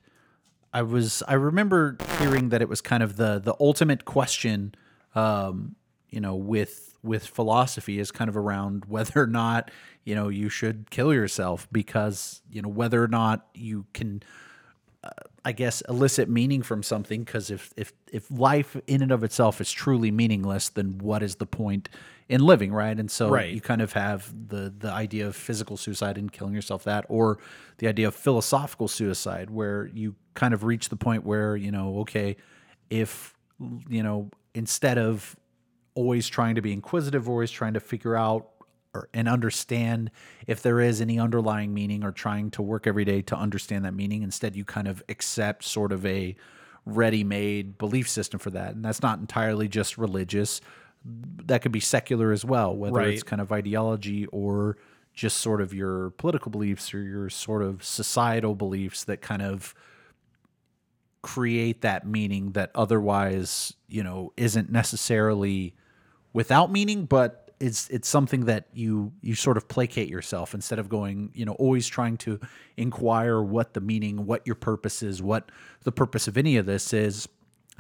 I 0.73 0.83
was, 0.83 1.23
I 1.29 1.35
remember 1.35 1.97
hearing 2.19 2.49
that 2.49 2.61
it 2.61 2.69
was 2.69 2.81
kind 2.81 3.03
of 3.03 3.17
the 3.17 3.39
the 3.39 3.55
ultimate 3.61 4.05
question, 4.05 4.75
um, 5.15 5.77
you 6.11 6.21
know, 6.21 6.35
with 6.35 6.97
with 7.03 7.25
philosophy 7.25 8.01
is 8.01 8.11
kind 8.11 8.29
of 8.29 8.37
around 8.37 8.85
whether 8.89 9.23
or 9.23 9.29
not 9.29 9.71
you 10.05 10.15
know 10.15 10.29
you 10.29 10.49
should 10.49 10.91
kill 10.91 11.15
yourself 11.15 11.69
because 11.71 12.43
you 12.51 12.61
know 12.61 12.69
whether 12.69 13.01
or 13.03 13.09
not 13.09 13.47
you 13.55 13.87
can 13.93 14.23
I 15.47 15.53
guess 15.53 15.81
elicit 15.83 16.29
meaning 16.29 16.63
from 16.63 16.83
something 16.83 17.23
because 17.23 17.53
if 17.53 17.73
if 17.77 17.93
if 18.13 18.29
life 18.33 18.77
in 18.89 19.01
and 19.01 19.13
of 19.13 19.23
itself 19.23 19.61
is 19.61 19.71
truly 19.71 20.11
meaningless, 20.11 20.71
then 20.71 20.99
what 20.99 21.23
is 21.23 21.37
the 21.37 21.47
point 21.47 21.89
in 22.29 22.41
living, 22.41 22.73
right? 22.73 22.99
And 22.99 23.11
so 23.11 23.45
Right. 23.45 23.47
you 23.49 23.61
kind 23.61 23.81
of 23.81 23.93
have 23.93 24.33
the 24.49 24.73
the 24.77 24.91
idea 24.91 25.27
of 25.27 25.37
physical 25.37 25.77
suicide 25.77 26.19
and 26.19 26.31
killing 26.33 26.55
yourself 26.55 26.85
that 26.85 27.05
or 27.09 27.39
the 27.79 27.87
idea 27.89 28.09
of 28.09 28.15
philosophical 28.15 28.89
suicide 28.89 29.51
where 29.51 29.87
you 29.87 30.17
kind 30.35 30.53
of 30.53 30.65
reach 30.65 30.89
the 30.89 30.97
point 30.97 31.25
where, 31.25 31.57
you 31.57 31.71
know, 31.71 32.01
okay, 32.01 32.37
if 32.91 33.35
you 33.89 34.03
know, 34.03 34.31
instead 34.55 34.99
of 34.99 35.37
always 35.95 36.29
trying 36.29 36.55
to 36.55 36.63
be 36.63 36.73
inquisitive, 36.73 37.29
always 37.29 37.51
trying 37.51 37.75
to 37.75 37.81
figure 37.81 38.17
out 38.17 38.51
or, 38.95 39.09
and 39.15 39.29
understand 39.29 40.11
if 40.47 40.63
there 40.63 40.81
is 40.81 41.01
any 41.01 41.19
underlying 41.19 41.73
meaning 41.73 42.05
or 42.05 42.13
trying 42.13 42.51
to 42.51 42.63
work 42.63 42.87
every 42.87 43.05
day 43.05 43.23
to 43.23 43.37
understand 43.37 43.85
that 43.85 43.95
meaning. 43.95 44.23
Instead, 44.23 44.55
you 44.57 44.65
kind 44.65 44.89
of 44.89 45.03
accept 45.09 45.65
sort 45.65 45.93
of 45.93 46.05
a 46.05 46.37
ready 46.85 47.25
made 47.25 47.79
belief 47.79 48.09
system 48.09 48.39
for 48.39 48.51
that. 48.51 48.75
And 48.75 48.85
that's 48.85 49.03
not 49.03 49.19
entirely 49.19 49.69
just 49.69 49.99
religious, 49.99 50.61
that 51.47 51.63
could 51.63 51.73
be 51.73 51.81
secular 51.81 52.33
as 52.33 52.45
well, 52.45 52.75
whether 52.75 53.01
it's 53.03 53.23
kind 53.23 53.41
of 53.41 53.53
ideology 53.53 54.27
or 54.27 54.77
just 55.15 55.39
sort 55.39 55.61
of 55.61 55.73
your 55.73 56.11
political 56.11 56.51
beliefs 56.51 56.93
or 56.93 57.01
your 57.01 57.31
sort 57.31 57.63
of 57.63 57.83
societal 57.83 58.55
beliefs 58.55 59.05
that 59.05 59.23
kind 59.23 59.43
of 59.43 59.75
create 61.23 61.81
that 61.81 62.07
meaning 62.07 62.53
that 62.53 62.71
otherwise, 62.75 63.75
you 63.89 64.03
know, 64.03 64.33
isn't 64.37 64.71
necessarily 64.71 65.75
without 66.33 66.71
meaning, 66.71 67.07
but 67.07 67.51
it's 67.59 67.89
it's 67.89 68.09
something 68.09 68.45
that 68.45 68.67
you 68.75 69.13
you 69.23 69.35
sort 69.35 69.57
of 69.57 69.67
placate 69.67 70.09
yourself 70.09 70.53
instead 70.53 70.79
of 70.79 70.89
going, 70.89 71.31
you 71.35 71.45
know, 71.45 71.55
always 71.55 71.87
trying 71.89 72.17
to 72.19 72.39
inquire 72.77 73.41
what 73.43 73.73
the 73.73 73.81
meaning, 73.81 74.27
what 74.27 74.47
your 74.47 74.55
purpose 74.55 75.03
is, 75.03 75.23
what 75.23 75.51
the 75.85 75.93
purpose 75.93 76.29
of 76.29 76.37
any 76.37 76.59
of 76.59 76.67
this 76.67 76.93
is, 76.93 77.27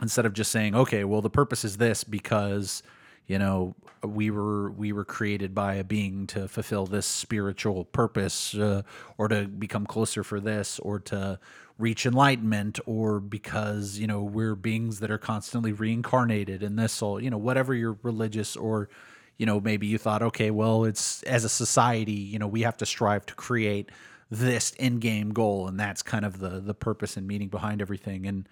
instead 0.00 0.24
of 0.24 0.32
just 0.32 0.50
saying, 0.50 0.74
okay, 0.74 1.04
well, 1.04 1.20
the 1.20 1.30
purpose 1.30 1.64
is 1.64 1.76
this 1.76 2.04
because 2.04 2.82
you 3.26 3.38
know 3.38 3.74
we 4.04 4.30
were 4.30 4.70
we 4.70 4.92
were 4.92 5.04
created 5.04 5.54
by 5.54 5.74
a 5.74 5.84
being 5.84 6.26
to 6.26 6.48
fulfill 6.48 6.86
this 6.86 7.06
spiritual 7.06 7.84
purpose 7.84 8.54
uh, 8.54 8.82
or 9.18 9.28
to 9.28 9.46
become 9.46 9.86
closer 9.86 10.22
for 10.22 10.40
this 10.40 10.78
or 10.80 10.98
to 10.98 11.38
reach 11.78 12.06
enlightenment 12.06 12.78
or 12.86 13.20
because 13.20 13.98
you 13.98 14.06
know 14.06 14.22
we're 14.22 14.54
beings 14.54 15.00
that 15.00 15.10
are 15.10 15.18
constantly 15.18 15.72
reincarnated 15.72 16.62
in 16.62 16.76
this 16.76 16.92
soul 16.92 17.20
you 17.20 17.30
know 17.30 17.38
whatever 17.38 17.74
your 17.74 17.98
religious 18.02 18.56
or 18.56 18.88
you 19.36 19.44
know 19.44 19.60
maybe 19.60 19.86
you 19.86 19.98
thought 19.98 20.22
okay 20.22 20.50
well 20.50 20.84
it's 20.84 21.22
as 21.24 21.44
a 21.44 21.48
society 21.48 22.12
you 22.12 22.38
know 22.38 22.46
we 22.46 22.62
have 22.62 22.76
to 22.76 22.86
strive 22.86 23.26
to 23.26 23.34
create 23.34 23.90
this 24.30 24.74
end 24.78 25.00
game 25.00 25.32
goal 25.32 25.68
and 25.68 25.78
that's 25.78 26.02
kind 26.02 26.24
of 26.24 26.40
the 26.40 26.60
the 26.60 26.74
purpose 26.74 27.16
and 27.16 27.26
meaning 27.26 27.48
behind 27.48 27.80
everything. 27.80 28.26
And 28.26 28.48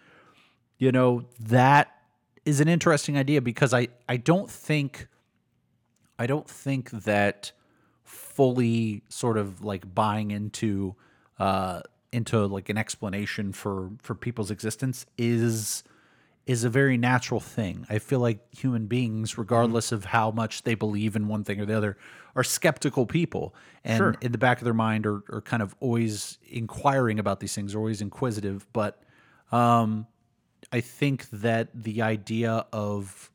you 0.78 0.92
know 0.92 1.24
that 1.40 1.88
is 2.44 2.60
an 2.60 2.68
interesting 2.68 3.16
idea 3.16 3.40
because 3.40 3.72
i 3.74 3.88
i 4.08 4.16
don't 4.16 4.50
think 4.50 5.08
i 6.18 6.26
don't 6.26 6.48
think 6.48 6.90
that 6.90 7.52
fully 8.02 9.02
sort 9.08 9.36
of 9.38 9.62
like 9.64 9.94
buying 9.94 10.30
into 10.30 10.94
uh 11.38 11.80
into 12.12 12.46
like 12.46 12.68
an 12.68 12.78
explanation 12.78 13.52
for 13.52 13.90
for 14.02 14.14
people's 14.14 14.50
existence 14.50 15.06
is 15.18 15.82
is 16.46 16.62
a 16.62 16.68
very 16.68 16.98
natural 16.98 17.40
thing. 17.40 17.86
I 17.88 17.98
feel 17.98 18.20
like 18.20 18.38
human 18.54 18.86
beings, 18.86 19.38
regardless 19.38 19.92
of 19.92 20.04
how 20.04 20.30
much 20.30 20.62
they 20.64 20.74
believe 20.74 21.16
in 21.16 21.26
one 21.26 21.42
thing 21.42 21.58
or 21.58 21.64
the 21.64 21.74
other, 21.74 21.96
are 22.36 22.44
skeptical 22.44 23.06
people. 23.06 23.54
And 23.82 23.96
Sure. 23.96 24.14
in 24.20 24.30
the 24.30 24.36
back 24.36 24.58
of 24.58 24.64
their 24.66 24.74
mind 24.74 25.06
are, 25.06 25.22
are 25.32 25.40
kind 25.40 25.62
of 25.62 25.74
always 25.80 26.36
inquiring 26.50 27.18
about 27.18 27.40
these 27.40 27.54
things, 27.54 27.74
are 27.74 27.78
always 27.78 28.02
inquisitive. 28.02 28.66
But 28.74 29.02
um, 29.52 30.06
I 30.72 30.80
think 30.80 31.28
that 31.30 31.68
the 31.74 32.02
idea 32.02 32.66
of, 32.72 33.30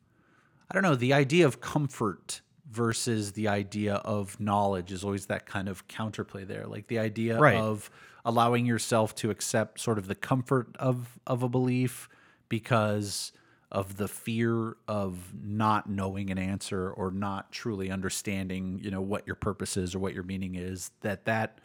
I 0.70 0.74
don't 0.74 0.82
know, 0.82 0.94
the 0.96 1.12
idea 1.12 1.46
of 1.46 1.60
comfort 1.60 2.40
versus 2.70 3.32
the 3.32 3.48
idea 3.48 3.94
of 3.96 4.38
knowledge 4.38 4.92
is 4.92 5.02
always 5.04 5.26
that 5.26 5.46
kind 5.46 5.68
of 5.68 5.88
counterplay 5.88 6.46
there. 6.46 6.66
Like 6.66 6.86
the 6.86 6.98
idea 6.98 7.38
Right. 7.38 7.56
of 7.56 7.90
allowing 8.24 8.66
yourself 8.66 9.14
to 9.16 9.30
accept 9.30 9.80
sort 9.80 9.98
of 9.98 10.06
the 10.06 10.14
comfort 10.14 10.76
of 10.78 11.18
of 11.26 11.42
a 11.42 11.48
belief 11.48 12.08
because 12.48 13.32
of 13.72 13.96
the 13.96 14.08
fear 14.08 14.76
of 14.88 15.32
not 15.42 15.88
knowing 15.88 16.30
an 16.30 16.38
answer 16.38 16.90
or 16.90 17.10
not 17.10 17.50
truly 17.52 17.90
understanding, 17.90 18.80
you 18.82 18.90
know, 18.90 19.00
what 19.00 19.26
your 19.26 19.36
purpose 19.36 19.76
is 19.76 19.94
or 19.94 20.00
what 20.00 20.12
your 20.12 20.24
meaning 20.24 20.54
is, 20.56 20.90
that 21.00 21.24
that 21.24 21.60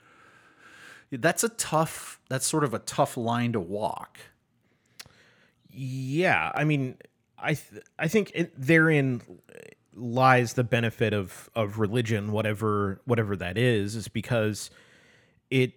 that's 1.11 1.43
a 1.43 1.49
tough 1.49 2.19
that's 2.29 2.45
sort 2.45 2.63
of 2.63 2.73
a 2.73 2.79
tough 2.79 3.15
line 3.17 3.53
to 3.53 3.59
walk. 3.59 4.17
Yeah, 5.77 6.51
I 6.55 6.63
mean, 6.63 6.97
I 7.37 7.55
th- 7.55 7.83
I 7.99 8.07
think 8.07 8.31
it, 8.33 8.53
therein 8.57 9.21
lies 9.93 10.53
the 10.53 10.63
benefit 10.63 11.13
of 11.13 11.49
of 11.53 11.79
religion, 11.79 12.31
whatever 12.31 13.01
whatever 13.05 13.35
that 13.35 13.57
is, 13.57 13.95
is 13.95 14.07
because 14.07 14.69
it 15.49 15.73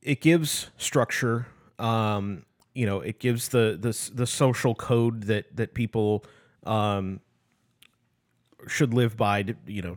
it 0.00 0.22
gives 0.22 0.70
structure. 0.78 1.46
Um, 1.78 2.44
you 2.74 2.86
know, 2.86 3.00
it 3.00 3.20
gives 3.20 3.50
the 3.50 3.76
the 3.78 4.10
the 4.14 4.26
social 4.26 4.74
code 4.74 5.24
that 5.24 5.56
that 5.56 5.74
people 5.74 6.24
um 6.64 7.20
should 8.66 8.94
live 8.94 9.14
by. 9.16 9.44
You 9.66 9.82
know, 9.82 9.96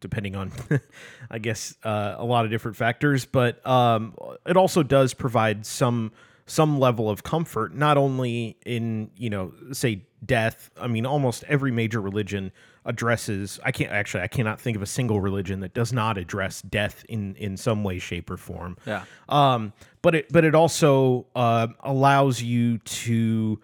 depending 0.00 0.36
on, 0.36 0.52
I 1.30 1.38
guess, 1.38 1.74
uh, 1.84 2.16
a 2.18 2.24
lot 2.24 2.44
of 2.44 2.50
different 2.50 2.76
factors. 2.76 3.24
But 3.24 3.66
um, 3.66 4.14
it 4.46 4.58
also 4.58 4.82
does 4.82 5.14
provide 5.14 5.64
some 5.64 6.12
some 6.52 6.78
level 6.78 7.08
of 7.08 7.22
comfort, 7.22 7.74
not 7.74 7.96
only 7.96 8.58
in 8.66 9.10
you 9.16 9.30
know, 9.30 9.54
say 9.72 10.04
death. 10.22 10.70
I 10.78 10.86
mean, 10.86 11.06
almost 11.06 11.44
every 11.48 11.72
major 11.72 11.98
religion 11.98 12.52
addresses. 12.84 13.58
I 13.64 13.72
can't 13.72 13.90
actually. 13.90 14.22
I 14.22 14.26
cannot 14.26 14.60
think 14.60 14.76
of 14.76 14.82
a 14.82 14.86
single 14.86 15.18
religion 15.18 15.60
that 15.60 15.72
does 15.72 15.94
not 15.94 16.18
address 16.18 16.60
death 16.60 17.06
in 17.08 17.36
in 17.36 17.56
some 17.56 17.84
way, 17.84 17.98
shape, 17.98 18.30
or 18.30 18.36
form. 18.36 18.76
Yeah. 18.86 19.04
Um, 19.30 19.72
but 20.02 20.14
it 20.14 20.30
but 20.30 20.44
it 20.44 20.54
also 20.54 21.26
uh, 21.34 21.68
allows 21.80 22.42
you 22.42 22.76
to 22.78 23.58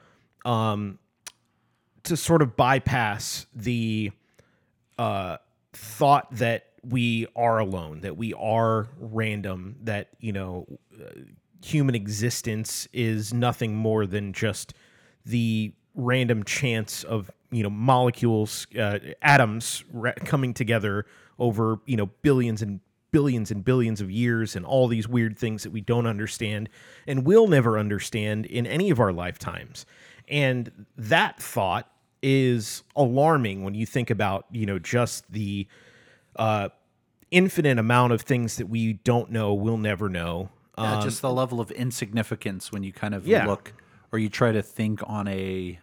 um, 0.47 0.99
to 2.05 2.17
sort 2.17 2.41
of 2.41 2.57
bypass 2.57 3.45
the 3.55 4.13
uh, 4.99 5.37
thought 5.75 6.35
that 6.37 6.69
we 6.83 7.27
are 7.37 7.59
alone, 7.59 8.01
that 8.01 8.17
we 8.17 8.33
are 8.33 8.89
random, 8.99 9.77
that 9.83 10.09
you 10.21 10.33
know 10.33 10.65
uh, 10.99 11.11
human 11.63 11.95
existence 11.95 12.89
is 12.93 13.33
nothing 13.33 13.75
more 13.75 14.07
than 14.07 14.33
just 14.33 14.75
the 15.25 15.73
random 15.95 16.45
chance 16.45 17.05
of 17.05 17.31
you 17.51 17.63
know 17.63 17.71
molecules, 17.71 18.67
uh, 18.79 18.99
atoms 19.23 19.85
ra- 19.93 20.13
coming 20.25 20.55
together 20.55 21.07
over 21.39 21.79
you 21.87 21.97
know 21.97 22.07
billions 22.23 22.63
and 22.63 22.81
billions 23.11 23.51
and 23.51 23.65
billions 23.65 24.01
of 24.01 24.11
years 24.11 24.55
and 24.55 24.67
all 24.67 24.87
these 24.87 25.09
weird 25.09 25.39
things 25.39 25.63
that 25.63 25.71
we 25.71 25.81
don't 25.81 26.07
understand 26.07 26.69
and 27.07 27.25
will 27.25 27.47
never 27.47 27.79
understand 27.79 28.45
in 28.47 28.67
any 28.67 28.91
of 28.91 29.01
our 29.01 29.13
lifetimes. 29.13 29.87
And 30.29 30.87
that 30.97 31.41
thought 31.41 31.91
is 32.23 32.83
alarming 32.97 33.65
when 33.65 33.75
you 33.75 33.87
think 33.87 34.11
about, 34.11 34.47
you 34.51 34.67
know, 34.67 34.79
just 34.79 35.31
the 35.33 35.67
uh, 36.37 36.69
infinite 37.31 37.79
amount 37.79 38.13
of 38.13 38.23
things 38.23 38.57
that 38.57 38.69
we 38.69 38.95
don't 38.95 39.31
know, 39.31 39.55
we'll 39.55 39.79
never 39.79 40.09
know. 40.09 40.51
Yeah, 40.79 40.99
Um, 40.99 41.03
just 41.03 41.23
the 41.23 41.33
level 41.33 41.61
of 41.61 41.71
insignificance 41.73 42.71
when 42.73 42.83
you 42.83 42.93
kind 42.93 43.15
of 43.15 43.27
Yeah. 43.27 43.47
look 43.47 43.75
or 44.13 44.19
you 44.19 44.29
try 44.29 44.53
to 44.53 44.63
think 44.63 45.01
on 45.07 45.27
a 45.29 45.79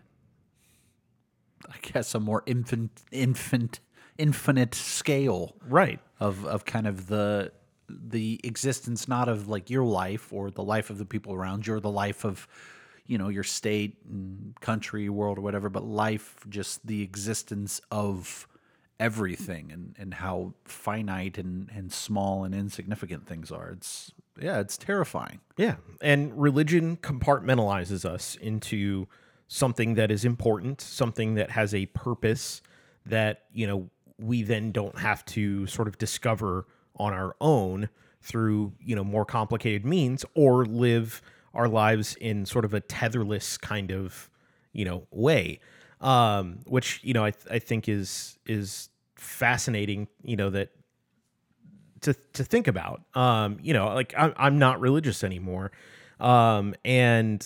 I 1.67 1.77
guess 1.81 2.13
a 2.15 2.19
more 2.19 2.43
infant 2.45 3.03
infant 3.11 3.79
infinite 4.17 4.73
scale 4.75 5.55
right. 5.67 5.99
of 6.19 6.45
of 6.45 6.65
kind 6.65 6.87
of 6.87 7.07
the 7.07 7.51
the 7.89 8.39
existence 8.43 9.07
not 9.07 9.27
of 9.27 9.47
like 9.47 9.69
your 9.69 9.83
life 9.83 10.31
or 10.31 10.49
the 10.49 10.63
life 10.63 10.89
of 10.89 10.97
the 10.97 11.05
people 11.05 11.33
around 11.33 11.67
you 11.67 11.73
or 11.75 11.79
the 11.79 11.91
life 11.91 12.23
of 12.23 12.47
you 13.05 13.17
know 13.17 13.29
your 13.29 13.43
state 13.43 13.97
and 14.09 14.55
country 14.61 15.09
world 15.09 15.37
or 15.37 15.41
whatever 15.41 15.69
but 15.69 15.83
life 15.83 16.37
just 16.49 16.85
the 16.87 17.01
existence 17.03 17.81
of 17.91 18.47
everything 18.99 19.71
and 19.71 19.95
and 19.99 20.13
how 20.15 20.53
finite 20.63 21.37
and 21.37 21.69
and 21.75 21.91
small 21.91 22.43
and 22.45 22.55
insignificant 22.55 23.27
things 23.27 23.51
are 23.51 23.71
it's 23.71 24.13
yeah 24.39 24.59
it's 24.59 24.77
terrifying 24.77 25.39
Yeah. 25.57 25.75
And 26.01 26.39
religion 26.39 26.97
compartmentalizes 26.97 28.05
us 28.05 28.35
into 28.35 29.07
something 29.47 29.93
that 29.95 30.11
is 30.11 30.25
important, 30.25 30.81
something 30.81 31.35
that 31.35 31.51
has 31.51 31.73
a 31.73 31.85
purpose 31.87 32.61
that, 33.05 33.43
you 33.53 33.67
know, 33.67 33.89
we 34.17 34.43
then 34.43 34.71
don't 34.71 34.97
have 34.97 35.23
to 35.25 35.67
sort 35.67 35.87
of 35.87 35.97
discover 35.97 36.65
on 36.97 37.13
our 37.13 37.35
own 37.39 37.89
through, 38.21 38.73
you 38.79 38.95
know, 38.95 39.03
more 39.03 39.25
complicated 39.25 39.85
means 39.85 40.25
or 40.33 40.65
live 40.65 41.21
our 41.53 41.67
lives 41.67 42.15
in 42.15 42.45
sort 42.45 42.65
of 42.65 42.73
a 42.73 42.81
tetherless 42.81 43.59
kind 43.59 43.91
of, 43.91 44.29
you 44.73 44.83
know, 44.83 45.07
way. 45.11 45.59
Um, 46.01 46.59
which, 46.65 46.99
you 47.03 47.13
know, 47.13 47.25
I, 47.25 47.33
I 47.49 47.59
think 47.59 47.87
is 47.89 48.37
is 48.45 48.89
fascinating, 49.15 50.07
you 50.23 50.35
know, 50.35 50.49
that 50.51 50.69
to 52.01 52.13
to 52.33 52.43
think 52.43 52.67
about. 52.67 53.01
Um, 53.13 53.57
you 53.61 53.73
know, 53.73 53.87
like 53.93 54.13
I'm 54.17 54.33
I'm 54.37 54.59
not 54.59 54.79
religious 54.79 55.23
anymore, 55.23 55.71
Um, 56.19 56.75
and 56.83 57.45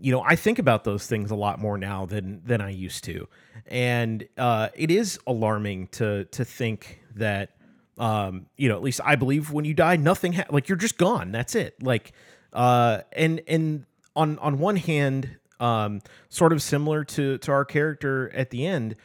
you 0.00 0.12
know, 0.12 0.22
I 0.22 0.36
think 0.36 0.58
about 0.60 0.84
those 0.84 1.06
things 1.06 1.30
a 1.30 1.34
lot 1.34 1.58
more 1.60 1.76
now 1.78 2.06
than 2.06 2.42
than 2.44 2.60
I 2.60 2.70
used 2.70 3.04
to, 3.04 3.26
and 3.66 4.28
uh, 4.36 4.68
it 4.74 4.90
is 4.90 5.18
alarming 5.26 5.88
to 5.88 6.24
to 6.26 6.44
think 6.44 7.02
that 7.16 7.50
um, 7.98 8.46
you 8.56 8.68
know, 8.68 8.76
at 8.76 8.82
least 8.82 9.00
I 9.04 9.16
believe 9.16 9.50
when 9.50 9.64
you 9.64 9.74
die, 9.74 9.96
nothing 9.96 10.34
ha- 10.34 10.46
like 10.50 10.68
you're 10.68 10.78
just 10.78 10.98
gone. 10.98 11.32
That's 11.32 11.54
it. 11.56 11.82
Like, 11.82 12.12
uh, 12.52 13.00
and 13.12 13.40
and 13.48 13.86
on 14.14 14.38
on 14.38 14.58
one 14.58 14.76
hand, 14.76 15.36
um, 15.60 16.00
sort 16.28 16.52
of 16.52 16.62
similar 16.62 17.04
to 17.04 17.38
to 17.38 17.52
our 17.52 17.64
character 17.64 18.30
at 18.34 18.50
the 18.50 18.66
end, 18.66 18.96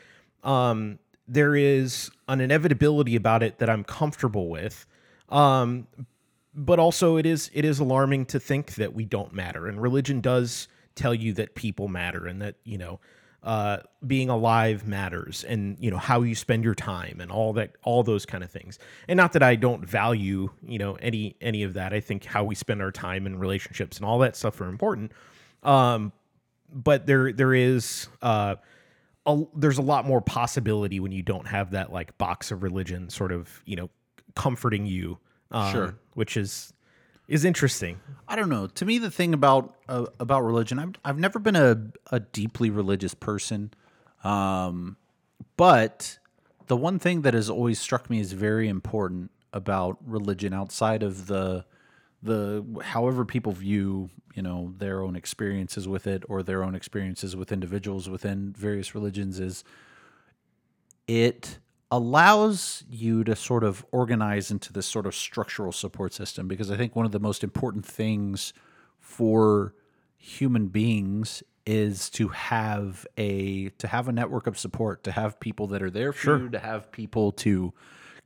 um, 0.43 0.99
there 1.27 1.55
is 1.55 2.11
an 2.27 2.41
inevitability 2.41 3.15
about 3.15 3.43
it 3.43 3.59
that 3.59 3.69
I'm 3.69 3.83
comfortable 3.83 4.49
with. 4.49 4.85
Um, 5.29 5.87
but 6.55 6.79
also 6.79 7.17
it 7.17 7.25
is 7.25 7.49
it 7.53 7.65
is 7.65 7.79
alarming 7.79 8.25
to 8.27 8.39
think 8.39 8.75
that 8.75 8.93
we 8.93 9.05
don't 9.05 9.33
matter. 9.33 9.67
And 9.67 9.81
religion 9.81 10.21
does 10.21 10.67
tell 10.95 11.13
you 11.13 11.33
that 11.33 11.55
people 11.55 11.87
matter 11.87 12.27
and 12.27 12.41
that 12.41 12.55
you 12.63 12.77
know 12.77 12.99
uh, 13.41 13.77
being 14.05 14.29
alive 14.29 14.87
matters 14.87 15.43
and 15.43 15.77
you 15.79 15.91
know 15.91 15.97
how 15.97 16.21
you 16.21 16.35
spend 16.35 16.63
your 16.63 16.75
time 16.75 17.19
and 17.19 17.31
all 17.31 17.53
that 17.53 17.71
all 17.83 18.03
those 18.03 18.25
kind 18.25 18.43
of 18.43 18.51
things. 18.51 18.77
And 19.07 19.17
not 19.17 19.33
that 19.33 19.43
i 19.43 19.55
don't 19.55 19.85
value 19.85 20.49
you 20.65 20.77
know 20.77 20.95
any 20.95 21.35
any 21.41 21.63
of 21.63 21.73
that. 21.73 21.93
I 21.93 21.99
think 21.99 22.25
how 22.25 22.43
we 22.43 22.55
spend 22.55 22.81
our 22.81 22.91
time 22.91 23.25
and 23.25 23.39
relationships 23.39 23.97
and 23.97 24.05
all 24.05 24.19
that 24.19 24.35
stuff 24.35 24.61
are 24.61 24.69
important. 24.69 25.11
Um 25.63 26.11
but 26.73 27.05
there 27.05 27.31
there 27.31 27.53
is 27.53 28.07
uh 28.21 28.55
a, 29.25 29.43
there's 29.55 29.77
a 29.77 29.81
lot 29.83 30.05
more 30.05 30.21
possibility 30.21 30.99
when 30.99 31.11
you 31.11 31.21
don't 31.23 31.47
have 31.47 31.71
that 31.71 31.91
like 31.93 32.17
box 32.17 32.51
of 32.51 32.61
religion 32.63 33.09
sort 33.09 33.31
of 33.31 33.61
you 33.65 33.75
know 33.75 33.89
comforting 34.35 34.85
you 34.85 35.17
um, 35.51 35.71
Sure. 35.71 35.95
which 36.15 36.35
is 36.35 36.73
is 37.27 37.45
interesting 37.45 37.99
I 38.27 38.35
don't 38.35 38.49
know. 38.49 38.67
To 38.67 38.85
me, 38.85 38.97
the 38.97 39.11
thing 39.11 39.33
about 39.33 39.75
uh, 39.87 40.05
about 40.19 40.41
religion, 40.41 40.79
I've 40.79 40.93
I've 41.05 41.19
never 41.19 41.37
been 41.39 41.55
a 41.55 41.77
a 42.11 42.19
deeply 42.19 42.69
religious 42.71 43.13
person, 43.13 43.71
um, 44.23 44.97
but 45.55 46.17
the 46.67 46.75
one 46.75 46.97
thing 46.99 47.21
that 47.21 47.33
has 47.33 47.49
always 47.49 47.79
struck 47.79 48.09
me 48.09 48.19
as 48.19 48.31
very 48.31 48.67
important 48.67 49.29
about 49.53 49.97
religion, 50.05 50.53
outside 50.53 51.03
of 51.03 51.27
the 51.27 51.65
the 52.23 52.65
however 52.83 53.25
people 53.25 53.51
view 53.51 54.09
you 54.33 54.41
know 54.41 54.73
their 54.77 55.01
own 55.01 55.15
experiences 55.15 55.87
with 55.87 56.07
it 56.07 56.23
or 56.29 56.41
their 56.41 56.63
own 56.63 56.73
experiences 56.73 57.35
with 57.35 57.51
individuals 57.51 58.09
within 58.09 58.53
various 58.57 58.95
religions, 58.95 59.39
is 59.39 59.63
it 61.07 61.59
allows 61.91 62.83
you 62.89 63.23
to 63.23 63.35
sort 63.35 63.63
of 63.63 63.85
organize 63.91 64.49
into 64.49 64.73
this 64.73 64.87
sort 64.87 65.05
of 65.05 65.13
structural 65.13 65.71
support 65.71 66.11
system 66.13 66.47
because 66.47 66.71
I 66.71 66.77
think 66.77 66.95
one 66.95 67.05
of 67.05 67.11
the 67.11 67.19
most 67.19 67.43
important 67.43 67.85
things 67.85 68.53
for 68.99 69.75
human 70.17 70.67
beings 70.69 71.43
is 71.65 72.09
to 72.09 72.29
have 72.29 73.05
a 73.17 73.69
to 73.77 73.87
have 73.87 74.07
a 74.07 74.11
network 74.11 74.47
of 74.47 74.57
support, 74.57 75.03
to 75.03 75.11
have 75.11 75.39
people 75.39 75.67
that 75.67 75.83
are 75.83 75.91
there 75.91 76.13
for 76.13 76.37
you, 76.39 76.49
to 76.49 76.59
have 76.59 76.91
people 76.91 77.31
to 77.33 77.73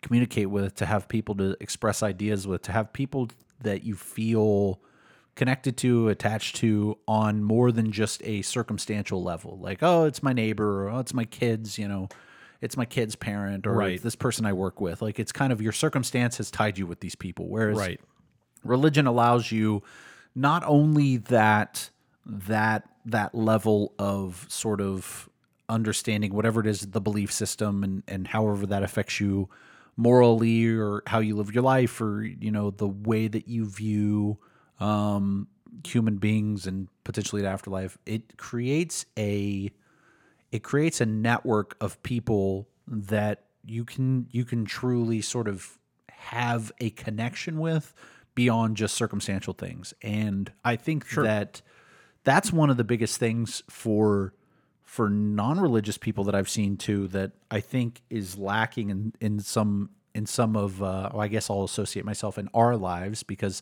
communicate 0.01 0.49
with, 0.49 0.75
to 0.75 0.85
have 0.85 1.07
people 1.07 1.35
to 1.35 1.57
express 1.59 2.01
ideas 2.03 2.47
with, 2.47 2.61
to 2.63 2.71
have 2.71 2.93
people 2.93 3.27
that 3.61 3.83
you 3.83 3.95
feel 3.95 4.81
connected 5.35 5.77
to, 5.77 6.09
attached 6.09 6.55
to 6.57 6.97
on 7.07 7.43
more 7.43 7.71
than 7.71 7.91
just 7.91 8.21
a 8.23 8.41
circumstantial 8.41 9.23
level. 9.23 9.57
Like, 9.59 9.83
oh, 9.83 10.05
it's 10.05 10.23
my 10.23 10.33
neighbor, 10.33 10.85
or 10.85 10.89
oh, 10.89 10.99
it's 10.99 11.13
my 11.13 11.25
kids, 11.25 11.77
you 11.77 11.87
know, 11.87 12.09
it's 12.59 12.75
my 12.75 12.85
kid's 12.85 13.15
parent, 13.15 13.67
or 13.67 13.73
Right. 13.73 14.01
this 14.01 14.15
person 14.15 14.45
I 14.45 14.53
work 14.53 14.81
with. 14.81 15.01
Like, 15.01 15.19
it's 15.19 15.31
kind 15.31 15.53
of 15.53 15.61
your 15.61 15.71
circumstance 15.73 16.37
has 16.37 16.49
tied 16.49 16.77
you 16.77 16.87
with 16.87 17.01
these 17.01 17.15
people. 17.15 17.47
Whereas 17.49 17.77
right 17.77 18.01
religion 18.63 19.07
allows 19.07 19.51
you 19.51 19.83
not 20.35 20.63
only 20.65 21.17
that 21.17 21.89
that 22.25 22.87
that 23.05 23.33
level 23.33 23.93
of 23.97 24.45
sort 24.49 24.81
of 24.81 25.29
understanding 25.69 26.33
whatever 26.33 26.61
it 26.61 26.67
is 26.67 26.81
the 26.87 27.01
belief 27.01 27.31
system 27.31 27.83
and 27.83 28.03
and 28.07 28.27
however 28.27 28.65
that 28.65 28.83
affects 28.83 29.19
you 29.19 29.49
morally 29.97 30.67
or 30.67 31.01
how 31.07 31.19
you 31.19 31.35
live 31.35 31.53
your 31.53 31.63
life 31.63 31.99
or 31.99 32.23
you 32.23 32.51
know 32.51 32.69
the 32.69 32.87
way 32.87 33.27
that 33.27 33.47
you 33.47 33.65
view 33.65 34.37
um 34.79 35.47
human 35.85 36.17
beings 36.17 36.67
and 36.67 36.87
potentially 37.03 37.41
the 37.41 37.47
afterlife 37.47 37.97
it 38.05 38.37
creates 38.37 39.05
a 39.17 39.71
it 40.51 40.63
creates 40.63 41.01
a 41.01 41.05
network 41.05 41.75
of 41.81 42.01
people 42.03 42.67
that 42.87 43.45
you 43.65 43.83
can 43.83 44.27
you 44.31 44.45
can 44.45 44.65
truly 44.65 45.21
sort 45.21 45.47
of 45.47 45.77
have 46.09 46.71
a 46.79 46.89
connection 46.91 47.59
with 47.59 47.93
beyond 48.35 48.77
just 48.77 48.95
circumstantial 48.95 49.53
things. 49.53 49.93
And 50.01 50.51
i 50.63 50.75
think 50.75 51.09
that 51.11 51.61
that's 52.23 52.51
one 52.51 52.69
of 52.69 52.77
the 52.77 52.83
biggest 52.83 53.17
things 53.19 53.63
for 53.69 54.33
for 54.87 55.09
non-religious 55.09 55.97
people 55.97 56.23
that 56.23 56.33
i've 56.33 56.49
seen 56.49 56.77
too 56.77 57.07
that 57.09 57.31
i 57.51 57.59
think 57.59 58.01
is 58.09 58.37
lacking 58.37 58.89
in 58.89 59.13
in 59.19 59.37
some 59.39 59.89
in 60.15 60.25
some 60.25 60.55
of 60.55 60.81
uh 60.81 61.09
well, 61.13 61.21
i 61.21 61.27
guess 61.27 61.49
i'll 61.49 61.65
associate 61.65 62.05
myself 62.05 62.37
in 62.37 62.47
our 62.53 62.75
lives 62.77 63.21
because 63.21 63.61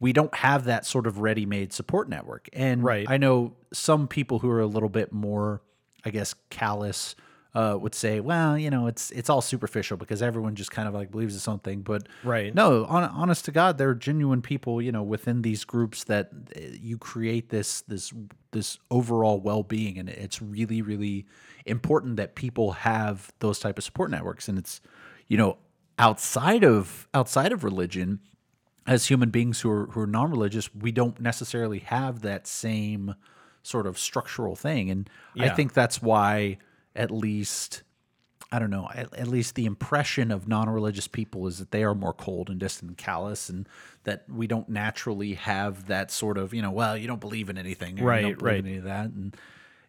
we 0.00 0.12
don't 0.12 0.34
have 0.34 0.64
that 0.66 0.84
sort 0.86 1.06
of 1.06 1.18
ready-made 1.18 1.72
support 1.72 2.08
network 2.10 2.48
and 2.52 2.84
Right. 2.84 3.06
i 3.08 3.16
know 3.16 3.54
some 3.72 4.06
people 4.06 4.38
who 4.38 4.50
are 4.50 4.60
a 4.60 4.66
little 4.66 4.90
bit 4.90 5.12
more 5.12 5.62
i 6.04 6.10
guess 6.10 6.34
callous 6.50 7.16
uh, 7.54 7.76
would 7.80 7.94
say 7.94 8.20
well 8.20 8.56
you 8.56 8.70
know 8.70 8.86
it's 8.86 9.10
it's 9.10 9.28
all 9.28 9.40
superficial 9.40 9.96
because 9.96 10.22
everyone 10.22 10.54
just 10.54 10.70
kind 10.70 10.86
of 10.86 10.94
like 10.94 11.10
believes 11.10 11.34
it's 11.34 11.44
something 11.44 11.82
but 11.82 12.06
Right. 12.22 12.54
no 12.54 12.84
on, 12.86 13.04
honest 13.04 13.44
to 13.46 13.52
god 13.52 13.76
there 13.78 13.88
are 13.88 13.94
genuine 13.94 14.42
people 14.42 14.80
you 14.80 14.92
know 14.92 15.02
within 15.02 15.42
these 15.42 15.64
groups 15.64 16.04
that 16.04 16.30
uh, 16.56 16.60
you 16.80 16.96
create 16.96 17.48
this 17.48 17.82
this 17.82 18.12
this 18.52 18.78
overall 18.90 19.40
well-being 19.40 19.98
and 19.98 20.08
it's 20.08 20.40
really 20.40 20.80
really 20.82 21.26
important 21.66 22.16
that 22.16 22.34
people 22.34 22.72
have 22.72 23.32
those 23.40 23.58
type 23.58 23.78
of 23.78 23.84
support 23.84 24.10
networks. 24.10 24.48
And 24.48 24.58
it's 24.58 24.80
you 25.28 25.36
know 25.36 25.58
outside 25.98 26.64
of 26.64 27.08
outside 27.14 27.52
of 27.52 27.64
religion 27.64 28.20
as 28.86 29.06
human 29.06 29.30
beings 29.30 29.60
who 29.60 29.70
are 29.70 29.86
who 29.86 30.00
are 30.00 30.06
non-religious, 30.06 30.74
we 30.74 30.92
don't 30.92 31.20
necessarily 31.20 31.80
have 31.80 32.22
that 32.22 32.46
same 32.46 33.14
sort 33.62 33.86
of 33.86 33.98
structural 33.98 34.56
thing, 34.56 34.90
and 34.90 35.10
I 35.38 35.50
think 35.50 35.74
that's 35.74 36.00
why 36.00 36.58
at 36.94 37.10
least 37.10 37.82
I 38.52 38.58
don't 38.58 38.70
know, 38.70 38.88
at, 38.92 39.14
at 39.14 39.28
least 39.28 39.54
the 39.54 39.64
impression 39.64 40.32
of 40.32 40.48
non-religious 40.48 41.06
people 41.06 41.46
is 41.46 41.58
that 41.58 41.70
they 41.70 41.84
are 41.84 41.94
more 41.94 42.12
cold 42.12 42.50
and 42.50 42.58
distant 42.58 42.88
and 42.88 42.98
callous, 42.98 43.48
and 43.48 43.68
that 44.02 44.24
we 44.28 44.48
don't 44.48 44.68
naturally 44.68 45.34
have 45.34 45.86
that 45.86 46.10
sort 46.10 46.36
of 46.36 46.52
you 46.52 46.60
know, 46.62 46.72
well, 46.72 46.96
you 46.96 47.06
don't 47.06 47.20
believe 47.20 47.48
in 47.48 47.56
anything, 47.56 47.96
Right, 48.02 48.22
You 48.22 48.28
don't 48.30 48.38
believe 48.38 48.52
right. 48.52 48.58
in 48.58 48.66
any 48.66 48.76
of 48.78 48.84
that, 48.84 49.06
and 49.06 49.36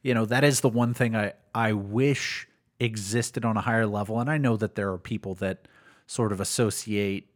you 0.03 0.13
know 0.13 0.25
that 0.25 0.43
is 0.43 0.61
the 0.61 0.69
one 0.69 0.93
thing 0.93 1.15
I 1.15 1.33
I 1.55 1.73
wish 1.73 2.47
existed 2.79 3.45
on 3.45 3.57
a 3.57 3.61
higher 3.61 3.87
level, 3.87 4.19
and 4.19 4.29
I 4.29 4.37
know 4.37 4.57
that 4.57 4.75
there 4.75 4.91
are 4.91 4.97
people 4.97 5.35
that 5.35 5.67
sort 6.05 6.31
of 6.31 6.39
associate 6.39 7.29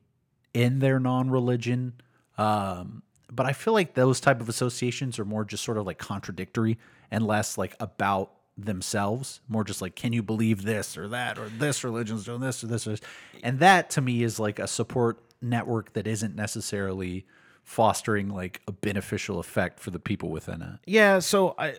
in 0.54 0.80
their 0.80 1.00
non-religion 1.00 1.94
um, 2.38 3.04
but 3.32 3.46
i 3.46 3.54
feel 3.54 3.74
like 3.74 3.94
those 3.94 4.20
type 4.20 4.42
of 4.42 4.50
associations 4.50 5.20
are 5.20 5.26
more 5.26 5.44
just 5.44 5.64
sort 5.64 5.78
of 5.78 5.86
like 5.86 5.98
contradictory 5.98 6.78
and 7.12 7.26
less 7.26 7.58
like 7.58 7.76
about 7.80 8.32
themselves 8.58 9.42
more 9.50 9.64
just 9.66 9.82
like 9.82 9.96
can 9.96 10.14
you 10.14 10.24
believe 10.24 10.64
this 10.64 10.98
or 10.98 11.08
that 11.10 11.38
or 11.38 11.50
this 11.50 11.84
religion's 11.84 12.24
doing 12.24 12.40
this 12.40 12.64
or 12.64 12.68
this 12.68 12.88
or 12.88 12.92
this 12.92 13.02
and 13.44 13.60
that 13.60 13.90
to 13.90 14.00
me 14.00 14.24
is 14.24 14.40
like 14.40 14.60
a 14.60 14.68
support 14.68 15.20
network 15.42 15.92
that 15.94 16.08
isn't 16.08 16.36
necessarily 16.36 17.26
fostering 17.64 18.30
like 18.30 18.62
a 18.68 18.72
beneficial 18.72 19.40
effect 19.40 19.80
for 19.80 19.92
the 19.92 20.00
people 20.00 20.30
within 20.30 20.62
it 20.62 20.80
Yeah, 20.86 21.20
so 21.20 21.54
I 21.58 21.76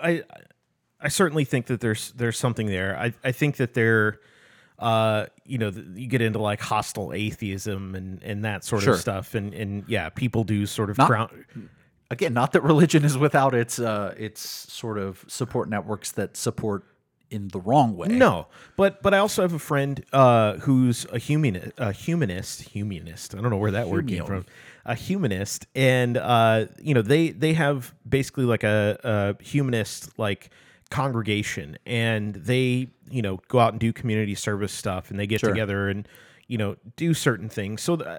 I 0.00 0.22
I 1.00 1.08
certainly 1.08 1.44
think 1.44 1.66
that 1.66 1.80
there's 1.80 2.12
there's 2.12 2.38
something 2.38 2.66
there. 2.68 2.96
I 2.96 3.12
I 3.24 3.32
think 3.32 3.56
that 3.56 3.74
there 3.74 4.20
uh 4.78 5.26
you 5.44 5.58
know 5.58 5.72
you 5.94 6.06
get 6.06 6.20
into 6.22 6.38
like 6.38 6.60
hostile 6.60 7.12
atheism 7.12 7.94
and 7.94 8.22
and 8.22 8.44
that 8.44 8.64
sort 8.64 8.82
Sure. 8.82 8.94
of 8.94 9.00
stuff 9.00 9.34
and 9.34 9.52
and 9.52 9.84
yeah, 9.88 10.10
people 10.10 10.44
do 10.44 10.64
sort 10.66 10.90
of 10.90 10.98
Not- 10.98 11.08
ground 11.08 11.44
again 12.10 12.32
not 12.34 12.52
that 12.52 12.62
religion 12.62 13.04
is 13.04 13.16
without 13.16 13.54
its 13.54 13.78
uh 13.78 14.14
its 14.16 14.40
sort 14.40 14.98
of 14.98 15.24
support 15.28 15.68
networks 15.68 16.12
that 16.12 16.36
support 16.36 16.84
in 17.30 17.46
the 17.48 17.60
wrong 17.60 17.96
way 17.96 18.08
No, 18.08 18.48
but 18.76 19.00
but 19.02 19.14
I 19.14 19.18
also 19.18 19.42
have 19.42 19.52
a 19.52 19.58
friend 19.60 20.04
uh, 20.12 20.54
who's 20.56 21.06
a 21.12 21.18
humanist, 21.18 21.70
a 21.78 21.92
humanist, 21.92 22.62
humanist. 22.62 23.36
I 23.36 23.40
don't 23.40 23.50
know 23.50 23.56
where 23.56 23.70
that 23.70 23.88
word 23.88 24.08
came 24.08 24.24
from. 24.26 24.46
A 24.84 24.96
humanist, 24.96 25.68
and 25.76 26.16
uh, 26.16 26.66
you 26.82 26.92
know 26.92 27.02
they 27.02 27.30
they 27.30 27.52
have 27.52 27.94
basically 28.08 28.44
like 28.46 28.64
a, 28.64 29.36
a 29.38 29.42
humanist 29.44 30.18
like 30.18 30.50
congregation, 30.90 31.78
and 31.86 32.34
they 32.34 32.88
you 33.08 33.22
know 33.22 33.38
go 33.46 33.60
out 33.60 33.72
and 33.74 33.78
do 33.80 33.92
community 33.92 34.34
service 34.34 34.72
stuff, 34.72 35.10
and 35.12 35.20
they 35.20 35.28
get 35.28 35.38
Sure. 35.40 35.50
together 35.50 35.88
and 35.88 36.08
you 36.50 36.58
know 36.58 36.74
do 36.96 37.14
certain 37.14 37.48
things. 37.48 37.80
So 37.80 37.96
th- 37.96 38.18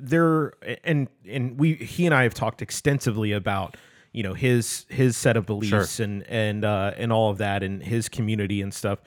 they're 0.00 0.52
and 0.82 1.08
and 1.28 1.58
we 1.60 1.74
he 1.74 2.06
and 2.06 2.14
I 2.14 2.24
have 2.24 2.34
talked 2.34 2.60
extensively 2.60 3.30
about 3.30 3.76
you 4.12 4.24
know 4.24 4.34
his 4.34 4.84
his 4.88 5.16
set 5.16 5.36
of 5.36 5.46
beliefs 5.46 6.00
and 6.00 6.24
and 6.28 6.64
uh, 6.64 6.92
and 6.96 7.12
all 7.12 7.30
of 7.30 7.38
that 7.38 7.62
and 7.62 7.80
his 7.80 8.08
community 8.08 8.60
and 8.62 8.74
stuff 8.74 8.98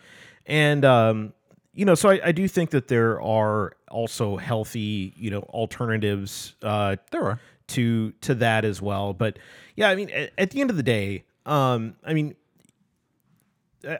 and 0.46 0.86
um 0.86 1.34
you 1.74 1.84
know 1.84 1.96
so 1.96 2.10
I, 2.10 2.20
I 2.26 2.32
do 2.32 2.48
think 2.48 2.70
that 2.70 2.88
there 2.88 3.22
are 3.22 3.74
also 3.92 4.38
healthy 4.38 5.14
you 5.18 5.30
know 5.32 5.42
alternatives 5.42 6.56
uh 6.64 6.96
there 7.12 7.24
are 7.24 7.40
to 7.68 8.12
to 8.22 8.36
that 8.36 8.66
as 8.66 8.82
well. 8.82 9.14
But 9.14 9.40
yeah, 9.76 9.90
I 9.90 9.96
mean, 9.96 10.10
at, 10.12 10.32
at 10.38 10.52
the 10.52 10.62
end 10.62 10.70
of 10.70 10.78
the 10.78 10.84
day, 10.84 11.24
um, 11.46 11.96
I 12.06 12.14
mean, 12.14 12.36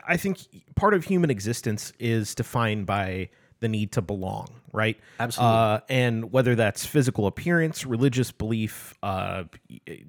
I 0.06 0.16
think 0.16 0.38
part 0.74 0.94
of 0.94 1.04
human 1.04 1.30
existence 1.30 1.92
is 1.98 2.34
defined 2.34 2.86
by 2.86 3.30
the 3.60 3.68
need 3.68 3.92
to 3.92 4.02
belong, 4.02 4.48
right? 4.72 4.98
Absolutely. 5.18 5.56
Uh, 5.56 5.80
and 5.88 6.32
whether 6.32 6.54
that's 6.54 6.84
physical 6.84 7.26
appearance, 7.26 7.86
religious 7.86 8.30
belief, 8.30 8.94
uh, 9.02 9.44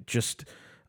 just 0.06 0.44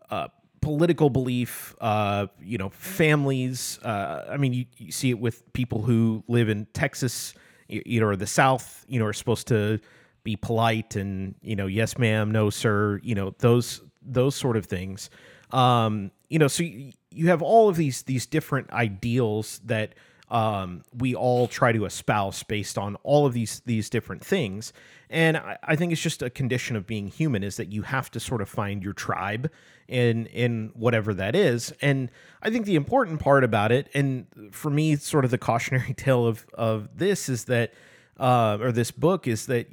uh, 0.10 0.28
political 0.62 1.10
belief, 1.10 1.76
uh, 1.82 2.28
you 2.42 2.58
know, 2.58 2.70
families. 2.70 3.80
Uh, 3.84 4.26
I 4.30 4.38
mean, 4.38 4.54
you, 4.54 4.66
you 4.78 4.92
see 4.92 5.10
it 5.10 5.20
with 5.20 5.52
people 5.54 5.82
who 5.82 6.24
live 6.28 6.50
in 6.50 6.68
Texas, 6.74 7.34
you, 7.68 7.82
you 7.86 8.00
know, 8.00 8.08
or 8.08 8.16
the 8.16 8.28
South, 8.28 8.86
you 8.88 9.00
know, 9.00 9.06
are 9.06 9.14
supposed 9.14 9.48
to 9.48 9.80
be 10.24 10.36
polite 10.36 10.96
and 10.96 11.36
you 11.42 11.56
know, 11.56 11.68
yes, 11.68 11.98
ma'am, 11.98 12.32
no, 12.32 12.50
sir, 12.50 13.00
you 13.04 13.16
know, 13.16 13.34
those 13.40 13.82
those 14.02 14.36
sort 14.36 14.58
of 14.58 14.66
things. 14.66 15.10
Um, 15.52 16.12
you 16.30 16.40
know, 16.40 16.48
so 16.48 16.64
you, 16.64 16.92
you 17.10 17.28
have 17.28 17.42
all 17.42 17.70
of 17.70 17.76
these 17.76 18.04
these 18.04 18.26
different 18.26 18.72
ideals 18.72 19.62
that 19.66 19.96
um, 20.30 20.84
we 20.96 21.16
all 21.16 21.48
try 21.48 21.72
to 21.72 21.86
espouse 21.86 22.44
based 22.44 22.78
on 22.78 22.96
all 23.04 23.26
of 23.26 23.34
these 23.34 23.62
these 23.66 23.90
different 23.90 24.24
things. 24.24 24.74
And 25.10 25.38
I, 25.38 25.58
I 25.64 25.76
think 25.76 25.92
it's 25.92 26.02
just 26.02 26.22
a 26.22 26.30
condition 26.30 26.76
of 26.76 26.86
being 26.86 27.08
human 27.08 27.44
is 27.44 27.58
that 27.58 27.72
you 27.72 27.82
have 27.82 28.12
to 28.12 28.20
sort 28.20 28.42
of 28.42 28.50
find 28.50 28.84
your 28.84 28.94
tribe 28.94 29.52
in 29.88 30.28
in 30.28 30.72
whatever 30.76 31.14
that 31.16 31.36
is. 31.36 31.74
And 31.82 32.12
I 32.44 32.50
think 32.52 32.66
the 32.66 32.76
important 32.76 33.20
part 33.20 33.44
about 33.44 33.72
it, 33.72 33.90
and 33.94 34.28
for 34.52 34.70
me, 34.70 34.96
sort 34.96 35.26
of 35.26 35.32
the 35.32 35.38
cautionary 35.38 35.94
tale 35.98 36.28
of 36.28 36.46
of 36.54 36.90
this 36.96 37.28
is 37.28 37.46
that, 37.46 37.74
uh, 38.20 38.60
or 38.62 38.72
this 38.72 38.92
book 38.92 39.28
is 39.28 39.48
that 39.48 39.68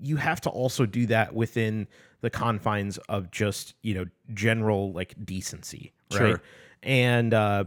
you 0.00 0.16
have 0.16 0.40
to 0.42 0.50
also 0.50 0.86
do 0.86 1.06
that 1.06 1.34
within 1.34 1.88
the 2.20 2.30
confines 2.30 2.98
of 3.08 3.32
just 3.32 3.74
you 3.82 3.94
know 3.94 4.04
general 4.32 4.92
like 4.92 5.14
decency, 5.24 5.92
right? 6.12 6.18
Sure. 6.18 6.42
And 6.84 7.34
uh, 7.34 7.64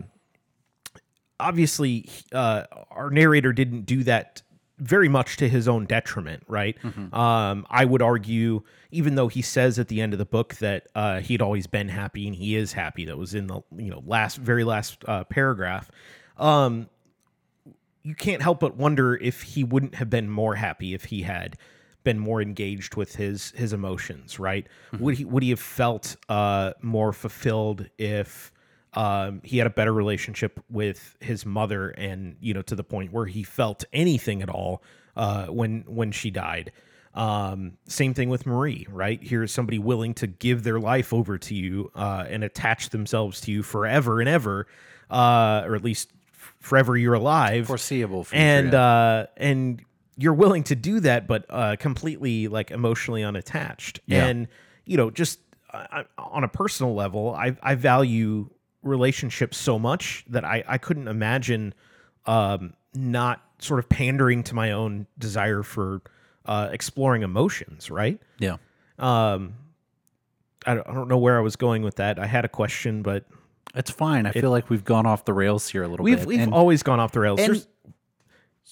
obviously 1.40 2.10
uh, 2.32 2.64
our 2.92 3.10
narrator 3.10 3.52
didn't 3.54 3.86
do 3.86 4.04
that 4.04 4.42
very 4.78 5.08
much 5.08 5.38
to 5.38 5.48
his 5.48 5.68
own 5.68 5.86
detriment 5.86 6.44
right? 6.48 6.78
Um, 7.14 7.66
i 7.70 7.86
would 7.86 8.02
argue 8.02 8.62
even 8.92 9.16
though 9.16 9.28
he 9.30 9.42
says 9.42 9.80
at 9.80 9.88
the 9.88 10.02
end 10.02 10.14
of 10.14 10.20
the 10.20 10.26
book 10.26 10.56
that 10.56 10.88
uh, 10.96 11.20
he'd 11.22 11.42
always 11.42 11.68
been 11.68 11.90
happy 11.90 12.28
and 12.28 12.36
he 12.36 12.56
is 12.56 12.74
happy 12.74 13.06
that 13.06 13.18
was 13.18 13.34
in 13.34 13.48
the 13.48 13.62
you 13.78 13.90
know 13.90 14.04
last 14.06 14.38
very 14.38 14.64
last 14.64 15.04
uh, 15.08 15.24
paragraph 15.26 15.90
um, 16.38 16.90
you 18.04 18.14
can't 18.16 18.42
help 18.42 18.60
but 18.60 18.76
wonder 18.76 19.16
if 19.16 19.42
he 19.42 19.64
wouldn't 19.64 19.96
have 19.96 20.10
been 20.10 20.30
more 20.30 20.56
happy 20.56 20.94
if 20.94 21.06
he 21.06 21.22
had 21.24 21.58
been 22.04 22.20
more 22.20 22.42
engaged 22.42 22.96
with 22.96 23.16
his 23.16 23.52
his 23.52 23.74
emotions 23.74 24.38
right? 24.40 24.68
Would 25.00 25.16
he 25.18 25.26
would 25.26 25.42
he 25.42 25.50
have 25.50 25.60
felt 25.60 26.16
uh 26.30 26.74
more 26.82 27.14
fulfilled 27.14 27.88
if 27.98 28.52
um 28.96 29.42
he 29.44 29.58
had 29.58 29.68
a 29.68 29.72
better 29.72 29.94
relationship 29.94 30.60
with 30.70 31.18
his 31.20 31.46
mother 31.46 31.90
and 31.90 32.36
you 32.40 32.54
know 32.54 32.62
to 32.62 32.76
the 32.76 32.84
point 32.84 33.12
where 33.12 33.26
he 33.26 33.44
felt 33.44 33.84
anything 33.94 34.42
at 34.42 34.50
all 34.50 34.82
uh 35.16 35.46
when 35.48 35.84
when 35.88 36.12
she 36.12 36.32
died 36.32 36.72
um 37.14 37.74
same 37.88 38.14
thing 38.14 38.30
with 38.30 38.46
marie 38.46 38.86
right 38.90 39.20
here's 39.24 39.52
somebody 39.52 39.80
willing 39.80 40.14
to 40.14 40.28
give 40.28 40.64
their 40.64 40.80
life 40.80 41.14
over 41.14 41.38
to 41.38 41.56
you 41.56 41.92
uh 41.96 42.26
and 42.30 42.44
attach 42.44 42.90
themselves 42.90 43.40
to 43.42 43.52
you 43.52 43.64
forever 43.64 44.20
and 44.20 44.28
ever 44.30 44.68
uh 45.10 45.62
or 45.66 45.76
at 45.76 45.84
least 45.84 46.12
forever 46.60 46.98
you're 46.98 47.14
alive 47.14 47.68
Foreseeable 47.68 48.24
future, 48.26 48.42
and 48.42 48.74
yeah. 48.74 48.82
uh 48.82 49.26
and 49.38 49.82
you're 50.18 50.34
willing 50.34 50.64
to 50.64 50.76
do 50.76 51.00
that 51.02 51.28
but 51.28 51.46
uh 51.50 51.76
completely 51.78 52.48
like 52.48 52.72
emotionally 52.72 53.24
unattached 53.24 54.00
Yeah. 54.08 54.26
and 54.26 54.48
you 54.86 54.98
know 54.98 55.10
just 55.10 55.40
uh, 55.74 56.04
on 56.18 56.44
a 56.44 56.48
personal 56.48 56.96
level 56.96 57.34
i 57.34 57.56
i 57.62 57.76
value 57.76 58.50
relationships 58.86 59.58
so 59.58 59.78
much 59.80 60.24
that 60.30 60.46
i 60.46 60.64
i 60.68 60.78
couldn't 60.78 61.08
imagine 61.08 61.74
um 62.26 62.74
not 62.94 63.42
sort 63.60 63.80
of 63.80 63.90
pandering 63.90 64.44
to 64.44 64.56
my 64.56 64.72
own 64.72 65.08
desire 65.18 65.64
for 65.64 66.02
uh 66.46 66.70
exploring 66.72 67.22
emotions 67.24 67.90
right 67.92 68.22
yeah. 68.40 68.58
um 69.00 69.56
I 70.68 70.76
don't, 70.76 70.88
I 70.88 70.94
don't 70.94 71.08
know 71.08 71.18
where 71.18 71.38
i 71.38 71.42
was 71.42 71.56
going 71.56 71.82
with 71.84 71.96
that 71.96 72.20
i 72.20 72.26
had 72.28 72.46
a 72.46 72.50
question 72.50 73.02
but 73.02 73.26
It's 73.76 73.92
fine. 73.92 74.26
I 74.26 74.32
feel 74.32 74.52
like 74.52 74.70
we've 74.70 74.86
gone 74.86 75.06
off 75.06 75.26
the 75.26 75.34
rails 75.34 75.68
here 75.68 75.84
a 75.84 75.88
little 75.88 76.04
we've 76.04 76.20
bit. 76.20 76.28
we've 76.28 76.40
and- 76.40 76.54
always 76.54 76.82
gone 76.84 77.00
off 77.00 77.12
the 77.12 77.20
rails 77.20 77.40
and- 77.40 77.50
There's- 77.50 77.68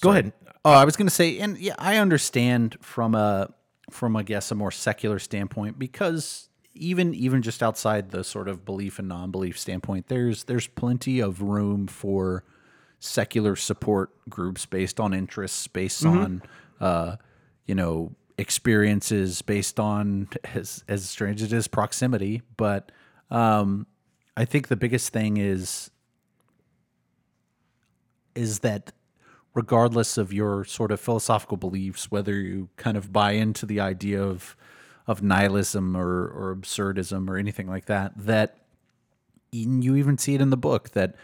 go 0.02 0.12
ahead 0.12 0.32
Oh, 0.66 0.72
I 0.72 0.86
was 0.86 0.96
going 0.96 1.08
to 1.08 1.14
say, 1.14 1.40
and 1.40 1.58
yeah, 1.58 1.76
I 1.78 1.98
understand 1.98 2.78
from 2.80 3.16
a 3.16 3.50
from 3.90 4.16
I 4.16 4.24
guess 4.24 4.50
a 4.50 4.56
more 4.56 4.72
secular 4.72 5.20
standpoint 5.20 5.78
because 5.78 6.48
even 6.76 7.14
even 7.14 7.42
just 7.42 7.62
outside 7.62 8.12
the 8.12 8.24
sort 8.24 8.48
of 8.48 8.66
belief 8.66 9.00
and 9.00 9.08
non-belief 9.08 9.58
standpoint, 9.58 10.08
there's 10.08 10.46
there's 10.46 10.68
plenty 10.68 11.20
of 11.20 11.42
room 11.42 11.88
for 11.88 12.44
secular 13.00 13.56
support 13.56 14.12
groups 14.30 14.66
based 14.66 15.00
on 15.00 15.14
interests, 15.14 15.68
based 15.68 16.06
on 16.06 16.42
uh, 16.80 17.18
you 17.66 17.76
know 17.76 18.12
experiences, 18.38 19.42
based 19.42 19.80
on 19.80 20.30
as 20.54 20.84
as 20.88 21.10
strange 21.10 21.42
as 21.42 21.54
it 21.54 21.56
is 21.56 21.68
proximity. 21.68 22.42
But 22.58 22.92
um, 23.30 23.88
I 24.36 24.46
think 24.46 24.68
the 24.68 24.76
biggest 24.76 25.10
thing 25.14 25.38
is 25.38 25.92
is 28.36 28.60
that 28.60 28.92
regardless 29.54 30.18
of 30.18 30.34
your 30.34 30.64
sort 30.66 30.92
of 30.92 31.00
philosophical 31.00 31.58
beliefs, 31.58 32.10
whether 32.10 32.34
you 32.34 32.70
kind 32.78 32.98
of 32.98 33.14
buy 33.14 33.34
into 33.34 33.68
the 33.68 33.80
idea 33.80 34.22
of 34.22 34.56
of 35.08 35.22
nihilism 35.22 35.96
or, 35.98 36.28
or 36.28 36.56
absurdism 36.56 37.30
or 37.30 37.38
anything 37.38 37.68
like 37.68 37.86
that, 37.86 38.14
that 38.18 38.58
you 39.52 39.96
even 39.96 40.18
see 40.18 40.34
it 40.36 40.42
in 40.42 40.50
the 40.50 40.58
book 40.58 40.90
that 40.92 41.16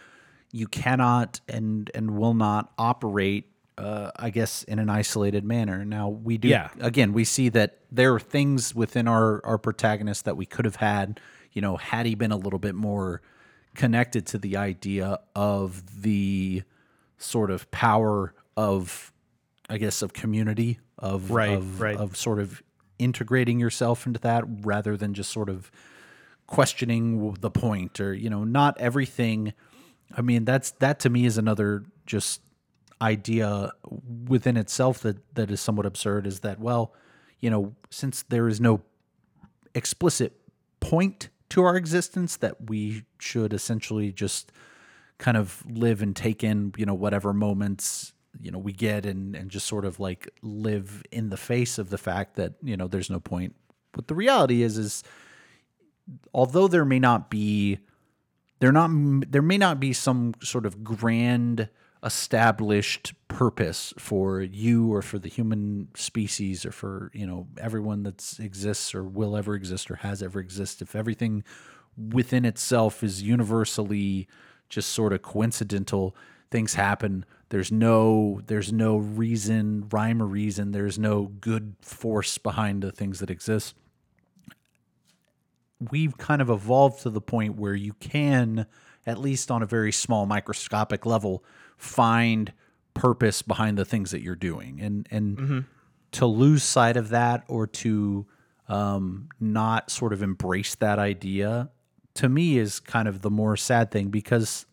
you 0.51 0.67
cannot 0.67 1.39
and 1.47 1.89
and 1.93 2.11
will 2.17 2.33
not 2.33 2.71
operate 2.77 3.45
uh, 3.77 4.11
I 4.17 4.29
guess 4.29 4.63
in 4.63 4.77
an 4.77 4.89
isolated 4.89 5.45
manner. 5.45 5.85
Now 5.85 6.09
we 6.09 6.37
do 6.37 6.49
Yeah. 6.49 6.69
again 6.81 7.13
we 7.13 7.23
see 7.23 7.49
that 7.49 7.79
there 7.91 8.13
are 8.13 8.19
things 8.19 8.75
within 8.75 9.07
our 9.07 9.43
our 9.45 9.57
protagonist 9.57 10.25
that 10.25 10.35
we 10.35 10.45
could 10.45 10.65
have 10.65 10.75
had, 10.77 11.19
you 11.53 11.61
know, 11.61 11.77
had 11.77 12.05
he 12.05 12.13
been 12.15 12.31
a 12.31 12.37
little 12.37 12.59
bit 12.59 12.75
more 12.75 13.21
connected 13.75 14.25
to 14.27 14.37
the 14.37 14.57
idea 14.57 15.19
of 15.35 16.01
the 16.01 16.63
sort 17.17 17.49
of 17.51 17.69
power 17.71 18.33
of 18.57 19.13
I 19.69 19.77
guess 19.77 20.01
of 20.01 20.13
community 20.13 20.79
of 20.97 21.31
Right, 21.31 21.51
of, 21.57 21.79
right. 21.79 21.95
of 21.95 22.17
sort 22.17 22.39
of 22.39 22.61
integrating 22.99 23.59
yourself 23.59 24.05
into 24.05 24.19
that 24.19 24.43
rather 24.61 24.95
than 24.95 25.13
just 25.13 25.31
sort 25.31 25.49
of 25.49 25.71
questioning 26.47 27.33
the 27.41 27.51
point 27.51 27.99
or 27.99 28.13
you 28.13 28.29
know 28.29 28.43
not 28.43 28.79
everything 28.79 29.53
i 30.17 30.21
mean 30.21 30.45
that's 30.45 30.71
that 30.71 30.99
to 30.99 31.09
me 31.09 31.25
is 31.25 31.37
another 31.37 31.83
just 32.05 32.41
idea 33.01 33.71
within 34.27 34.57
itself 34.57 34.99
that 34.99 35.17
that 35.35 35.51
is 35.51 35.61
somewhat 35.61 35.85
absurd 35.85 36.25
is 36.25 36.39
that 36.39 36.59
well 36.59 36.93
you 37.39 37.49
know 37.49 37.75
since 37.89 38.23
there 38.23 38.47
is 38.47 38.59
no 38.59 38.81
explicit 39.75 40.33
point 40.79 41.29
to 41.49 41.63
our 41.63 41.75
existence 41.75 42.37
that 42.37 42.69
we 42.69 43.03
should 43.19 43.53
essentially 43.53 44.11
just 44.11 44.51
kind 45.19 45.37
of 45.37 45.63
live 45.69 46.01
and 46.01 46.15
take 46.15 46.43
in 46.43 46.73
you 46.77 46.85
know 46.85 46.93
whatever 46.93 47.31
moments 47.31 48.13
you 48.39 48.51
know 48.51 48.59
we 48.59 48.73
get 48.73 49.05
and 49.05 49.35
and 49.35 49.49
just 49.49 49.67
sort 49.67 49.85
of 49.85 49.99
like 49.99 50.29
live 50.41 51.03
in 51.11 51.29
the 51.29 51.37
face 51.37 51.77
of 51.77 51.89
the 51.89 51.97
fact 51.97 52.35
that 52.35 52.53
you 52.63 52.77
know 52.77 52.87
there's 52.87 53.09
no 53.09 53.19
point. 53.19 53.55
But 53.91 54.07
the 54.07 54.15
reality 54.15 54.61
is 54.61 54.77
is 54.77 55.03
although 56.33 56.67
there 56.67 56.85
may 56.85 56.99
not 56.99 57.29
be 57.29 57.79
there 58.59 58.71
not 58.71 58.91
there 59.31 59.41
may 59.41 59.57
not 59.57 59.79
be 59.79 59.93
some 59.93 60.33
sort 60.41 60.65
of 60.65 60.83
grand 60.83 61.69
established 62.03 63.13
purpose 63.27 63.93
for 63.97 64.41
you 64.41 64.93
or 64.93 65.01
for 65.01 65.19
the 65.19 65.27
human 65.27 65.89
species 65.95 66.65
or 66.65 66.71
for 66.71 67.11
you 67.13 67.27
know 67.27 67.47
everyone 67.57 68.03
that 68.03 68.37
exists 68.39 68.95
or 68.95 69.03
will 69.03 69.35
ever 69.35 69.55
exist 69.55 69.91
or 69.91 69.95
has 69.95 70.23
ever 70.23 70.39
existed. 70.39 70.87
If 70.87 70.95
everything 70.95 71.43
within 71.97 72.45
itself 72.45 73.03
is 73.03 73.21
universally 73.21 74.27
just 74.69 74.91
sort 74.91 75.11
of 75.11 75.21
coincidental 75.21 76.15
things 76.51 76.75
happen 76.75 77.25
there's 77.49 77.71
no 77.71 78.41
there's 78.47 78.71
no 78.71 78.97
reason 78.97 79.87
rhyme 79.91 80.21
or 80.21 80.25
reason 80.25 80.71
there's 80.71 80.99
no 80.99 81.31
good 81.41 81.75
force 81.81 82.37
behind 82.37 82.81
the 82.81 82.91
things 82.91 83.19
that 83.19 83.29
exist 83.29 83.75
we've 85.91 86.17
kind 86.17 86.41
of 86.41 86.49
evolved 86.49 87.03
to 87.03 87.09
the 87.09 87.21
point 87.21 87.55
where 87.55 87.73
you 87.73 87.93
can, 87.93 88.65
at 89.05 89.17
least 89.17 89.49
on 89.49 89.63
a 89.63 89.65
very 89.65 89.91
small 89.91 90.25
microscopic 90.25 91.05
level, 91.05 91.43
find 91.77 92.53
purpose 92.93 93.41
behind 93.41 93.77
the 93.77 93.85
things 93.85 94.11
that 94.11 94.21
you're 94.21 94.35
doing. 94.35 94.79
And 94.81 95.07
and 95.09 95.65
to 96.11 96.25
lose 96.25 96.63
sight 96.63 96.97
of 96.97 97.09
that 97.09 97.43
or 97.47 97.67
to 97.67 98.25
um, 98.67 99.29
not 99.39 99.89
sort 99.89 100.13
of 100.13 100.21
embrace 100.21 100.75
that 100.75 100.99
idea, 100.99 101.69
to 102.15 102.29
me 102.29 102.57
is 102.57 102.79
kind 102.79 103.07
of 103.07 103.21
the 103.21 103.29
more 103.29 103.55
sad 103.55 103.91
thing 103.91 104.09
because 104.09 104.65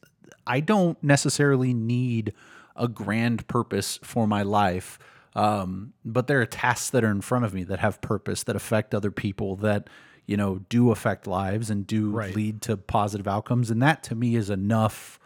I 0.47 0.61
don't 0.61 1.01
necessarily 1.03 1.72
need 1.72 2.33
a 2.79 2.89
grand 2.89 3.47
purpose 3.49 3.99
for 4.03 4.27
my 4.27 4.43
life. 4.43 4.99
Um, 5.35 5.93
but 6.05 6.27
there 6.29 6.41
are 6.41 6.47
tasks 6.47 6.91
that 6.91 7.05
are 7.05 7.11
in 7.11 7.20
front 7.20 7.45
of 7.45 7.53
me 7.53 7.62
that 7.64 7.79
have 7.81 8.01
purpose, 8.01 8.43
that 8.45 8.57
affect 8.57 8.95
other 8.95 9.11
people, 9.11 9.57
that 9.57 9.89
you 10.27 10.37
know 10.37 10.61
do 10.68 10.91
affect 10.91 11.27
lives 11.27 11.70
and 11.70 11.87
do 11.87 12.11
Right. 12.11 12.35
lead 12.35 12.62
to 12.62 12.77
positive 12.77 13.29
outcomes. 13.29 13.70
And 13.70 13.83
that 13.83 14.03
to 14.05 14.14
me 14.14 14.35
is 14.37 14.51
enough 14.51 15.18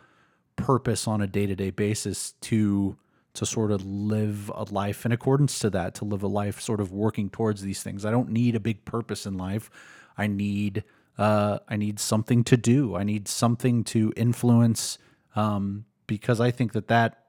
purpose 0.56 1.06
on 1.08 1.20
a 1.22 1.26
day-to-day 1.26 1.70
basis 1.70 2.32
to 2.42 2.96
to 3.32 3.46
sort 3.46 3.70
of 3.70 3.84
live 3.86 4.50
a 4.54 4.64
life 4.64 5.06
in 5.06 5.12
accordance 5.12 5.58
to 5.60 5.70
that 5.70 5.94
to 5.94 6.04
live 6.04 6.22
a 6.22 6.26
life 6.26 6.60
sort 6.60 6.80
of 6.80 6.92
working 6.92 7.30
towards 7.30 7.62
these 7.62 7.82
things 7.82 8.04
i 8.04 8.10
don't 8.10 8.28
need 8.28 8.54
a 8.56 8.60
big 8.60 8.84
purpose 8.84 9.24
in 9.24 9.38
life 9.38 9.70
i 10.18 10.26
need 10.26 10.84
uh 11.16 11.58
i 11.68 11.76
need 11.76 11.98
something 11.98 12.44
to 12.44 12.56
do 12.56 12.94
i 12.96 13.02
need 13.04 13.26
something 13.28 13.84
to 13.84 14.12
influence 14.16 14.98
um 15.36 15.84
because 16.06 16.40
i 16.40 16.50
think 16.50 16.72
that 16.72 16.88
that 16.88 17.19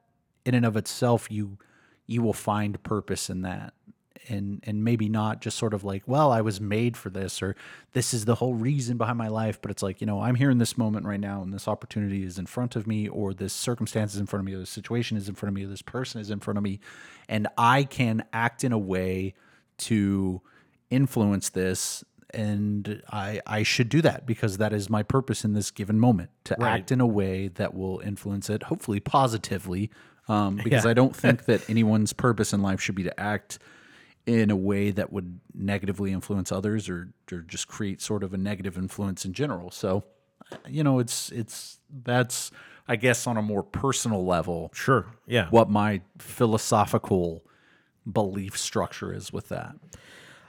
in 0.45 0.55
and 0.55 0.65
of 0.65 0.75
itself 0.77 1.27
you 1.31 1.57
you 2.07 2.21
will 2.21 2.33
find 2.33 2.81
purpose 2.83 3.29
in 3.29 3.41
that 3.43 3.73
and 4.29 4.63
and 4.67 4.83
maybe 4.83 5.09
not 5.09 5.41
just 5.41 5.57
sort 5.57 5.73
of 5.73 5.83
like 5.83 6.03
well 6.05 6.31
i 6.31 6.41
was 6.41 6.61
made 6.61 6.95
for 6.95 7.09
this 7.09 7.41
or 7.41 7.55
this 7.93 8.13
is 8.13 8.25
the 8.25 8.35
whole 8.35 8.53
reason 8.53 8.95
behind 8.97 9.17
my 9.17 9.27
life 9.27 9.59
but 9.61 9.71
it's 9.71 9.81
like 9.81 9.99
you 9.99 10.05
know 10.05 10.21
i'm 10.21 10.35
here 10.35 10.51
in 10.51 10.59
this 10.59 10.77
moment 10.77 11.05
right 11.07 11.19
now 11.19 11.41
and 11.41 11.51
this 11.51 11.67
opportunity 11.67 12.23
is 12.23 12.37
in 12.37 12.45
front 12.45 12.75
of 12.75 12.85
me 12.85 13.07
or 13.07 13.33
this 13.33 13.51
circumstance 13.53 14.13
is 14.13 14.19
in 14.19 14.27
front 14.27 14.41
of 14.41 14.45
me 14.45 14.53
or 14.53 14.59
this 14.59 14.69
situation 14.69 15.17
is 15.17 15.27
in 15.27 15.33
front 15.33 15.49
of 15.49 15.55
me 15.55 15.63
or 15.65 15.67
this 15.67 15.81
person 15.81 16.21
is 16.21 16.29
in 16.29 16.39
front 16.39 16.57
of 16.57 16.63
me 16.63 16.79
and 17.27 17.47
i 17.57 17.83
can 17.83 18.23
act 18.31 18.63
in 18.63 18.71
a 18.71 18.77
way 18.79 19.33
to 19.77 20.39
influence 20.91 21.49
this 21.49 22.03
and 22.33 23.01
i 23.09 23.41
i 23.47 23.63
should 23.63 23.89
do 23.89 24.01
that 24.03 24.25
because 24.27 24.57
that 24.57 24.71
is 24.71 24.87
my 24.89 25.01
purpose 25.01 25.43
in 25.43 25.53
this 25.53 25.71
given 25.71 25.99
moment 25.99 26.29
to 26.43 26.55
Right. 26.59 26.79
act 26.81 26.91
in 26.91 27.01
a 27.01 27.07
way 27.07 27.47
that 27.47 27.73
will 27.73 27.99
influence 28.01 28.49
it 28.51 28.63
hopefully 28.63 28.99
positively 28.99 29.89
um, 30.27 30.55
because 30.63 30.85
Yeah. 30.85 30.91
i 30.91 30.93
don't 30.93 31.15
think 31.15 31.45
that 31.49 31.67
anyone's 31.69 32.13
purpose 32.13 32.53
in 32.53 32.61
life 32.61 32.79
should 32.81 32.95
be 32.95 33.03
to 33.03 33.19
act 33.19 33.59
in 34.27 34.51
a 34.51 34.55
way 34.55 34.91
that 34.91 35.11
would 35.11 35.39
negatively 35.55 36.11
influence 36.11 36.51
others 36.51 36.87
or, 36.87 37.11
or 37.31 37.39
just 37.39 37.67
create 37.67 37.99
sort 38.01 38.21
of 38.23 38.33
a 38.35 38.37
negative 38.37 38.77
influence 38.77 39.25
in 39.25 39.33
general. 39.33 39.71
So, 39.71 40.03
you 40.69 40.83
know, 40.83 40.99
it's 40.99 41.31
it's 41.31 41.79
that's 42.03 42.51
I 42.87 42.97
guess 42.97 43.25
on 43.25 43.35
a 43.37 43.41
more 43.41 43.63
personal 43.63 44.23
level 44.23 44.69
Sure. 44.75 45.07
Yeah. 45.25 45.47
what 45.49 45.71
my 45.71 46.01
philosophical 46.19 47.43
belief 48.11 48.55
structure 48.57 49.11
is 49.11 49.33
with 49.33 49.49
that. 49.49 49.75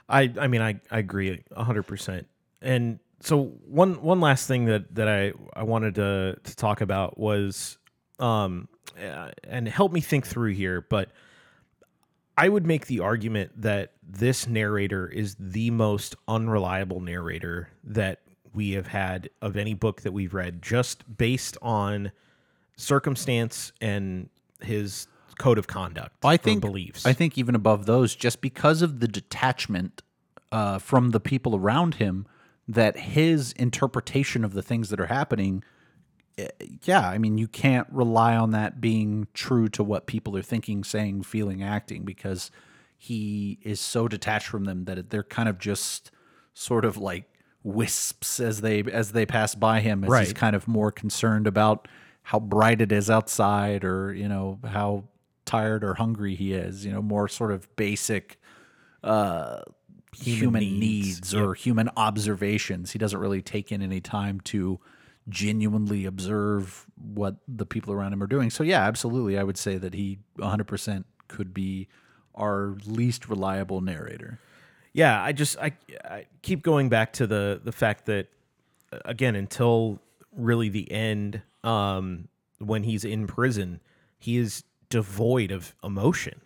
I 0.07 0.31
I 0.39 0.47
mean 0.47 0.61
I 0.61 0.79
I 0.91 0.99
agree 0.99 1.43
hundred 1.57 1.83
percent. 1.83 2.27
And 2.61 2.99
so 3.21 3.43
one 3.65 4.01
one 4.03 4.19
last 4.21 4.47
thing 4.47 4.65
that 4.65 4.93
that 4.93 5.07
I 5.07 5.33
I 5.55 5.63
wanted 5.63 5.95
to 5.95 6.37
to 6.43 6.55
talk 6.55 6.81
about 6.81 7.17
was 7.17 7.79
um 8.19 8.67
uh, 9.01 9.31
and 9.43 9.67
help 9.67 9.91
me 9.91 10.01
think 10.01 10.25
through 10.25 10.53
here, 10.53 10.81
but 10.81 11.09
I 12.37 12.49
would 12.49 12.65
make 12.65 12.87
the 12.87 12.99
argument 12.99 13.61
that 13.61 13.93
this 14.01 14.47
narrator 14.47 15.07
is 15.07 15.35
the 15.39 15.69
most 15.71 16.15
unreliable 16.27 16.99
narrator 16.99 17.69
that 17.83 18.21
we 18.53 18.71
have 18.71 18.87
had 18.87 19.29
of 19.41 19.55
any 19.57 19.73
book 19.73 20.01
that 20.01 20.11
we've 20.11 20.33
read, 20.33 20.61
just 20.61 21.17
based 21.17 21.57
on 21.61 22.11
circumstance 22.75 23.71
and 23.81 24.29
his 24.61 25.07
code 25.37 25.57
of 25.57 25.67
conduct. 25.67 26.15
I 26.23 26.37
think 26.37 26.61
beliefs. 26.61 27.05
I 27.05 27.13
think 27.13 27.37
even 27.37 27.55
above 27.55 27.85
those, 27.85 28.15
just 28.15 28.41
because 28.41 28.81
of 28.81 28.99
the 28.99 29.07
detachment 29.07 30.01
uh, 30.51 30.79
from 30.79 31.11
the 31.11 31.19
people 31.19 31.55
around 31.55 31.95
him, 31.95 32.27
that 32.67 32.97
his 32.97 33.51
interpretation 33.53 34.43
of 34.45 34.53
the 34.53 34.61
things 34.61 34.89
that 34.89 34.99
are 34.99 35.07
happening, 35.07 35.63
yeah, 36.83 37.07
I 37.07 37.17
mean, 37.17 37.37
you 37.37 37.47
can't 37.47 37.87
rely 37.91 38.35
on 38.35 38.51
that 38.51 38.81
being 38.81 39.27
true 39.33 39.69
to 39.69 39.83
what 39.83 40.07
people 40.07 40.35
are 40.37 40.41
thinking, 40.41 40.83
saying, 40.83 41.23
feeling, 41.23 41.63
acting, 41.63 42.03
because 42.03 42.51
he 42.97 43.59
is 43.61 43.79
so 43.79 44.07
detached 44.07 44.47
from 44.47 44.65
them 44.65 44.85
that 44.85 45.09
they're 45.09 45.23
kind 45.23 45.49
of 45.49 45.59
just 45.59 46.11
sort 46.53 46.85
of 46.85 46.97
like 46.97 47.25
wisps 47.63 48.39
as 48.39 48.61
they 48.61 48.81
as 48.83 49.13
they 49.13 49.25
pass 49.25 49.55
by 49.55 49.79
him 49.79 50.03
as 50.03 50.19
he's 50.19 50.33
kind 50.33 50.55
of 50.55 50.67
more 50.67 50.91
concerned 50.91 51.47
about 51.47 51.87
how 52.23 52.39
bright 52.39 52.81
it 52.81 52.91
is 52.91 53.09
outside 53.09 53.85
or 53.85 54.13
you 54.13 54.27
know 54.27 54.59
how 54.65 55.03
tired 55.45 55.81
or 55.81 55.93
hungry 55.93 56.35
he 56.35 56.53
is 56.53 56.85
you 56.85 56.91
know 56.91 57.01
more 57.01 57.27
sort 57.29 57.53
of 57.53 57.73
basic 57.77 58.37
uh 59.01 59.61
human, 60.15 60.61
needs. 60.61 60.79
needs, 60.79 61.35
or 61.35 61.53
human 61.53 61.89
observations. 61.97 62.91
He 62.91 62.99
doesn't 62.99 63.19
really 63.19 63.41
take 63.41 63.71
in 63.71 63.81
any 63.81 64.01
time 64.01 64.39
to 64.41 64.79
genuinely 65.29 66.05
observe 66.05 66.85
what 66.97 67.37
the 67.47 67.65
people 67.65 67.93
around 67.93 68.13
him 68.13 68.21
are 68.21 68.27
doing. 68.27 68.49
So 68.49 68.63
yeah 68.63 68.81
absolutely 68.81 69.37
i 69.37 69.43
would 69.43 69.57
say 69.57 69.77
that 69.77 69.93
he 69.93 70.19
100% 70.37 71.05
could 71.27 71.53
be 71.53 71.87
our 72.35 72.75
least 72.85 73.29
reliable 73.29 73.81
narrator. 73.81 74.39
Yeah 74.93 75.21
i 75.23 75.31
just 75.31 75.57
I, 75.57 75.73
I 76.03 76.25
keep 76.41 76.61
going 76.63 76.89
back 76.89 77.13
to 77.13 77.27
the 77.27 77.61
the 77.63 77.71
fact 77.71 78.05
that 78.07 78.27
uh, 78.91 78.99
again 79.05 79.35
until 79.35 79.99
really 80.35 80.69
the 80.69 80.91
end 80.91 81.41
um 81.63 82.27
when 82.59 82.83
he's 82.83 83.05
in 83.05 83.27
prison 83.27 83.79
he 84.19 84.37
is 84.37 84.63
devoid 84.89 85.51
of 85.51 85.75
emotion. 85.83 86.39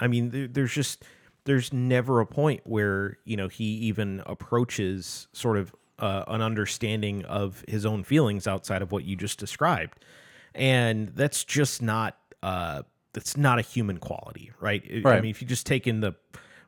I 0.00 0.08
mean 0.08 0.30
there, 0.30 0.48
there's 0.48 0.72
just 0.72 1.04
there's 1.44 1.72
never 1.72 2.20
a 2.20 2.26
point 2.26 2.62
where 2.64 3.18
you 3.24 3.36
know 3.36 3.48
he 3.48 3.64
even 3.64 4.22
approaches 4.26 5.28
sort 5.32 5.56
of 5.56 5.72
uh, 5.98 6.24
an 6.28 6.40
understanding 6.42 7.24
of 7.24 7.64
his 7.68 7.84
own 7.86 8.04
feelings 8.04 8.46
outside 8.46 8.82
of 8.82 8.92
what 8.92 9.04
you 9.04 9.16
just 9.16 9.38
described. 9.38 9.98
And 10.54 11.08
that's 11.10 11.44
just 11.44 11.82
not 11.82 12.16
uh 12.42 12.82
that's 13.14 13.36
not 13.36 13.58
a 13.58 13.62
human 13.62 13.98
quality 13.98 14.52
right, 14.60 14.82
I- 14.88 15.08
i 15.16 15.20
mean 15.20 15.30
if 15.30 15.42
you 15.42 15.48
just 15.48 15.66
take 15.66 15.86
in 15.88 16.00
the 16.00 16.14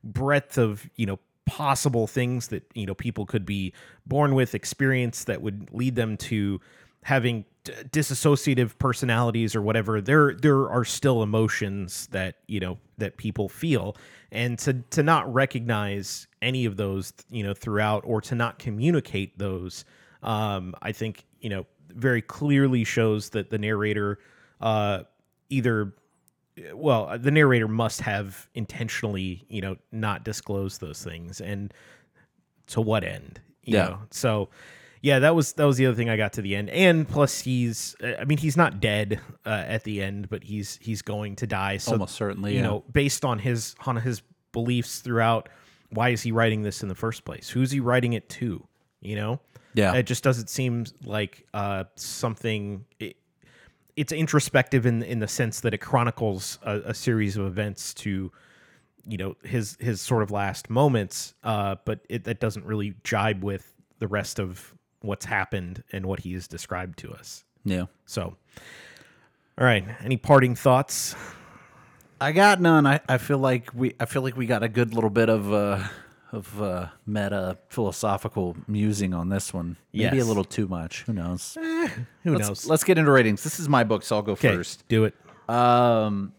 breadth 0.02 0.58
of 0.58 0.88
you 0.96 1.06
know 1.06 1.18
possible 1.46 2.06
things 2.08 2.48
that 2.48 2.64
you 2.74 2.86
know 2.86 2.94
people 2.94 3.24
could 3.26 3.44
be 3.46 3.72
born 4.06 4.34
with 4.34 4.54
experience 4.54 5.24
that 5.24 5.42
would 5.42 5.68
lead 5.72 5.94
them 5.96 6.16
to 6.16 6.60
having 7.02 7.44
d- 7.64 7.72
disassociative 7.90 8.76
personalities 8.78 9.56
or 9.56 9.62
whatever 9.62 10.00
there 10.00 10.34
there 10.34 10.68
are 10.70 10.84
still 10.84 11.22
emotions 11.22 12.06
that 12.08 12.36
you 12.46 12.60
know 12.60 12.78
that 12.98 13.16
people 13.16 13.48
feel 13.48 13.96
and 14.32 14.58
to 14.58 14.74
to 14.90 15.02
not 15.02 15.32
recognize 15.32 16.26
any 16.42 16.64
of 16.66 16.76
those 16.76 17.12
you 17.30 17.42
know 17.42 17.54
throughout 17.54 18.02
or 18.06 18.20
to 18.20 18.34
not 18.34 18.58
communicate 18.58 19.38
those 19.38 19.84
um 20.22 20.74
i 20.82 20.92
think 20.92 21.24
you 21.40 21.48
know 21.48 21.64
very 21.94 22.20
clearly 22.22 22.84
shows 22.84 23.30
that 23.30 23.50
the 23.50 23.58
narrator 23.58 24.18
uh 24.60 25.00
either 25.48 25.94
well 26.74 27.06
uh, 27.08 27.16
the 27.16 27.30
narrator 27.30 27.66
must 27.68 28.02
have 28.02 28.48
intentionally 28.54 29.44
you 29.48 29.62
know 29.62 29.74
not 29.90 30.22
disclosed 30.24 30.80
those 30.82 31.02
things 31.02 31.40
and 31.40 31.72
to 32.66 32.80
what 32.80 33.02
end 33.04 33.40
you 33.64 33.76
Yeah. 33.76 33.88
know 33.88 33.98
so 34.10 34.48
yeah 35.00 35.18
that 35.18 35.34
was 35.34 35.52
that 35.54 35.64
was 35.64 35.76
the 35.76 35.86
other 35.86 35.96
thing 35.96 36.08
i 36.08 36.16
got 36.16 36.32
to 36.34 36.42
the 36.42 36.54
end. 36.56 36.70
And 36.70 37.08
plus 37.08 37.40
he's 37.40 37.96
i 38.02 38.24
mean 38.24 38.38
he's 38.38 38.56
not 38.56 38.80
dead 38.80 39.20
uh, 39.46 39.64
at 39.66 39.84
the 39.84 40.02
end 40.02 40.28
but 40.28 40.44
he's 40.44 40.78
he's 40.80 41.02
going 41.02 41.36
to 41.36 41.46
die. 41.46 41.78
So 41.78 41.92
almost 41.92 42.14
certainly 42.14 42.52
you 42.52 42.58
yeah. 42.58 42.64
know 42.64 42.84
based 42.92 43.24
on 43.24 43.38
his 43.38 43.74
on 43.86 43.96
his 43.96 44.22
beliefs 44.52 45.00
throughout 45.00 45.48
why 45.90 46.10
is 46.10 46.22
he 46.22 46.32
writing 46.32 46.62
this 46.62 46.82
in 46.82 46.88
the 46.88 46.94
first 46.94 47.24
place? 47.24 47.48
Who's 47.48 47.70
he 47.70 47.80
writing 47.80 48.12
it 48.12 48.28
to? 48.30 48.66
You 49.00 49.16
know? 49.16 49.40
Yeah. 49.74 49.94
it 49.94 50.02
just 50.02 50.24
doesn't 50.24 50.50
seem 50.50 50.84
like 51.04 51.46
uh 51.54 51.84
something 51.94 52.84
it, 52.98 53.16
it's 53.96 54.12
introspective 54.12 54.84
in 54.86 55.02
in 55.02 55.20
the 55.20 55.28
sense 55.28 55.60
that 55.60 55.74
it 55.74 55.78
chronicles 55.78 56.58
a, 56.62 56.80
a 56.86 56.94
series 56.94 57.36
of 57.36 57.46
events 57.46 57.94
to 57.94 58.32
you 59.06 59.16
know 59.16 59.36
his 59.44 59.76
his 59.80 60.00
sort 60.00 60.22
of 60.22 60.30
last 60.30 60.70
moments 60.70 61.34
uh 61.44 61.76
but 61.84 62.00
it 62.08 62.24
that 62.24 62.40
doesn't 62.40 62.64
really 62.64 62.94
jibe 63.04 63.42
with 63.44 63.72
the 64.00 64.08
rest 64.08 64.38
of 64.38 64.74
what's 65.02 65.24
happened 65.26 65.82
and 65.92 66.06
what 66.06 66.20
he 66.20 66.32
has 66.34 66.46
described 66.48 66.98
to 66.98 67.12
us 67.12 67.44
yeah 67.64 67.84
so 68.06 68.36
all 69.58 69.64
right 69.64 69.84
any 70.02 70.16
parting 70.16 70.54
thoughts 70.54 71.14
I 72.22 72.32
got 72.32 72.60
none. 72.60 72.86
I, 72.86 73.00
I 73.08 73.16
feel 73.16 73.38
like 73.38 73.70
we 73.74 73.94
I 73.98 74.04
feel 74.04 74.20
like 74.20 74.36
we 74.36 74.44
got 74.44 74.62
a 74.62 74.68
good 74.68 74.92
little 74.94 75.08
bit 75.08 75.30
of 75.30 75.50
uh 75.54 75.82
of 76.32 76.60
uh 76.60 76.88
meta 77.06 77.56
philosophical 77.70 78.56
musing 78.68 79.14
on 79.14 79.30
this 79.30 79.54
one. 79.54 79.78
Maybe 79.94 80.16
Yes. 80.18 80.24
a 80.26 80.28
little 80.28 80.44
too 80.44 80.68
much. 80.68 81.02
Who 81.04 81.14
knows? 81.14 81.56
who 81.56 82.32
let's, 82.36 82.46
knows 82.46 82.66
Let's 82.66 82.84
get 82.84 82.98
into 82.98 83.10
ratings. 83.10 83.42
This 83.42 83.58
is 83.58 83.70
my 83.70 83.84
book, 83.84 84.02
so 84.02 84.16
I'll 84.16 84.22
go 84.22 84.34
first. 84.36 84.86
do 84.88 85.04
it 85.04 85.14
Um 85.48 86.34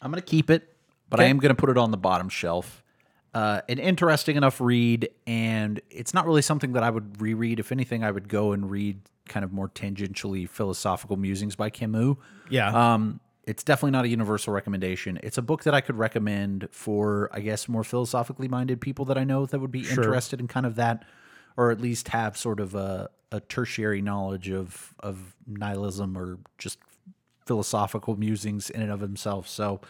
I'm 0.00 0.12
gonna 0.12 0.22
keep 0.22 0.48
it, 0.48 0.72
but 1.08 1.18
I 1.18 1.24
am 1.24 1.38
gonna 1.40 1.56
put 1.56 1.70
it 1.70 1.76
on 1.76 1.90
the 1.90 1.96
bottom 1.98 2.28
shelf. 2.28 2.84
Uh, 3.32 3.60
an 3.68 3.78
interesting 3.78 4.36
enough 4.36 4.60
read, 4.60 5.08
and 5.26 5.80
it's 5.88 6.12
not 6.12 6.26
really 6.26 6.42
something 6.42 6.72
that 6.72 6.82
I 6.82 6.90
would 6.90 7.20
reread. 7.20 7.60
If 7.60 7.70
anything, 7.70 8.02
I 8.02 8.10
would 8.10 8.28
go 8.28 8.52
and 8.52 8.70
read 8.70 9.00
kind 9.28 9.44
of 9.44 9.52
more 9.52 9.68
tangentially 9.68 10.48
philosophical 10.48 11.16
musings 11.16 11.54
by 11.54 11.70
Camus. 11.70 12.16
yeah 12.48 12.94
Um, 12.94 13.20
it's 13.44 13.64
definitely 13.64 13.92
not 13.92 14.04
a 14.04 14.08
universal 14.08 14.52
recommendation. 14.52 15.18
It's 15.22 15.38
a 15.38 15.42
book 15.42 15.64
that 15.64 15.74
I 15.74 15.80
could 15.80 15.96
recommend 15.96 16.68
for, 16.70 17.30
I 17.32 17.40
guess, 17.40 17.68
more 17.68 17.82
philosophically 17.82 18.48
minded 18.48 18.80
people 18.80 19.04
that 19.06 19.18
I 19.18 19.24
know 19.24 19.46
that 19.46 19.58
would 19.58 19.72
be 19.72 19.88
interested 19.88 20.40
in 20.40 20.46
kind 20.46 20.66
of 20.66 20.76
that, 20.76 21.04
or 21.56 21.70
at 21.70 21.80
least 21.80 22.08
have 22.08 22.36
sort 22.36 22.60
of 22.60 22.74
a, 22.74 23.10
a 23.32 23.40
tertiary 23.40 24.02
knowledge 24.02 24.50
of 24.50 24.94
of 25.00 25.34
nihilism 25.46 26.16
or 26.16 26.38
just 26.58 26.78
philosophical 27.46 28.16
musings 28.16 28.70
in 28.70 28.82
and 28.82 28.92
of 28.92 29.00
themselves. 29.00 29.50
So, 29.50 29.80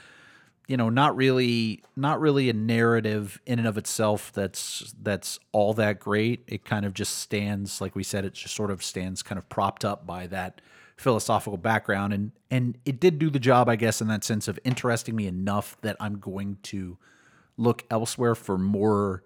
you 0.71 0.77
know, 0.77 0.89
not 0.89 1.17
really, 1.17 1.83
not 1.97 2.21
really 2.21 2.49
a 2.49 2.53
narrative 2.53 3.41
in 3.45 3.59
and 3.59 3.67
of 3.67 3.77
itself 3.77 4.31
that's 4.33 4.95
that's 5.03 5.41
all 5.51 5.75
that 5.75 5.99
great. 5.99 6.45
It 6.47 6.65
kind 6.65 6.87
of 6.87 6.95
just 6.95 7.19
stands, 7.19 7.81
like 7.81 7.97
we 7.97 8.05
said, 8.05 8.25
it 8.25 8.35
just 8.35 8.55
sort 8.55 8.71
of 8.71 8.81
stands 8.81 9.21
kind 9.21 9.37
of 9.37 9.49
propped 9.49 9.85
up 9.85 10.07
by 10.07 10.29
that 10.29 10.61
philosophical 10.97 11.57
background, 11.57 12.13
and 12.13 12.31
and 12.53 12.79
it 12.85 13.01
did 13.01 13.19
do 13.19 13.31
the 13.31 13.41
job, 13.41 13.69
I 13.69 13.75
guess, 13.75 14.01
in 14.01 14.07
that 14.07 14.23
sense 14.23 14.47
of 14.47 14.61
interesting 14.63 15.17
me 15.17 15.27
enough 15.27 15.77
that 15.81 15.97
I'm 15.99 16.21
going 16.21 16.59
to 16.65 16.97
look 17.57 17.85
elsewhere 17.91 18.37
for 18.37 18.57
more, 18.57 19.25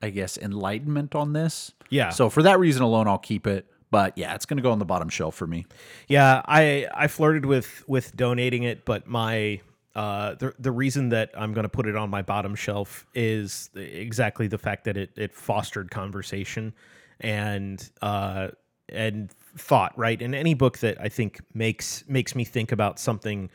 I 0.00 0.08
guess, 0.08 0.38
enlightenment 0.38 1.14
on 1.14 1.34
this. 1.34 1.72
Yeah. 1.90 2.08
So 2.08 2.30
for 2.30 2.42
that 2.42 2.58
reason 2.58 2.82
alone, 2.82 3.06
I'll 3.06 3.18
keep 3.18 3.46
it. 3.46 3.66
But 3.90 4.16
yeah, 4.16 4.34
it's 4.34 4.46
going 4.46 4.56
to 4.56 4.62
go 4.62 4.72
on 4.72 4.78
the 4.78 4.86
bottom 4.86 5.10
shelf 5.10 5.34
for 5.34 5.46
me. 5.46 5.66
Yeah, 6.08 6.40
I 6.46 6.88
I 6.94 7.08
flirted 7.08 7.44
with 7.44 7.86
with 7.86 8.16
donating 8.16 8.62
it, 8.62 8.86
but 8.86 9.06
my 9.06 9.60
uh, 9.94 10.34
the 10.34 10.54
the 10.58 10.72
reason 10.72 11.10
that 11.10 11.30
I'm 11.36 11.52
going 11.52 11.64
to 11.64 11.68
put 11.68 11.86
it 11.86 11.96
on 11.96 12.10
my 12.10 12.22
bottom 12.22 12.54
shelf 12.54 13.06
is 13.14 13.70
exactly 13.74 14.48
the 14.48 14.58
fact 14.58 14.84
that 14.84 14.96
it 14.96 15.10
it 15.16 15.34
fostered 15.34 15.90
conversation 15.90 16.74
and 17.20 17.90
uh 18.02 18.48
and 18.88 19.30
thought, 19.56 19.96
right? 19.96 20.20
And 20.20 20.34
any 20.34 20.54
book 20.54 20.78
that 20.78 21.00
I 21.00 21.08
think 21.08 21.40
makes 21.54 22.04
makes 22.08 22.34
me 22.34 22.44
think 22.44 22.72
about 22.72 22.98
something 22.98 23.50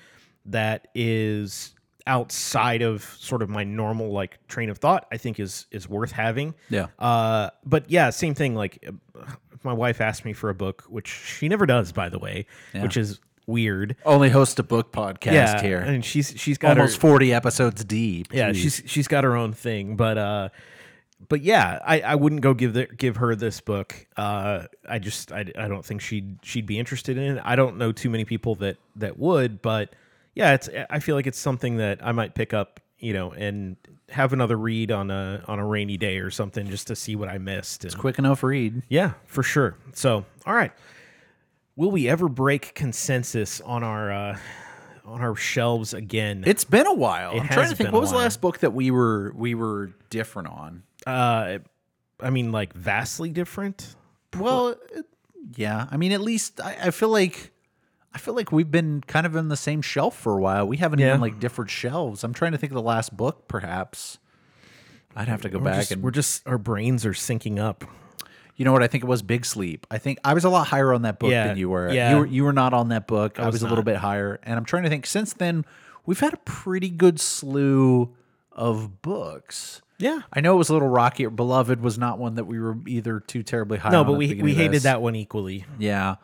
that 0.46 0.88
is 0.96 1.74
outside 2.08 2.82
of 2.82 3.04
sort 3.20 3.42
of 3.42 3.50
my 3.50 3.64
normal 3.64 4.12
like 4.12 4.40
train 4.48 4.70
of 4.70 4.78
thought, 4.78 5.06
I 5.12 5.18
think 5.18 5.40
is 5.40 5.68
is 5.72 5.88
worth 5.88 6.12
having. 6.12 6.56
Yeah. 6.70 6.88
Uh, 6.98 7.50
but 7.66 7.90
yeah, 7.90 8.10
same 8.10 8.34
thing. 8.34 8.56
Like, 8.56 8.90
my 9.64 9.74
wife 9.74 10.02
asked 10.02 10.26
me 10.26 10.34
for 10.34 10.50
a 10.50 10.56
book, 10.56 10.86
which 10.90 11.08
she 11.08 11.48
never 11.48 11.66
does, 11.66 11.92
by 11.92 12.10
the 12.10 12.20
way, 12.20 12.46
which 12.74 12.98
is 12.98 13.20
weird. 13.50 13.96
Only 14.06 14.30
host 14.30 14.60
a 14.60 14.64
book 14.64 14.92
podcast 14.94 15.34
Yeah, 15.34 15.62
here. 15.62 15.80
and 15.80 16.06
she's 16.06 16.34
she's 16.38 16.58
got 16.58 16.78
Almost 16.78 16.96
her, 16.98 17.02
40 17.10 17.34
episodes 17.34 17.84
deep. 17.84 18.28
yeah, 18.32 18.52
Jeez. 18.52 18.56
she's 18.56 18.84
she's 18.86 19.08
got 19.08 19.24
her 19.26 19.36
own 19.36 19.52
thing, 19.54 19.96
but 19.98 20.18
uh, 20.18 20.50
but 21.28 21.42
yeah, 21.42 21.80
I, 21.86 22.00
I 22.02 22.16
wouldn't 22.16 22.42
go 22.42 22.54
give 22.54 22.74
the, 22.74 22.86
give 22.86 23.18
her 23.18 23.36
this 23.36 23.60
book. 23.60 24.08
Uh, 24.16 24.64
I 24.88 25.00
just 25.00 25.32
I, 25.34 25.46
I 25.58 25.68
don't 25.68 25.84
think 25.84 26.00
she'd 26.02 26.38
she'd 26.44 26.66
be 26.66 26.80
interested 26.80 27.18
in 27.18 27.38
it. 27.38 27.42
I 27.44 27.56
don't 27.58 27.78
know 27.78 27.92
too 27.92 28.10
many 28.10 28.24
people 28.24 28.56
that 28.56 28.78
that 28.96 29.20
would, 29.20 29.62
but 29.62 29.94
yeah, 30.36 30.54
it's 30.54 30.70
I 30.90 31.00
feel 31.00 31.16
like 31.16 31.28
it's 31.28 31.40
something 31.40 31.78
that 31.78 32.00
I 32.02 32.14
might 32.14 32.36
pick 32.36 32.54
up, 32.54 32.80
you 33.00 33.12
know, 33.14 33.32
and 33.32 33.76
have 34.10 34.32
another 34.34 34.58
read 34.58 34.92
on 34.92 35.12
a 35.12 35.44
on 35.48 35.60
a 35.60 35.66
rainy 35.66 35.98
day 35.98 36.20
or 36.20 36.32
something 36.32 36.68
just 36.70 36.88
to 36.88 36.96
see 36.96 37.16
what 37.18 37.28
I 37.30 37.38
missed. 37.38 37.84
And, 37.84 37.98
quick 37.98 38.18
enough 38.18 38.42
read. 38.42 38.82
yeah, 38.88 39.14
for 39.26 39.44
sure. 39.44 39.76
So, 39.94 40.26
all 40.46 40.54
right. 40.54 40.72
Will 41.80 41.92
we 41.92 42.10
ever 42.10 42.28
break 42.28 42.76
consensus 42.76 43.62
on 43.62 43.86
our 43.86 44.12
uh, 44.12 44.38
on 45.06 45.22
our 45.22 45.34
shelves 45.34 45.94
again? 45.94 46.44
It's 46.46 46.66
been 46.66 46.86
a 46.86 46.94
while. 46.94 47.40
I'm 47.40 47.48
trying 47.48 47.70
to 47.70 47.76
think 47.78 47.94
what 47.94 48.02
was 48.02 48.12
the 48.12 48.18
last 48.18 48.42
book 48.42 48.58
that 48.58 48.74
we 48.74 48.92
were 48.92 49.32
we 49.34 49.56
were 49.56 49.94
different 50.10 50.50
on. 50.50 50.84
uh, 51.08 51.60
I 52.20 52.30
mean, 52.32 52.52
like 52.52 52.74
vastly 52.74 53.30
different. 53.30 53.96
Well, 54.38 54.76
yeah. 55.56 55.88
I 55.90 55.96
mean, 55.96 56.12
at 56.12 56.20
least 56.20 56.60
I, 56.60 56.76
I 56.88 56.92
feel 56.92 57.08
like 57.08 57.54
I 58.14 58.18
feel 58.18 58.34
like 58.34 58.52
we've 58.52 58.70
been 58.70 59.00
kind 59.08 59.26
of 59.26 59.38
in 59.38 59.48
the 59.48 59.56
same 59.56 59.82
shelf 59.82 60.18
for 60.18 60.38
a 60.38 60.42
while. 60.42 60.68
We 60.68 60.76
haven't 60.76 61.00
Yeah. 61.00 61.08
even 61.12 61.22
like 61.22 61.40
different 61.40 61.72
shelves. 61.72 62.26
I'm 62.26 62.34
trying 62.34 62.52
to 62.52 62.58
think 62.58 62.72
of 62.74 62.76
the 62.76 62.82
last 62.82 63.16
book, 63.16 63.48
perhaps. 63.48 64.18
I'd 65.16 65.30
have 65.30 65.44
to 65.44 65.50
go 65.50 65.60
We're 65.60 65.64
back 65.64 65.80
just, 65.80 65.92
and 65.94 66.04
we're 66.04 66.12
just 66.12 66.46
our 66.46 66.58
brains 66.58 67.06
are 67.06 67.14
syncing 67.14 67.58
up. 67.58 67.86
You 68.60 68.66
know 68.66 68.74
what? 68.74 68.84
I 68.84 68.88
think 68.88 69.06
it 69.06 69.08
was 69.08 69.22
Big 69.22 69.46
Sleep. 69.46 69.88
I 69.90 69.98
think 70.00 70.20
I 70.26 70.34
was 70.34 70.44
a 70.44 70.50
lot 70.50 70.68
higher 70.68 70.92
on 70.94 71.04
that 71.04 71.18
book 71.18 71.32
Yeah, 71.32 71.48
than 71.48 71.58
you 71.58 71.70
were. 71.70 71.92
yeah. 71.94 72.12
You 72.12 72.18
were 72.18 72.26
you 72.26 72.44
were 72.44 72.52
not 72.52 72.74
on 72.74 72.90
that 72.90 73.08
book. 73.08 73.40
I, 73.40 73.46
was, 73.46 73.54
was 73.54 73.62
a 73.64 73.68
little 73.70 73.86
bit 73.86 73.96
higher. 73.96 74.38
And 74.44 74.58
I'm 74.58 74.66
trying 74.66 74.84
to 74.84 74.90
think 74.90 75.06
since 75.06 75.32
then 75.32 75.64
we've 76.06 76.20
had 76.20 76.34
a 76.34 76.38
pretty 76.44 76.90
good 76.90 77.22
slew 77.22 78.14
of 78.52 79.02
books. 79.02 79.82
Yeah. 79.98 80.24
I 80.34 80.42
know 80.42 80.56
it 80.56 80.58
was 80.58 80.68
a 80.70 80.74
little 80.74 80.90
rocky. 80.90 81.26
Beloved 81.28 81.80
was 81.82 81.98
not 81.98 82.20
one 82.20 82.36
that 82.36 82.44
we 82.46 82.60
were 82.60 82.78
either 82.86 83.22
too 83.22 83.44
terribly 83.44 83.78
high 83.78 83.92
No, 83.92 84.04
but 84.04 84.14
we 84.18 84.34
we 84.42 84.54
hated 84.54 84.82
that 84.82 85.02
one 85.02 85.16
equally. 85.16 85.64
Yeah. 85.78 86.16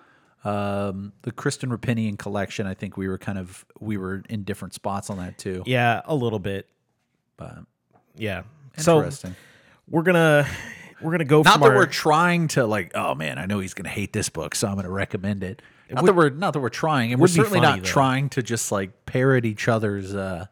Um, 0.43 1.13
the 1.23 1.31
Kristen 1.31 1.69
Roupenian 1.69 2.19
collection, 2.19 2.67
I 2.67 2.73
think 2.73 2.97
we 2.97 3.07
were 3.07 3.17
kind 3.17 3.37
of 3.37 3.65
we 3.79 3.95
were 3.97 4.23
in 4.29 4.43
different 4.43 4.73
spots 4.73 5.09
on 5.09 5.17
that 5.19 5.37
too. 5.37 5.63
Yeah, 5.65 6.01
a 6.05 6.13
little 6.15 6.39
bit. 6.39 6.67
But 7.37 7.59
Yeah. 8.17 8.43
So 8.77 8.97
interesting. 8.97 9.35
we're 9.89 10.03
gonna 10.03 10.45
we're 11.01 11.11
gonna 11.11 11.25
go 11.25 11.41
not 11.41 11.59
that 11.59 11.69
our, 11.69 11.75
we're 11.75 11.85
trying 11.85 12.47
to 12.49 12.65
like, 12.65 12.91
oh 12.95 13.15
man, 13.15 13.37
I 13.37 13.45
know 13.45 13.59
he's 13.59 13.73
gonna 13.73 13.89
hate 13.89 14.13
this 14.13 14.29
book, 14.29 14.55
so 14.55 14.67
I'm 14.67 14.75
gonna 14.75 14.89
recommend 14.89 15.43
it. 15.43 15.61
Not 15.89 16.05
that 16.05 16.15
we're 16.15 16.29
not 16.29 16.53
that 16.53 16.59
we're 16.59 16.69
trying, 16.69 17.11
and 17.11 17.21
we're 17.21 17.27
certainly 17.27 17.59
funny, 17.59 17.77
not 17.77 17.83
though. 17.83 17.89
trying 17.91 18.29
to 18.29 18.41
just 18.41 18.71
like 18.71 19.05
parrot 19.05 19.45
each 19.45 19.67
other's 19.67 20.15
uh, 20.15 20.45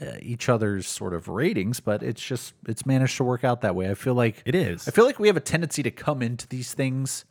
uh, 0.00 0.06
each 0.20 0.48
other's 0.48 0.86
sort 0.86 1.14
of 1.14 1.28
ratings, 1.28 1.80
but 1.80 2.02
it's 2.02 2.22
just 2.22 2.54
it's 2.68 2.86
managed 2.86 3.16
to 3.16 3.24
work 3.24 3.44
out 3.44 3.60
that 3.62 3.74
way. 3.74 3.90
I 3.90 3.94
feel 3.94 4.14
like 4.14 4.42
It 4.44 4.54
is. 4.54 4.86
I 4.86 4.90
feel 4.90 5.04
like 5.04 5.18
we 5.18 5.26
have 5.26 5.36
a 5.36 5.40
tendency 5.40 5.82
to 5.82 5.90
come 5.90 6.22
into 6.22 6.46
these 6.48 6.74
things 6.74 7.24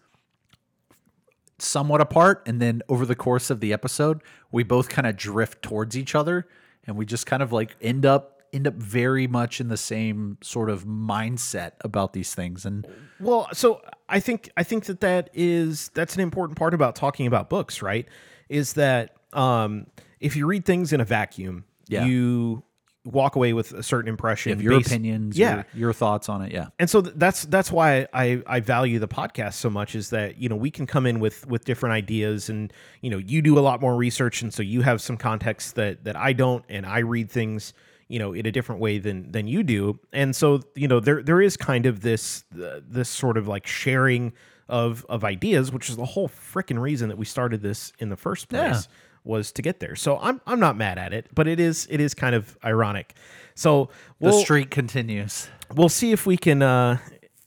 somewhat 1.60 2.02
apart, 2.02 2.44
and 2.46 2.62
then 2.62 2.82
over 2.90 3.06
the 3.06 3.16
course 3.16 3.50
of 3.50 3.60
the 3.60 3.72
episode, 3.72 4.22
we 4.52 4.64
both 4.64 4.90
kind 4.90 5.08
of 5.08 5.16
drift 5.16 5.62
towards 5.62 5.96
each 5.98 6.16
other, 6.16 6.48
and 6.86 6.98
we 6.98 7.06
just 7.06 7.26
kind 7.26 7.42
of 7.44 7.52
like 7.52 7.76
end 7.82 8.06
up 8.06 8.41
end 8.54 8.68
up 8.68 8.74
very 8.76 9.28
much 9.28 9.62
in 9.62 9.68
the 9.70 9.78
same 9.78 10.38
sort 10.42 10.70
of 10.70 10.86
mindset 10.86 11.72
about 11.82 12.14
these 12.14 12.34
things 12.36 12.66
and 12.66 12.86
Well, 13.20 13.48
so 13.54 13.82
I 14.10 14.20
think 14.20 14.50
I 14.58 14.64
think 14.64 14.86
that 14.86 15.00
that 15.02 15.30
is 15.34 15.90
that's 15.94 16.16
an 16.16 16.22
important 16.22 16.58
part 16.58 16.74
about 16.74 16.96
talking 16.96 17.28
about 17.28 17.50
books, 17.50 17.82
right? 17.82 18.08
Is 18.50 18.74
that 18.74 19.16
um, 19.34 19.88
if 20.20 20.36
you 20.36 20.46
read 20.46 20.66
things 20.66 20.92
in 20.92 21.00
a 21.00 21.06
vacuum, 21.06 21.64
Yeah. 21.88 22.06
you 22.06 22.64
walk 23.04 23.36
away 23.36 23.52
with 23.54 23.72
a 23.74 23.82
certain 23.82 24.08
impression. 24.10 24.52
of 24.52 24.62
your 24.62 24.78
based- 24.78 24.90
opinions, 24.90 25.36
yeah. 25.38 25.56
your, 25.56 25.66
your 25.74 25.94
thoughts 25.94 26.30
on 26.30 26.42
it. 26.44 26.52
Yeah. 26.52 26.68
and 26.78 26.88
so 26.90 27.02
th- 27.02 27.16
that's 27.18 27.46
that's 27.46 27.72
why 27.72 28.06
I 28.14 28.44
I 28.46 28.60
value 28.60 29.00
the 29.00 29.08
podcast 29.08 29.54
so 29.54 29.70
much 29.70 29.96
is 29.96 30.10
that 30.12 30.38
you 30.38 30.50
know 30.50 30.56
we 30.58 30.70
can 30.70 30.86
come 30.86 31.06
in 31.08 31.20
with 31.20 31.48
with 31.48 31.64
different 31.66 31.94
ideas 31.94 32.50
and 32.50 32.72
you 33.02 33.10
know 33.10 33.18
you 33.18 33.42
do 33.42 33.58
a 33.58 33.62
lot 33.62 33.80
more 33.82 33.96
research 33.96 34.42
and 34.44 34.54
so 34.54 34.62
you 34.62 34.82
have 34.82 35.02
some 35.02 35.18
context 35.18 35.76
that 35.76 36.04
that 36.04 36.16
I 36.16 36.34
don't 36.34 36.64
and 36.70 36.86
I 36.86 37.00
read 37.00 37.32
things 37.32 37.74
you 38.12 38.20
know 38.20 38.34
in 38.34 38.46
a 38.46 38.52
different 38.52 38.82
way 38.82 38.98
than 39.00 39.32
than 39.32 39.48
you 39.48 39.64
do 39.64 39.98
and 40.12 40.36
so 40.36 40.60
you 40.76 40.88
know 40.88 41.00
there 41.00 41.24
there 41.24 41.42
is 41.42 41.56
kind 41.58 41.86
of 41.86 42.02
this 42.02 42.44
uh, 42.62 42.80
this 42.88 43.10
sort 43.10 43.38
of 43.38 43.48
like 43.48 43.66
sharing 43.66 44.34
of 44.68 45.06
of 45.10 45.24
ideas 45.24 45.72
which 45.72 45.90
is 45.90 45.96
the 45.96 46.06
whole 46.06 46.28
freaking 46.30 46.80
reason 46.80 47.10
that 47.10 47.18
we 47.18 47.26
started 47.26 47.62
this 47.62 47.94
in 48.00 48.10
the 48.10 48.18
first 48.18 48.50
place 48.50 48.62
Yeah. 48.88 48.96
was 49.24 49.52
to 49.54 49.62
get 49.62 49.80
there 49.80 49.96
so 49.96 50.18
I'm 50.20 50.42
I'm 50.46 50.60
not 50.60 50.76
mad 50.78 50.98
at 50.98 51.14
it 51.14 51.28
but 51.34 51.48
it 51.48 51.60
is 51.60 51.88
it 51.90 52.00
is 52.02 52.14
kind 52.14 52.36
of 52.36 52.58
ironic 52.66 53.16
so 53.56 53.90
The 54.20 54.30
we'll, 54.30 54.42
streak 54.44 54.70
continues. 54.72 55.48
we'll 55.74 55.90
see 55.90 56.12
if 56.12 56.26
we 56.26 56.38
can 56.38 56.62
uh 56.62 56.98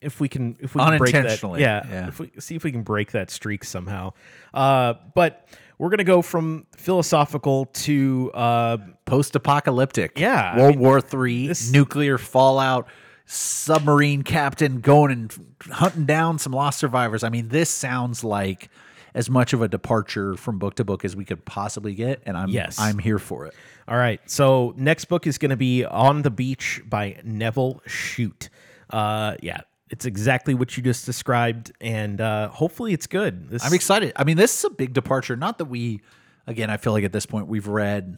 if 0.00 0.20
we 0.20 0.28
can 0.28 0.56
if 0.60 0.74
we 0.74 0.80
can 0.82 0.98
break 0.98 1.12
that 1.12 1.18
Unintentionally, 1.20 1.60
yeah, 1.62 1.86
yeah. 1.88 2.08
if 2.08 2.18
we 2.20 2.30
see 2.38 2.54
if 2.56 2.62
we 2.64 2.70
can 2.72 2.82
break 2.82 3.12
that 3.12 3.30
streak 3.30 3.64
somehow 3.64 4.12
uh 4.52 4.94
but 5.14 5.46
we're 5.78 5.88
gonna 5.90 6.04
go 6.04 6.20
from 6.22 6.66
philosophical 6.76 7.66
to 7.66 8.30
uh 8.34 8.76
Post-apocalyptic. 9.04 10.18
Yeah, 10.18 10.52
I 10.54 10.58
World 10.58 10.76
War 10.78 11.00
Three, 11.00 11.48
this- 11.48 11.70
nuclear 11.70 12.18
fallout, 12.18 12.88
submarine 13.26 14.22
captain 14.22 14.80
going 14.80 15.12
and 15.12 15.54
hunting 15.70 16.04
down 16.06 16.38
some 16.38 16.52
lost 16.52 16.78
survivors. 16.78 17.22
I 17.24 17.28
mean, 17.28 17.48
this 17.48 17.70
sounds 17.70 18.22
like 18.24 18.68
as 19.14 19.30
much 19.30 19.52
of 19.52 19.62
a 19.62 19.68
departure 19.68 20.34
from 20.36 20.58
book 20.58 20.74
to 20.76 20.84
book 20.84 21.04
as 21.04 21.14
we 21.14 21.24
could 21.24 21.44
possibly 21.44 21.94
get, 21.94 22.22
and 22.26 22.36
I'm 22.36 22.48
Yes. 22.48 22.78
I'm 22.78 22.98
here 22.98 23.18
for 23.18 23.46
it. 23.46 23.54
all 23.86 23.96
right 23.96 24.18
so 24.28 24.72
next 24.78 25.04
book 25.06 25.26
is 25.26 25.36
gonna 25.38 25.56
be 25.58 25.84
on 25.84 26.22
the 26.22 26.30
beach 26.30 26.80
by 26.88 27.20
nevil 27.22 27.82
shute 27.86 28.48
uh 28.90 29.36
yeah 29.42 29.60
it's 29.90 30.06
exactly 30.06 30.54
what 30.54 30.74
you 30.76 30.82
just 30.82 31.04
described 31.04 31.70
and 31.82 32.18
uh 32.20 32.48
hopefully 32.48 32.92
it's 32.94 33.06
good 33.06 33.50
this 33.50 33.62
I'm 33.64 33.74
excited. 33.74 34.12
I 34.16 34.24
mean, 34.24 34.36
this 34.38 34.58
is 34.58 34.64
a 34.64 34.70
big 34.70 34.94
departure. 34.94 35.36
Not 35.36 35.58
that 35.58 35.66
we, 35.66 36.00
again, 36.46 36.70
I 36.70 36.78
feel 36.78 36.92
like 36.94 37.04
at 37.04 37.12
this 37.12 37.26
point 37.26 37.46
we've 37.46 37.68
read 37.68 38.16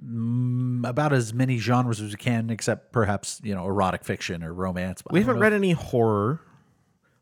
about 0.00 1.12
as 1.12 1.32
many 1.32 1.58
genres 1.58 2.00
as 2.00 2.10
we 2.12 2.16
can, 2.16 2.50
except 2.50 2.92
perhaps 2.92 3.40
you 3.42 3.54
know 3.54 3.66
erotic 3.66 4.04
fiction 4.04 4.42
or 4.42 4.52
romance. 4.52 5.02
we 5.10 5.20
haven't 5.20 5.38
read 5.38 5.52
any 5.52 5.72
horror 5.72 6.40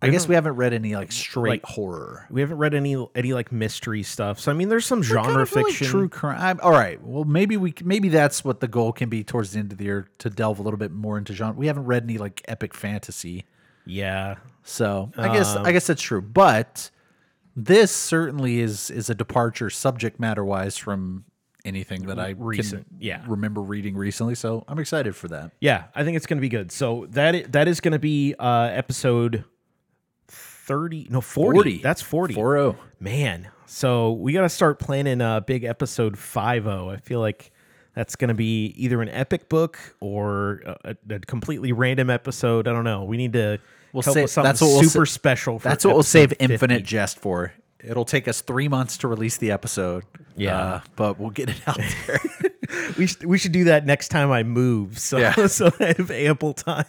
I 0.03 0.11
guess 0.11 0.29
we 0.29 0.35
haven't 0.35 0.57
read 0.57 0.73
any 0.75 0.95
like 0.95 1.13
straight 1.13 1.51
like- 1.51 1.65
horror. 1.65 2.27
we 2.31 2.41
haven't 2.41 2.59
read 2.59 2.75
any 2.75 3.07
any 3.15 3.33
like 3.33 3.51
mystery 3.53 4.03
stuff 4.03 4.39
so 4.39 4.51
i 4.51 4.55
mean 4.55 4.69
there's 4.69 4.85
some 4.85 5.01
Kind 5.01 5.27
genre 5.27 5.43
of 5.43 5.55
like 5.55 5.67
fiction 5.67 5.87
true 5.87 6.09
crime. 6.09 6.61
All 6.63 6.73
right. 6.73 7.03
Well, 7.03 7.25
maybe 7.25 7.57
we 7.57 7.75
maybe 7.83 8.09
that's 8.09 8.45
what 8.45 8.61
the 8.61 8.69
goal 8.69 8.93
can 8.93 9.09
be 9.09 9.25
towards 9.25 9.53
the 9.53 9.61
end 9.61 9.73
of 9.73 9.79
the 9.79 9.85
year 9.85 10.09
to 10.19 10.31
delve 10.31 10.59
a 10.59 10.63
little 10.63 10.79
bit 10.79 10.91
more 10.91 11.17
into 11.17 11.33
genre. 11.33 11.57
We 11.57 11.69
haven't 11.69 11.87
read 11.87 12.03
any 12.05 12.19
like 12.19 12.43
epic 12.49 12.75
fantasy, 12.75 13.45
yeah 13.87 14.37
so 14.65 15.13
I 15.17 15.33
guess 15.35 15.55
I 15.55 15.61
um, 15.61 15.73
guess 15.73 15.87
that's 15.87 16.03
true. 16.03 16.23
But 16.23 16.91
this 17.55 17.95
certainly 17.95 18.61
is 18.61 18.91
is 18.91 19.09
a 19.11 19.15
departure 19.15 19.71
subject 19.71 20.19
matter 20.19 20.45
wise 20.45 20.77
from 20.77 21.25
anything 21.65 22.07
that 22.07 22.19
I 22.19 22.35
Recent, 22.37 22.87
yeah. 22.99 23.23
remember 23.27 23.61
reading 23.63 23.97
recently. 23.97 24.35
So 24.35 24.65
I'm 24.69 24.79
excited 24.79 25.17
for 25.17 25.29
that. 25.29 25.53
Yeah, 25.61 25.85
I 25.95 26.05
think 26.05 26.17
it's 26.17 26.27
going 26.27 26.39
to 26.39 26.43
be 26.43 26.49
good. 26.49 26.71
So 26.73 27.07
that 27.11 27.53
that 27.53 27.69
is 27.69 27.81
going 27.81 27.93
to 27.93 27.99
be 27.99 28.35
uh 28.39 28.69
episode 28.73 29.45
30 30.29 31.09
no 31.11 31.21
40. 31.21 31.57
40. 31.57 31.79
That's 31.79 32.03
40. 32.03 32.35
Four 32.35 32.55
zero. 32.57 32.77
Man. 33.01 33.49
So 33.67 34.13
we 34.13 34.33
got 34.33 34.43
to 34.43 34.49
start 34.49 34.79
planning 34.79 35.21
a 35.21 35.43
big 35.47 35.65
episode 35.65 36.19
50. 36.19 36.41
I 36.69 36.99
feel 37.03 37.21
like 37.21 37.51
That's 37.95 38.17
going 38.17 38.29
to 38.29 38.35
be 38.35 38.67
either 38.77 39.01
an 39.03 39.09
epic 39.09 39.49
book 39.49 39.79
or 40.01 40.63
a, 40.85 40.97
a 41.11 41.19
completely 41.21 41.73
random 41.73 42.11
episode. 42.11 42.67
I 42.69 42.73
don't 42.73 42.85
know. 42.85 43.05
We 43.05 43.17
need 43.17 43.33
to 43.35 43.59
We'll 43.93 44.03
come 44.03 44.11
up 44.11 44.15
say- 44.15 44.23
with 44.23 44.31
something 44.33 44.49
that's 44.49 44.61
what 44.61 44.69
we'll 44.69 44.83
super 44.83 45.07
sa- 45.07 45.13
special. 45.15 45.59
For 45.61 45.69
That's 45.69 45.85
what 45.85 45.95
we'll 45.95 46.03
save 46.03 46.31
50. 46.31 46.45
Infinite 46.45 46.85
Jest 46.85 47.19
for. 47.19 47.53
It'll 47.87 48.05
take 48.05 48.27
us 48.29 48.41
three 48.41 48.69
months 48.69 48.99
to 48.99 49.09
release 49.09 49.37
the 49.37 49.51
episode. 49.51 50.05
Yeah. 50.37 50.59
uh, 50.59 50.81
but 50.97 51.19
we'll 51.21 51.31
get 51.31 51.49
it 51.51 51.57
out 51.67 51.79
there. 52.07 52.21
We 52.99 53.07
should, 53.07 53.25
we 53.25 53.39
should 53.39 53.53
do 53.53 53.65
that 53.65 53.87
next 53.87 54.09
time 54.09 54.33
I 54.33 54.43
move, 54.43 54.99
so 54.99 55.19
Yeah. 55.19 55.35
so 55.47 55.71
I 55.79 55.95
have 55.97 56.11
ample 56.11 56.55
time. 56.55 56.87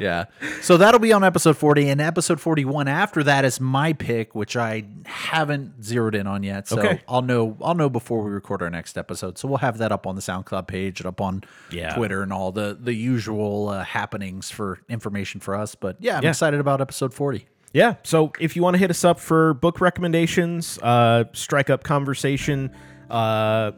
yeah. 0.00 0.24
So 0.62 0.76
that'll 0.78 0.98
be 1.00 1.12
on 1.12 1.22
episode 1.22 1.56
40. 1.56 1.90
And 1.90 2.00
episode 2.00 2.40
41 2.40 2.88
after 2.88 3.22
that 3.24 3.44
is 3.44 3.60
my 3.60 3.92
pick, 3.92 4.34
which 4.34 4.56
I 4.56 4.84
haven't 5.06 5.84
zeroed 5.84 6.14
in 6.16 6.26
on 6.26 6.42
yet. 6.42 6.66
So 6.66 6.78
Okay. 6.80 7.02
I'll 7.06 7.22
know 7.22 7.56
I'll 7.62 7.74
know 7.74 7.88
before 7.90 8.24
we 8.24 8.30
record 8.30 8.62
our 8.62 8.70
next 8.70 8.98
episode. 8.98 9.38
So 9.38 9.46
we'll 9.48 9.58
have 9.58 9.78
that 9.78 9.92
up 9.92 10.06
on 10.06 10.16
the 10.16 10.22
SoundCloud 10.22 10.66
page 10.66 10.98
and 11.00 11.06
up 11.06 11.20
on 11.20 11.44
Yeah. 11.70 11.94
Twitter 11.94 12.22
and 12.22 12.32
all 12.32 12.50
the 12.50 12.76
the 12.80 12.94
usual 12.94 13.68
uh, 13.68 13.84
happenings 13.84 14.50
for 14.50 14.80
information 14.88 15.40
for 15.40 15.54
us. 15.54 15.74
But 15.76 15.98
yeah, 16.00 16.16
I'm 16.16 16.24
Yeah. 16.24 16.30
excited 16.30 16.58
about 16.58 16.80
episode 16.80 17.14
40 17.14 17.46
yeah 17.72 17.94
so 18.02 18.32
if 18.40 18.56
you 18.56 18.62
want 18.62 18.74
to 18.74 18.78
hit 18.78 18.90
us 18.90 19.04
up 19.04 19.18
for 19.18 19.54
book 19.54 19.80
recommendations 19.80 20.78
uh, 20.82 21.24
strike 21.32 21.70
up 21.70 21.82
conversation 21.82 22.70
uh, 23.10 23.72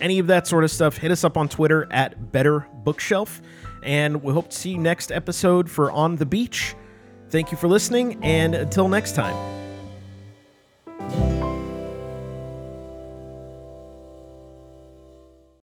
any 0.00 0.18
of 0.18 0.28
that 0.28 0.46
sort 0.46 0.64
of 0.64 0.70
stuff 0.70 0.96
hit 0.96 1.10
us 1.10 1.24
up 1.24 1.36
on 1.36 1.48
twitter 1.48 1.86
at 1.90 2.32
better 2.32 2.66
bookshelf. 2.84 3.42
And 3.82 4.22
we 4.22 4.32
hope 4.32 4.50
to 4.50 4.56
see 4.56 4.70
you 4.70 4.78
next 4.78 5.10
episode 5.10 5.70
for 5.70 5.90
on 5.90 6.16
the 6.16 6.26
beach. 6.26 6.74
Thank 7.30 7.50
you 7.50 7.58
for 7.58 7.68
listening 7.68 8.22
and 8.22 8.54
until 8.54 8.88
next 8.88 9.14
time. 9.14 9.34